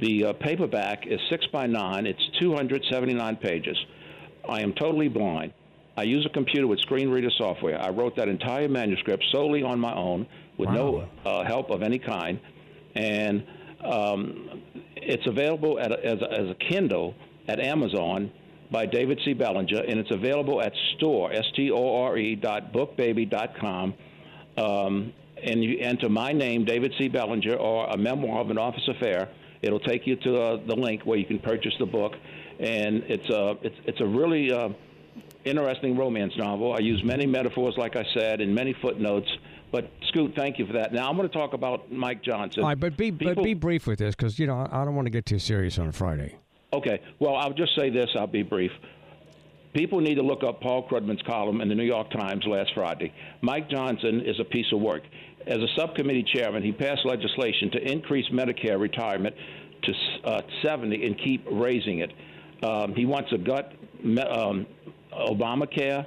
The 0.00 0.26
uh, 0.26 0.32
paperback 0.34 1.06
is 1.06 1.18
six 1.28 1.44
by 1.52 1.66
nine. 1.66 2.06
It's 2.06 2.20
279 2.40 3.36
pages. 3.36 3.76
I 4.48 4.60
am 4.60 4.72
totally 4.74 5.08
blind. 5.08 5.52
I 5.96 6.02
use 6.04 6.24
a 6.24 6.32
computer 6.32 6.68
with 6.68 6.78
screen 6.80 7.08
reader 7.10 7.30
software. 7.36 7.80
I 7.80 7.88
wrote 7.88 8.14
that 8.16 8.28
entire 8.28 8.68
manuscript 8.68 9.24
solely 9.32 9.64
on 9.64 9.80
my 9.80 9.92
own 9.92 10.26
with 10.56 10.68
no 10.70 11.08
uh, 11.26 11.44
help 11.44 11.70
of 11.70 11.82
any 11.82 11.98
kind, 11.98 12.38
and 12.94 13.44
um, 13.84 14.62
it's 14.96 15.26
available 15.26 15.80
at 15.80 15.90
a, 15.90 16.04
as, 16.06 16.20
a, 16.22 16.32
as 16.32 16.50
a 16.50 16.54
Kindle 16.70 17.14
at 17.48 17.58
Amazon 17.58 18.30
by 18.70 18.86
David 18.86 19.20
C. 19.24 19.32
Bellinger, 19.32 19.80
and 19.80 19.98
it's 19.98 20.10
available 20.10 20.60
at 20.60 20.72
store 20.96 21.32
s 21.32 21.44
t 21.56 21.70
o 21.70 22.02
r 22.02 22.16
e 22.18 22.34
dot 22.34 22.72
bookbaby 22.72 23.28
dot 23.28 23.56
com. 23.58 23.94
Um, 24.56 25.12
and 25.42 25.62
you 25.62 25.78
enter 25.78 26.08
my 26.08 26.32
name, 26.32 26.64
David 26.64 26.92
C. 26.98 27.08
Bellinger, 27.08 27.54
or 27.54 27.86
a 27.86 27.96
memoir 27.96 28.40
of 28.40 28.50
an 28.50 28.58
office 28.58 28.86
affair. 28.88 29.28
It'll 29.62 29.80
take 29.80 30.06
you 30.06 30.16
to 30.16 30.40
uh, 30.40 30.66
the 30.66 30.74
link 30.74 31.02
where 31.04 31.18
you 31.18 31.24
can 31.24 31.38
purchase 31.38 31.74
the 31.78 31.86
book, 31.86 32.12
and 32.60 33.02
it's 33.08 33.28
a 33.30 33.56
it's 33.62 33.76
it's 33.86 34.00
a 34.00 34.06
really 34.06 34.52
uh, 34.52 34.70
interesting 35.44 35.96
romance 35.96 36.32
novel. 36.36 36.74
I 36.74 36.80
use 36.80 37.02
many 37.04 37.26
metaphors, 37.26 37.74
like 37.76 37.96
I 37.96 38.04
said, 38.14 38.40
and 38.40 38.54
many 38.54 38.74
footnotes. 38.82 39.28
But 39.70 39.90
Scoot, 40.08 40.34
thank 40.34 40.58
you 40.58 40.66
for 40.66 40.72
that. 40.74 40.92
Now 40.92 41.08
I'm 41.10 41.16
going 41.16 41.28
to 41.28 41.34
talk 41.34 41.52
about 41.52 41.92
Mike 41.92 42.22
Johnson. 42.22 42.62
All 42.62 42.70
right, 42.70 42.80
but 42.80 42.96
be 42.96 43.10
but 43.10 43.42
be 43.42 43.54
brief 43.54 43.86
with 43.86 43.98
this 43.98 44.14
because 44.14 44.38
you 44.38 44.46
know 44.46 44.66
I 44.70 44.84
don't 44.84 44.94
want 44.94 45.06
to 45.06 45.10
get 45.10 45.26
too 45.26 45.38
serious 45.38 45.78
on 45.78 45.92
Friday. 45.92 46.36
Okay. 46.72 47.00
Well, 47.18 47.36
I'll 47.36 47.52
just 47.52 47.74
say 47.76 47.90
this. 47.90 48.08
I'll 48.18 48.26
be 48.26 48.42
brief. 48.42 48.72
People 49.74 50.00
need 50.00 50.16
to 50.16 50.22
look 50.22 50.42
up 50.42 50.60
Paul 50.60 50.88
Krugman's 50.88 51.22
column 51.22 51.60
in 51.60 51.68
the 51.68 51.74
New 51.74 51.84
York 51.84 52.10
Times 52.10 52.44
last 52.46 52.70
Friday. 52.74 53.12
Mike 53.42 53.70
Johnson 53.70 54.22
is 54.24 54.38
a 54.40 54.44
piece 54.44 54.66
of 54.72 54.80
work. 54.80 55.02
As 55.46 55.58
a 55.58 55.66
subcommittee 55.76 56.24
chairman, 56.34 56.62
he 56.62 56.72
passed 56.72 57.04
legislation 57.04 57.70
to 57.72 57.78
increase 57.90 58.26
Medicare 58.30 58.78
retirement 58.78 59.34
to 59.82 59.92
uh, 60.24 60.40
70 60.62 61.06
and 61.06 61.18
keep 61.18 61.46
raising 61.50 62.00
it. 62.00 62.12
Um, 62.62 62.94
he 62.94 63.06
wants 63.06 63.30
to 63.30 63.38
gut 63.38 63.72
um, 64.30 64.66
Obamacare. 65.12 66.06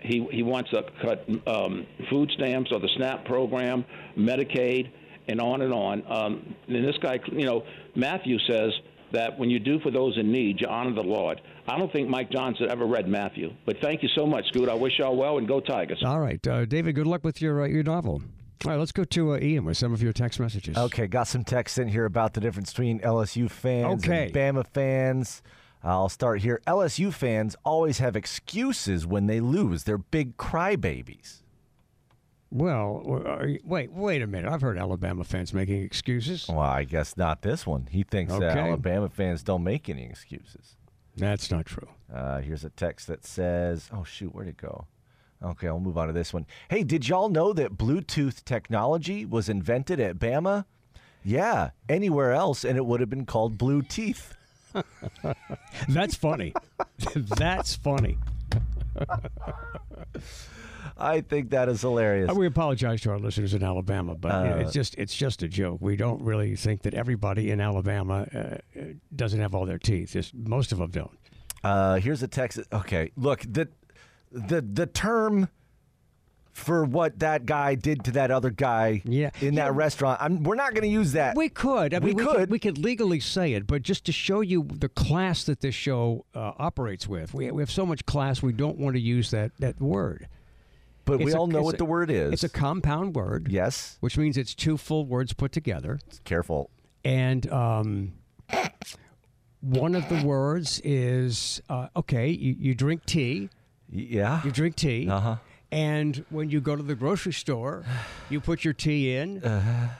He, 0.00 0.26
he 0.30 0.42
wants 0.42 0.70
to 0.70 0.82
cut 1.02 1.26
um, 1.46 1.86
food 2.08 2.30
stamps 2.36 2.70
or 2.72 2.78
the 2.78 2.88
SNAP 2.96 3.24
program, 3.24 3.84
Medicaid, 4.16 4.90
and 5.26 5.40
on 5.40 5.62
and 5.62 5.72
on. 5.72 6.04
Um, 6.10 6.54
and 6.68 6.84
this 6.84 6.96
guy, 7.02 7.18
you 7.32 7.46
know, 7.46 7.64
Matthew 7.96 8.38
says 8.48 8.70
that 9.12 9.38
when 9.38 9.50
you 9.50 9.58
do 9.58 9.78
for 9.80 9.90
those 9.90 10.16
in 10.18 10.30
need, 10.32 10.60
you 10.60 10.66
honor 10.68 10.94
the 10.94 11.02
Lord. 11.02 11.40
I 11.66 11.78
don't 11.78 11.92
think 11.92 12.08
Mike 12.08 12.30
Johnson 12.30 12.66
ever 12.70 12.86
read 12.86 13.08
Matthew. 13.08 13.52
But 13.66 13.76
thank 13.82 14.02
you 14.02 14.08
so 14.16 14.26
much, 14.26 14.46
Scoot. 14.48 14.68
I 14.68 14.74
wish 14.74 14.98
y'all 14.98 15.16
well 15.16 15.38
and 15.38 15.46
go 15.46 15.60
Tigers. 15.60 16.02
All 16.04 16.20
right, 16.20 16.44
uh, 16.46 16.64
David. 16.64 16.94
Good 16.94 17.06
luck 17.06 17.24
with 17.24 17.40
your 17.42 17.62
uh, 17.62 17.66
your 17.66 17.82
novel. 17.82 18.22
All 18.64 18.72
right, 18.72 18.78
let's 18.78 18.90
go 18.92 19.04
to 19.04 19.34
uh, 19.34 19.38
Ian 19.40 19.64
with 19.64 19.76
some 19.76 19.92
of 19.92 20.02
your 20.02 20.12
text 20.12 20.40
messages. 20.40 20.76
Okay, 20.76 21.06
got 21.06 21.28
some 21.28 21.44
texts 21.44 21.78
in 21.78 21.86
here 21.88 22.04
about 22.06 22.34
the 22.34 22.40
difference 22.40 22.70
between 22.72 22.98
LSU 23.00 23.48
fans 23.50 24.02
Okay. 24.04 24.24
and 24.24 24.34
Bama 24.34 24.66
fans. 24.66 25.42
I'll 25.84 26.08
start 26.08 26.40
here. 26.42 26.60
LSU 26.66 27.12
fans 27.12 27.54
always 27.64 27.98
have 27.98 28.16
excuses 28.16 29.06
when 29.06 29.26
they 29.28 29.38
lose. 29.38 29.84
They're 29.84 29.96
big 29.96 30.36
crybabies. 30.36 31.42
Well, 32.50 33.22
are 33.26 33.46
you- 33.46 33.60
wait, 33.64 33.92
wait 33.92 34.22
a 34.22 34.26
minute. 34.26 34.50
I've 34.50 34.62
heard 34.62 34.78
Alabama 34.78 35.24
fans 35.24 35.52
making 35.52 35.82
excuses. 35.82 36.46
Well, 36.48 36.58
I 36.60 36.84
guess 36.84 37.16
not 37.16 37.42
this 37.42 37.66
one. 37.66 37.88
He 37.90 38.02
thinks 38.04 38.32
that 38.38 38.56
Alabama 38.56 39.08
fans 39.10 39.42
don't 39.42 39.62
make 39.64 39.88
any 39.88 40.04
excuses. 40.04 40.76
That's 41.16 41.50
not 41.50 41.66
true. 41.66 41.88
Uh, 42.12 42.40
here's 42.40 42.64
a 42.64 42.70
text 42.70 43.06
that 43.08 43.24
says, 43.26 43.90
"Oh 43.92 44.04
shoot, 44.04 44.34
where'd 44.34 44.48
it 44.48 44.56
go?" 44.56 44.86
Okay, 45.42 45.68
I'll 45.68 45.78
move 45.80 45.98
on 45.98 46.06
to 46.06 46.12
this 46.12 46.32
one. 46.32 46.46
Hey, 46.70 46.82
did 46.84 47.06
y'all 47.08 47.28
know 47.28 47.52
that 47.52 47.76
Bluetooth 47.76 48.44
technology 48.44 49.24
was 49.26 49.48
invented 49.48 50.00
at 50.00 50.18
Bama? 50.18 50.64
Yeah, 51.22 51.70
anywhere 51.88 52.32
else, 52.32 52.64
and 52.64 52.76
it 52.78 52.86
would 52.86 53.00
have 53.00 53.10
been 53.10 53.26
called 53.26 53.58
Blue 53.58 53.82
Teeth. 53.82 54.34
That's 55.88 56.14
funny. 56.14 56.54
That's 57.14 57.74
funny. 57.76 58.16
I 60.98 61.20
think 61.20 61.50
that 61.50 61.68
is 61.68 61.80
hilarious. 61.82 62.32
We 62.34 62.46
apologize 62.46 63.00
to 63.02 63.10
our 63.10 63.18
listeners 63.18 63.54
in 63.54 63.62
Alabama, 63.62 64.14
but 64.14 64.32
Uh, 64.32 64.56
it's 64.60 64.72
just 64.72 64.94
it's 64.96 65.14
just 65.14 65.42
a 65.42 65.48
joke. 65.48 65.78
We 65.80 65.96
don't 65.96 66.22
really 66.22 66.56
think 66.56 66.82
that 66.82 66.94
everybody 66.94 67.50
in 67.50 67.60
Alabama 67.60 68.26
uh, 68.34 68.80
doesn't 69.14 69.40
have 69.40 69.54
all 69.54 69.66
their 69.66 69.78
teeth. 69.78 70.12
Just 70.12 70.34
most 70.34 70.72
of 70.72 70.78
them 70.78 70.90
don't. 70.90 71.18
Uh, 71.64 71.96
here's 71.96 72.22
a 72.22 72.28
text. 72.28 72.58
Okay, 72.72 73.10
look 73.16 73.40
the 73.48 73.68
the 74.32 74.60
the 74.60 74.86
term 74.86 75.48
for 76.52 76.84
what 76.84 77.20
that 77.20 77.46
guy 77.46 77.76
did 77.76 78.02
to 78.04 78.10
that 78.10 78.32
other 78.32 78.50
guy 78.50 79.00
Yeah. 79.04 79.30
in 79.40 79.54
that 79.54 79.74
restaurant. 79.76 80.20
I'm, 80.20 80.42
we're 80.42 80.56
not 80.56 80.72
going 80.72 80.82
to 80.82 80.88
use 80.88 81.12
that. 81.12 81.36
We 81.36 81.48
could. 81.48 81.94
I 81.94 82.00
We 82.00 82.06
mean, 82.06 82.16
we, 82.16 82.24
could. 82.24 82.36
could. 82.36 82.50
We 82.50 82.58
could 82.58 82.78
legally 82.78 83.20
say 83.20 83.52
it, 83.52 83.64
but 83.68 83.82
just 83.82 84.04
to 84.06 84.12
show 84.12 84.40
you 84.40 84.66
the 84.68 84.88
class 84.88 85.44
that 85.44 85.60
this 85.60 85.76
show 85.76 86.24
uh, 86.34 86.54
operates 86.58 87.06
with, 87.06 87.32
we, 87.32 87.48
we 87.52 87.62
have 87.62 87.70
so 87.70 87.86
much 87.86 88.04
class. 88.06 88.42
We 88.42 88.52
don't 88.52 88.76
want 88.76 88.96
to 88.96 89.00
use 89.00 89.30
that 89.30 89.52
that 89.60 89.80
word. 89.80 90.26
But 91.08 91.18
we 91.20 91.32
a- 91.32 91.36
all 91.36 91.46
know 91.46 91.62
what 91.62 91.74
a- 91.74 91.78
the 91.78 91.84
word 91.84 92.10
is. 92.10 92.32
It's 92.32 92.44
a 92.44 92.48
compound 92.48 93.14
word. 93.14 93.48
yes. 93.50 93.96
Which 94.00 94.16
means 94.16 94.36
it's 94.36 94.54
two 94.54 94.76
full 94.76 95.06
words 95.06 95.32
put 95.32 95.52
together. 95.52 95.98
Careful. 96.24 96.70
And 97.04 97.50
um, 97.52 98.12
one 99.60 99.94
of 99.94 100.08
the 100.08 100.22
words 100.24 100.80
is 100.84 101.60
uh, 101.68 101.88
okay, 101.96 102.28
you, 102.28 102.54
you 102.58 102.74
drink 102.74 103.04
tea. 103.06 103.48
Yeah. 103.90 104.42
You 104.44 104.50
drink 104.50 104.76
tea. 104.76 105.08
Uh 105.08 105.20
huh. 105.20 105.36
And 105.70 106.24
when 106.30 106.48
you 106.48 106.60
go 106.62 106.76
to 106.76 106.82
the 106.82 106.94
grocery 106.94 107.32
store, 107.34 107.84
you 108.30 108.40
put 108.40 108.64
your 108.64 108.72
tea 108.74 109.16
in 109.16 109.42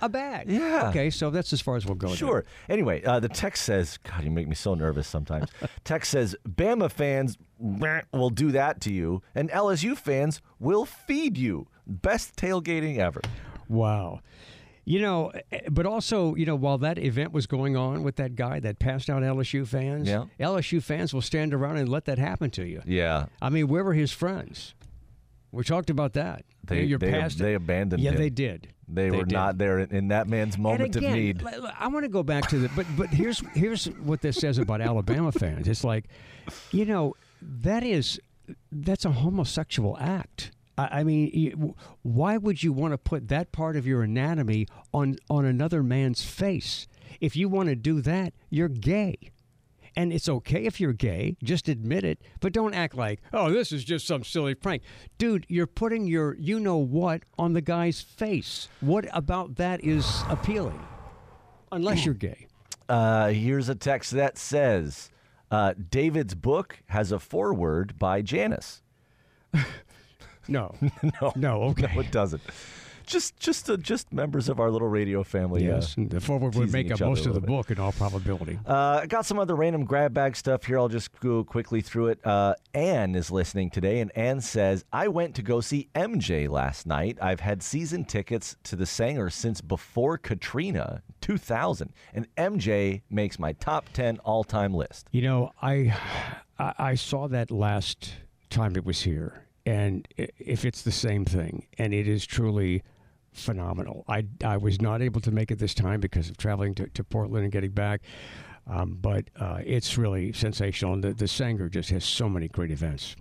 a 0.00 0.08
bag. 0.08 0.48
Yeah. 0.50 0.88
Okay, 0.88 1.10
so 1.10 1.28
that's 1.30 1.52
as 1.52 1.60
far 1.60 1.76
as 1.76 1.84
we'll 1.84 1.94
go. 1.94 2.08
there. 2.08 2.16
Sure. 2.16 2.44
Anyway, 2.68 3.02
uh, 3.04 3.20
the 3.20 3.28
text 3.28 3.64
says, 3.64 3.98
God, 3.98 4.24
you 4.24 4.30
make 4.30 4.48
me 4.48 4.54
so 4.54 4.74
nervous 4.74 5.06
sometimes. 5.06 5.50
text 5.84 6.10
says, 6.10 6.34
Bama 6.48 6.90
fans 6.90 7.36
will 7.58 8.30
do 8.30 8.50
that 8.52 8.80
to 8.82 8.92
you, 8.92 9.22
and 9.34 9.50
LSU 9.50 9.96
fans 9.96 10.40
will 10.58 10.84
feed 10.86 11.36
you. 11.36 11.66
Best 11.86 12.36
tailgating 12.36 12.98
ever. 12.98 13.20
Wow. 13.68 14.20
You 14.84 15.00
know, 15.00 15.32
eh, 15.52 15.60
but 15.70 15.84
also, 15.84 16.34
you 16.34 16.46
know, 16.46 16.54
while 16.56 16.78
that 16.78 16.98
event 16.98 17.32
was 17.32 17.46
going 17.46 17.76
on 17.76 18.02
with 18.04 18.16
that 18.16 18.36
guy 18.36 18.58
that 18.60 18.78
passed 18.78 19.10
out 19.10 19.22
LSU 19.22 19.66
fans, 19.66 20.08
Yeah. 20.08 20.24
LSU 20.40 20.82
fans 20.82 21.12
will 21.12 21.20
stand 21.20 21.52
around 21.52 21.76
and 21.76 21.90
let 21.90 22.06
that 22.06 22.18
happen 22.18 22.48
to 22.52 22.64
you. 22.66 22.80
Yeah. 22.86 23.26
I 23.42 23.50
mean, 23.50 23.68
where 23.68 23.84
were 23.84 23.92
his 23.92 24.12
friends? 24.12 24.74
We 25.50 25.64
talked 25.64 25.90
about 25.90 26.12
that. 26.14 26.44
They, 26.64 26.84
Your 26.84 26.98
they, 26.98 27.10
past, 27.10 27.38
they 27.38 27.54
abandoned 27.54 28.00
him. 28.00 28.04
yeah, 28.04 28.10
him. 28.12 28.18
they 28.18 28.30
did. 28.30 28.68
They, 28.86 29.10
were 29.10 29.24
did. 29.24 29.32
not 29.32 29.58
there 29.58 29.78
in, 29.80 29.90
in 29.94 30.08
that 30.08 30.28
man's 30.28 30.58
moment 30.58 30.82
and 30.82 30.96
again, 30.96 31.10
of 31.10 31.16
need. 31.16 31.44
I 31.78 31.88
want 31.88 32.04
to 32.04 32.08
go 32.08 32.22
back 32.22 32.48
to 32.48 32.58
the 32.58 32.70
but 32.74 32.86
but 32.96 33.08
here's 33.08 33.40
here's 33.54 33.86
what 33.86 34.22
this 34.22 34.36
says 34.36 34.58
about 34.58 34.80
Alabama 34.80 35.32
fans. 35.32 35.68
It's 35.68 35.84
like, 35.84 36.06
you 36.72 36.84
know, 36.84 37.14
that 37.42 37.82
is 37.82 38.20
that's 38.72 39.04
a 39.04 39.10
homosexual 39.10 39.96
act. 39.98 40.52
I, 40.76 41.00
I 41.00 41.04
mean, 41.04 41.74
why 42.02 42.36
would 42.36 42.62
you 42.62 42.72
want 42.72 42.92
to 42.92 42.98
put 42.98 43.28
that 43.28 43.52
part 43.52 43.76
of 43.76 43.86
your 43.86 44.02
anatomy 44.02 44.66
on 44.92 45.16
on 45.28 45.44
another 45.44 45.82
man's 45.82 46.24
face? 46.24 46.86
If 47.20 47.36
you 47.36 47.48
want 47.48 47.68
to 47.68 47.76
do 47.76 48.00
that, 48.02 48.32
you're 48.50 48.68
gay. 48.68 49.16
And 49.98 50.12
it's 50.12 50.28
okay 50.28 50.64
if 50.64 50.78
you're 50.80 50.92
gay, 50.92 51.36
just 51.42 51.68
admit 51.68 52.04
it, 52.04 52.22
but 52.38 52.52
don't 52.52 52.72
act 52.72 52.94
like, 52.94 53.20
oh, 53.32 53.50
this 53.50 53.72
is 53.72 53.82
just 53.82 54.06
some 54.06 54.22
silly 54.22 54.54
prank. 54.54 54.84
Dude, 55.18 55.44
you're 55.48 55.66
putting 55.66 56.06
your 56.06 56.36
you 56.36 56.60
know 56.60 56.76
what 56.76 57.24
on 57.36 57.52
the 57.52 57.60
guy's 57.60 58.00
face. 58.00 58.68
What 58.80 59.06
about 59.12 59.56
that 59.56 59.82
is 59.82 60.22
appealing? 60.28 60.80
Unless 61.72 62.04
you're 62.04 62.14
gay. 62.14 62.46
Uh, 62.88 63.28
here's 63.28 63.68
a 63.68 63.74
text 63.74 64.12
that 64.12 64.38
says 64.38 65.10
uh, 65.50 65.74
David's 65.90 66.34
book 66.34 66.78
has 66.86 67.12
a 67.12 67.18
foreword 67.18 67.98
by 67.98 68.22
Janice. 68.22 68.80
No. 70.48 70.74
no, 71.20 71.32
No, 71.36 71.62
okay. 71.64 71.92
no, 71.94 72.00
it 72.00 72.10
doesn't. 72.10 72.40
Just, 73.08 73.38
just, 73.40 73.70
uh, 73.70 73.76
just 73.78 74.12
members 74.12 74.48
of 74.50 74.60
our 74.60 74.70
little 74.70 74.86
radio 74.88 75.22
family. 75.24 75.66
uh, 75.66 75.76
Yes, 75.76 75.96
and 75.96 76.10
the 76.10 76.20
forward 76.20 76.54
would 76.54 76.70
make 76.72 76.90
up 76.92 77.00
most 77.00 77.20
of 77.26 77.32
the 77.34 77.40
little 77.40 77.56
book 77.56 77.70
in 77.70 77.78
all 77.78 77.92
probability. 77.92 78.58
Uh, 78.66 79.00
I 79.02 79.06
got 79.06 79.24
some 79.24 79.38
other 79.38 79.54
random 79.54 79.84
grab 79.84 80.12
bag 80.12 80.36
stuff 80.36 80.64
here. 80.64 80.78
I'll 80.78 80.88
just 80.88 81.18
go 81.20 81.42
quickly 81.42 81.80
through 81.80 82.08
it. 82.08 82.26
Uh, 82.26 82.54
Anne 82.74 83.14
is 83.14 83.30
listening 83.30 83.70
today, 83.70 84.00
and 84.00 84.12
Anne 84.14 84.42
says, 84.42 84.84
I 84.92 85.08
went 85.08 85.34
to 85.36 85.42
go 85.42 85.60
see 85.62 85.88
MJ 85.94 86.48
last 86.50 86.86
night. 86.86 87.16
I've 87.22 87.40
had 87.40 87.62
season 87.62 88.04
tickets 88.04 88.56
to 88.64 88.76
the 88.76 88.84
Saenger 88.84 89.32
since 89.32 89.62
before 89.62 90.18
Katrina, 90.18 91.02
2000, 91.22 91.92
and 92.12 92.26
MJ 92.36 93.00
makes 93.08 93.38
my 93.38 93.52
top 93.54 93.86
10 93.94 94.18
all 94.18 94.44
time 94.44 94.74
list. 94.74 95.08
You 95.12 95.22
know, 95.22 95.52
I, 95.62 95.96
I 96.58 96.74
I 96.78 96.94
saw 96.94 97.26
that 97.28 97.50
last 97.50 98.16
time 98.50 98.76
it 98.76 98.84
was 98.84 99.00
here, 99.02 99.44
and 99.64 100.06
if 100.16 100.64
it's 100.66 100.82
the 100.82 100.92
same 100.92 101.24
thing, 101.24 101.66
and 101.78 101.94
it 101.94 102.06
is 102.06 102.26
truly 102.26 102.82
phenomenal. 103.38 104.04
I 104.08 104.24
I 104.44 104.56
was 104.56 104.80
not 104.80 105.02
able 105.02 105.20
to 105.22 105.30
make 105.30 105.50
it 105.50 105.58
this 105.58 105.74
time 105.74 106.00
because 106.00 106.28
of 106.28 106.36
traveling 106.36 106.74
to, 106.76 106.88
to 106.88 107.04
Portland 107.04 107.44
and 107.44 107.52
getting 107.52 107.70
back, 107.70 108.02
um, 108.66 108.98
but 109.00 109.30
uh, 109.38 109.60
it's 109.64 109.96
really 109.98 110.32
sensational. 110.32 110.94
And 110.94 111.04
the 111.04 111.14
the 111.14 111.26
Saenger 111.26 111.70
just 111.70 111.90
has 111.90 112.04
so 112.04 112.28
many 112.28 112.48
great 112.48 112.70
events. 112.70 113.16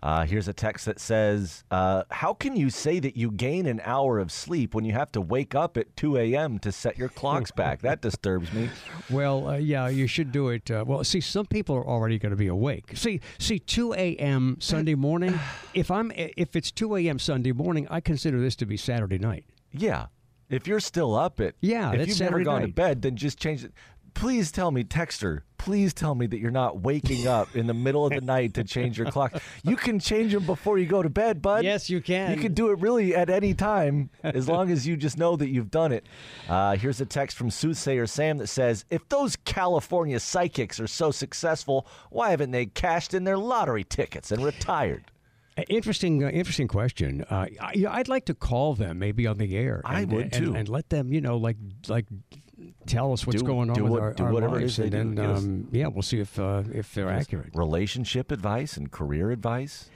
Uh, 0.00 0.24
here's 0.24 0.46
a 0.46 0.52
text 0.52 0.86
that 0.86 1.00
says, 1.00 1.64
uh, 1.70 2.04
How 2.10 2.32
can 2.32 2.54
you 2.54 2.70
say 2.70 3.00
that 3.00 3.16
you 3.16 3.30
gain 3.30 3.66
an 3.66 3.80
hour 3.84 4.18
of 4.18 4.30
sleep 4.30 4.74
when 4.74 4.84
you 4.84 4.92
have 4.92 5.10
to 5.12 5.20
wake 5.20 5.54
up 5.54 5.76
at 5.76 5.96
2 5.96 6.16
a.m. 6.18 6.58
to 6.60 6.70
set 6.70 6.96
your 6.96 7.08
clocks 7.08 7.50
back? 7.56 7.82
That 7.82 8.00
disturbs 8.00 8.52
me. 8.52 8.70
Well, 9.10 9.48
uh, 9.48 9.56
yeah, 9.56 9.88
you 9.88 10.06
should 10.06 10.30
do 10.30 10.48
it. 10.50 10.70
Uh, 10.70 10.84
well, 10.86 11.02
see, 11.02 11.20
some 11.20 11.46
people 11.46 11.74
are 11.74 11.86
already 11.86 12.18
going 12.18 12.30
to 12.30 12.36
be 12.36 12.46
awake. 12.46 12.92
See, 12.94 13.20
see, 13.38 13.58
2 13.58 13.94
a.m. 13.94 14.56
Sunday 14.60 14.94
morning. 14.94 15.38
If 15.74 15.90
I'm, 15.90 16.12
if 16.14 16.54
it's 16.54 16.70
2 16.70 16.96
a.m. 16.96 17.18
Sunday 17.18 17.52
morning, 17.52 17.88
I 17.90 18.00
consider 18.00 18.40
this 18.40 18.54
to 18.56 18.66
be 18.66 18.76
Saturday 18.76 19.18
night. 19.18 19.44
Yeah. 19.72 20.06
If 20.48 20.66
you're 20.66 20.80
still 20.80 21.14
up 21.14 21.40
at 21.40 21.54
Yeah, 21.60 21.92
if 21.92 22.08
you've 22.08 22.20
never 22.20 22.42
gone 22.42 22.62
to 22.62 22.68
bed, 22.68 23.02
then 23.02 23.16
just 23.16 23.38
change 23.38 23.64
it. 23.64 23.72
Please 24.14 24.50
tell 24.50 24.70
me, 24.70 24.82
Texter, 24.82 25.42
please 25.58 25.94
tell 25.94 26.14
me 26.14 26.26
that 26.26 26.38
you're 26.38 26.50
not 26.50 26.80
waking 26.80 27.28
up 27.28 27.54
in 27.54 27.66
the 27.68 27.74
middle 27.74 28.04
of 28.04 28.12
the 28.12 28.20
night 28.20 28.54
to 28.54 28.64
change 28.64 28.98
your 28.98 29.10
clock. 29.10 29.40
You 29.62 29.76
can 29.76 30.00
change 30.00 30.32
them 30.32 30.44
before 30.44 30.78
you 30.78 30.86
go 30.86 31.02
to 31.02 31.10
bed, 31.10 31.40
bud. 31.40 31.62
Yes, 31.62 31.88
you 31.88 32.00
can. 32.00 32.34
You 32.34 32.40
can 32.40 32.52
do 32.54 32.70
it 32.70 32.80
really 32.80 33.14
at 33.14 33.30
any 33.30 33.54
time 33.54 34.10
as 34.24 34.48
long 34.48 34.70
as 34.72 34.86
you 34.86 34.96
just 34.96 35.18
know 35.18 35.36
that 35.36 35.50
you've 35.50 35.70
done 35.70 35.92
it. 35.92 36.04
Uh, 36.48 36.74
here's 36.76 37.00
a 37.00 37.06
text 37.06 37.36
from 37.36 37.50
Soothsayer 37.50 38.08
Sam 38.08 38.38
that 38.38 38.48
says, 38.48 38.84
If 38.90 39.08
those 39.08 39.36
California 39.36 40.18
psychics 40.18 40.80
are 40.80 40.88
so 40.88 41.12
successful, 41.12 41.86
why 42.10 42.30
haven't 42.30 42.50
they 42.50 42.66
cashed 42.66 43.14
in 43.14 43.22
their 43.22 43.38
lottery 43.38 43.84
tickets 43.84 44.32
and 44.32 44.44
retired? 44.44 45.04
Interesting, 45.68 46.24
uh, 46.24 46.28
interesting 46.28 46.68
question. 46.68 47.24
Uh, 47.28 47.46
I, 47.60 47.84
I'd 47.88 48.08
like 48.08 48.26
to 48.26 48.34
call 48.34 48.74
them 48.74 48.98
maybe 48.98 49.26
on 49.26 49.38
the 49.38 49.56
air. 49.56 49.82
I 49.84 50.02
and, 50.02 50.12
would, 50.12 50.32
too. 50.32 50.54
and 50.54 50.68
let 50.68 50.88
them, 50.90 51.12
you 51.12 51.20
know, 51.20 51.36
like 51.36 51.56
like 51.88 52.06
tell 52.86 53.12
us 53.12 53.26
what's 53.26 53.42
Do- 53.42 53.46
going 53.46 53.70
on 53.70 53.76
do 53.76 53.82
with 53.84 53.92
what- 53.92 54.02
our, 54.02 54.12
do 54.14 54.24
our 54.24 54.32
whatever 54.32 54.60
lives, 54.60 54.78
is 54.78 54.90
they 54.90 54.98
and 54.98 55.16
then 55.18 55.30
um, 55.30 55.68
yeah, 55.72 55.86
we'll 55.88 56.02
see 56.02 56.20
if 56.20 56.38
uh, 56.38 56.62
if 56.72 56.94
they're 56.94 57.10
accurate. 57.10 57.50
Relationship 57.54 58.30
advice 58.30 58.76
and 58.76 58.90
career 58.90 59.30
advice? 59.30 59.90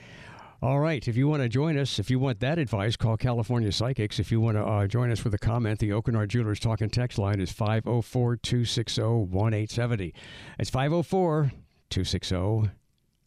All 0.63 0.79
right. 0.79 1.07
If 1.09 1.17
you 1.17 1.27
want 1.27 1.43
to 1.43 1.49
join 1.49 1.77
us, 1.77 1.99
if 1.99 2.09
you 2.09 2.21
want 2.21 2.39
that 2.39 2.57
advice, 2.57 2.95
call 2.95 3.17
California 3.17 3.73
Psychics. 3.73 4.21
If 4.21 4.31
you 4.31 4.41
want 4.41 4.57
to 4.57 4.65
uh, 4.65 4.87
join 4.87 5.11
us 5.11 5.25
with 5.25 5.35
a 5.35 5.39
comment, 5.39 5.81
the 5.81 5.91
Aucoin 5.91 6.15
Hart 6.15 6.29
Jewelers 6.29 6.61
Talking 6.61 6.89
Text 6.89 7.19
line 7.19 7.41
is 7.41 7.51
504 7.51 8.37
260 8.37 9.03
1870. 9.03 10.15
It's 10.61 10.71
504 10.71 11.51
260 11.91 12.71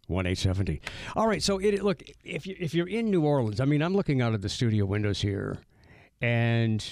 1870. 0.08 0.82
All 1.16 1.28
right. 1.28 1.42
So, 1.42 1.58
it, 1.60 1.84
look, 1.84 2.04
if, 2.24 2.46
you, 2.48 2.56
if 2.60 2.74
you're 2.74 2.88
in 2.88 3.10
New 3.10 3.24
Orleans, 3.24 3.60
I 3.60 3.66
mean, 3.66 3.82
I'm 3.82 3.94
looking 3.94 4.22
out 4.22 4.34
of 4.34 4.42
the 4.42 4.50
studio 4.50 4.86
windows 4.86 5.22
here, 5.22 5.58
and 6.22 6.84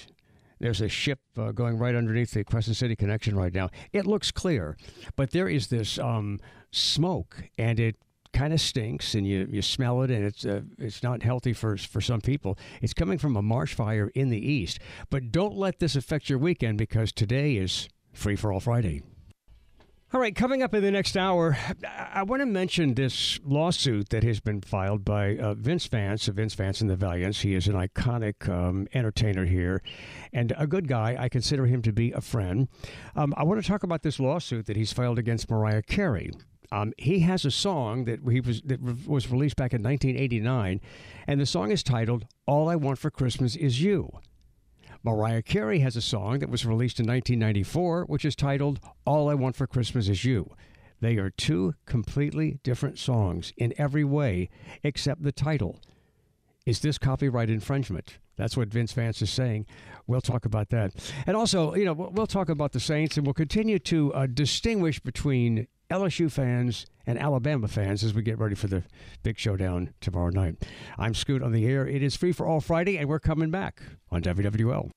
there's 0.60 0.82
a 0.82 0.90
ship 0.90 1.20
uh, 1.38 1.52
going 1.52 1.78
right 1.78 1.96
underneath 1.96 2.32
the 2.32 2.44
Crescent 2.44 2.78
City 2.78 2.96
connection 2.96 3.36
right 3.36 3.54
now. 3.54 3.70
It 3.92 4.06
looks 4.06 4.32
clear, 4.32 4.78
but 5.16 5.32
there 5.32 5.48
is 5.48 5.68
this 5.68 6.00
um, 6.00 6.40
smoke, 6.72 7.44
and 7.58 7.80
it 7.80 7.98
kind 8.34 8.54
of 8.54 8.60
stinks, 8.60 9.14
and 9.14 9.28
you, 9.28 9.48
you 9.50 9.62
smell 9.62 10.02
it, 10.02 10.10
and 10.10 10.26
it's 10.26 10.46
uh, 10.46 10.62
it's 10.80 11.04
not 11.04 11.22
healthy 11.22 11.54
for 11.54 11.78
for 11.78 12.02
some 12.02 12.22
people. 12.22 12.58
It's 12.82 12.94
coming 12.94 13.18
from 13.18 13.36
a 13.36 13.42
marsh 13.42 13.74
fire 13.74 14.10
in 14.16 14.30
the 14.30 14.40
east. 14.40 14.80
But 15.10 15.32
don't 15.32 15.56
let 15.56 15.80
this 15.80 15.96
affect 15.96 16.30
your 16.30 16.40
weekend 16.40 16.78
because 16.78 17.12
today 17.12 17.56
is 17.56 17.90
Free 18.14 18.36
for 18.36 18.52
All 18.52 18.60
Friday. 18.60 19.02
All 20.14 20.20
right, 20.20 20.36
coming 20.36 20.62
up 20.62 20.76
in 20.76 20.84
the 20.84 20.92
next 20.92 21.18
hour, 21.18 21.58
I 22.14 22.22
want 22.22 22.42
to 22.42 22.46
mention 22.46 22.94
this 22.94 23.40
lawsuit 23.44 24.10
that 24.10 24.24
has 24.24 24.40
been 24.40 24.62
filed 24.62 25.04
by 25.04 25.38
uh, 25.38 25.56
Vince 25.56 25.88
Vance 25.88 26.28
of 26.28 26.36
Vince 26.36 26.54
Vance 26.54 26.82
and 26.82 26.90
the 26.92 26.96
Valiants. 26.96 27.42
He 27.42 27.56
is 27.56 27.66
an 27.66 27.74
iconic 27.74 28.48
um, 28.48 28.88
entertainer 28.94 29.46
here 29.46 29.82
and 30.32 30.54
a 30.56 30.68
good 30.68 30.88
guy. 30.88 31.16
I 31.18 31.30
consider 31.30 31.66
him 31.66 31.82
to 31.82 31.92
be 31.92 32.12
a 32.12 32.22
friend. 32.22 32.68
Um, 33.16 33.34
I 33.36 33.44
want 33.44 33.60
to 33.60 33.68
talk 33.68 33.82
about 33.82 34.04
this 34.04 34.20
lawsuit 34.20 34.68
that 34.68 34.78
he's 34.78 34.94
filed 34.94 35.18
against 35.18 35.50
Mariah 35.50 35.82
Carey. 35.82 36.30
Um, 36.72 36.94
he 37.00 37.22
has 37.22 37.44
a 37.44 37.52
song 37.52 38.06
that 38.06 38.20
he 38.30 38.40
was 38.40 38.62
that 38.66 38.84
was 39.08 39.32
released 39.32 39.56
back 39.56 39.74
in 39.74 39.82
1989, 39.82 40.80
and 41.26 41.42
the 41.42 41.48
song 41.48 41.72
is 41.72 41.82
titled 41.82 42.28
"All 42.46 42.70
I 42.70 42.76
Want 42.76 43.00
for 43.00 43.10
Christmas 43.10 43.56
Is 43.56 43.82
You." 43.82 44.12
Mariah 45.06 45.42
Carey 45.42 45.80
has 45.80 45.98
a 45.98 46.02
song 46.02 46.40
that 46.40 46.50
was 46.50 46.66
released 46.66 46.98
in 46.98 47.06
1994, 47.06 48.06
which 48.06 48.24
is 48.24 48.38
titled 48.38 48.80
All 49.06 49.30
I 49.30 49.34
Want 49.34 49.58
for 49.58 49.68
Christmas 49.68 50.08
Is 50.08 50.24
You. 50.24 50.50
They 51.02 51.18
are 51.18 51.30
two 51.30 51.76
completely 51.86 52.60
different 52.64 52.98
songs 52.98 53.52
in 53.58 53.74
every 53.78 54.06
way 54.06 54.50
except 54.82 55.24
the 55.24 55.34
title. 55.34 55.78
Is 56.66 56.80
this 56.80 56.98
copyright 56.98 57.50
infringement? 57.50 58.18
That's 58.38 58.56
what 58.56 58.70
Vince 58.70 58.94
Vance 58.94 59.22
is 59.22 59.30
saying. 59.30 59.66
We'll 60.08 60.22
talk 60.22 60.46
about 60.46 60.70
that. 60.70 60.94
And 61.28 61.36
also, 61.36 61.76
you 61.76 61.84
know, 61.84 61.92
we'll 61.92 62.26
talk 62.26 62.48
about 62.48 62.72
the 62.72 62.80
Saints 62.80 63.18
and 63.18 63.28
we'll 63.28 63.34
continue 63.34 63.80
to 63.80 64.14
uh, 64.14 64.28
distinguish 64.28 65.02
between 65.02 65.68
LSU 65.94 66.32
fans 66.32 66.88
and 67.06 67.20
Alabama 67.20 67.68
fans 67.68 68.04
as 68.04 68.16
we 68.16 68.24
get 68.24 68.40
ready 68.40 68.56
for 68.56 68.66
the 68.66 68.82
big 69.22 69.38
showdown 69.38 69.94
tomorrow 70.02 70.32
night. 70.32 70.56
I'm 70.98 71.14
Scoot 71.14 71.44
on 71.44 71.52
the 71.52 71.68
air. 71.68 71.88
It 71.88 72.02
is 72.02 72.16
Free 72.16 72.32
for 72.32 72.48
All 72.48 72.62
Friday, 72.62 72.98
and 72.98 73.08
we're 73.08 73.20
coming 73.20 73.52
back 73.52 73.80
on 74.10 74.24
WWL. 74.24 74.94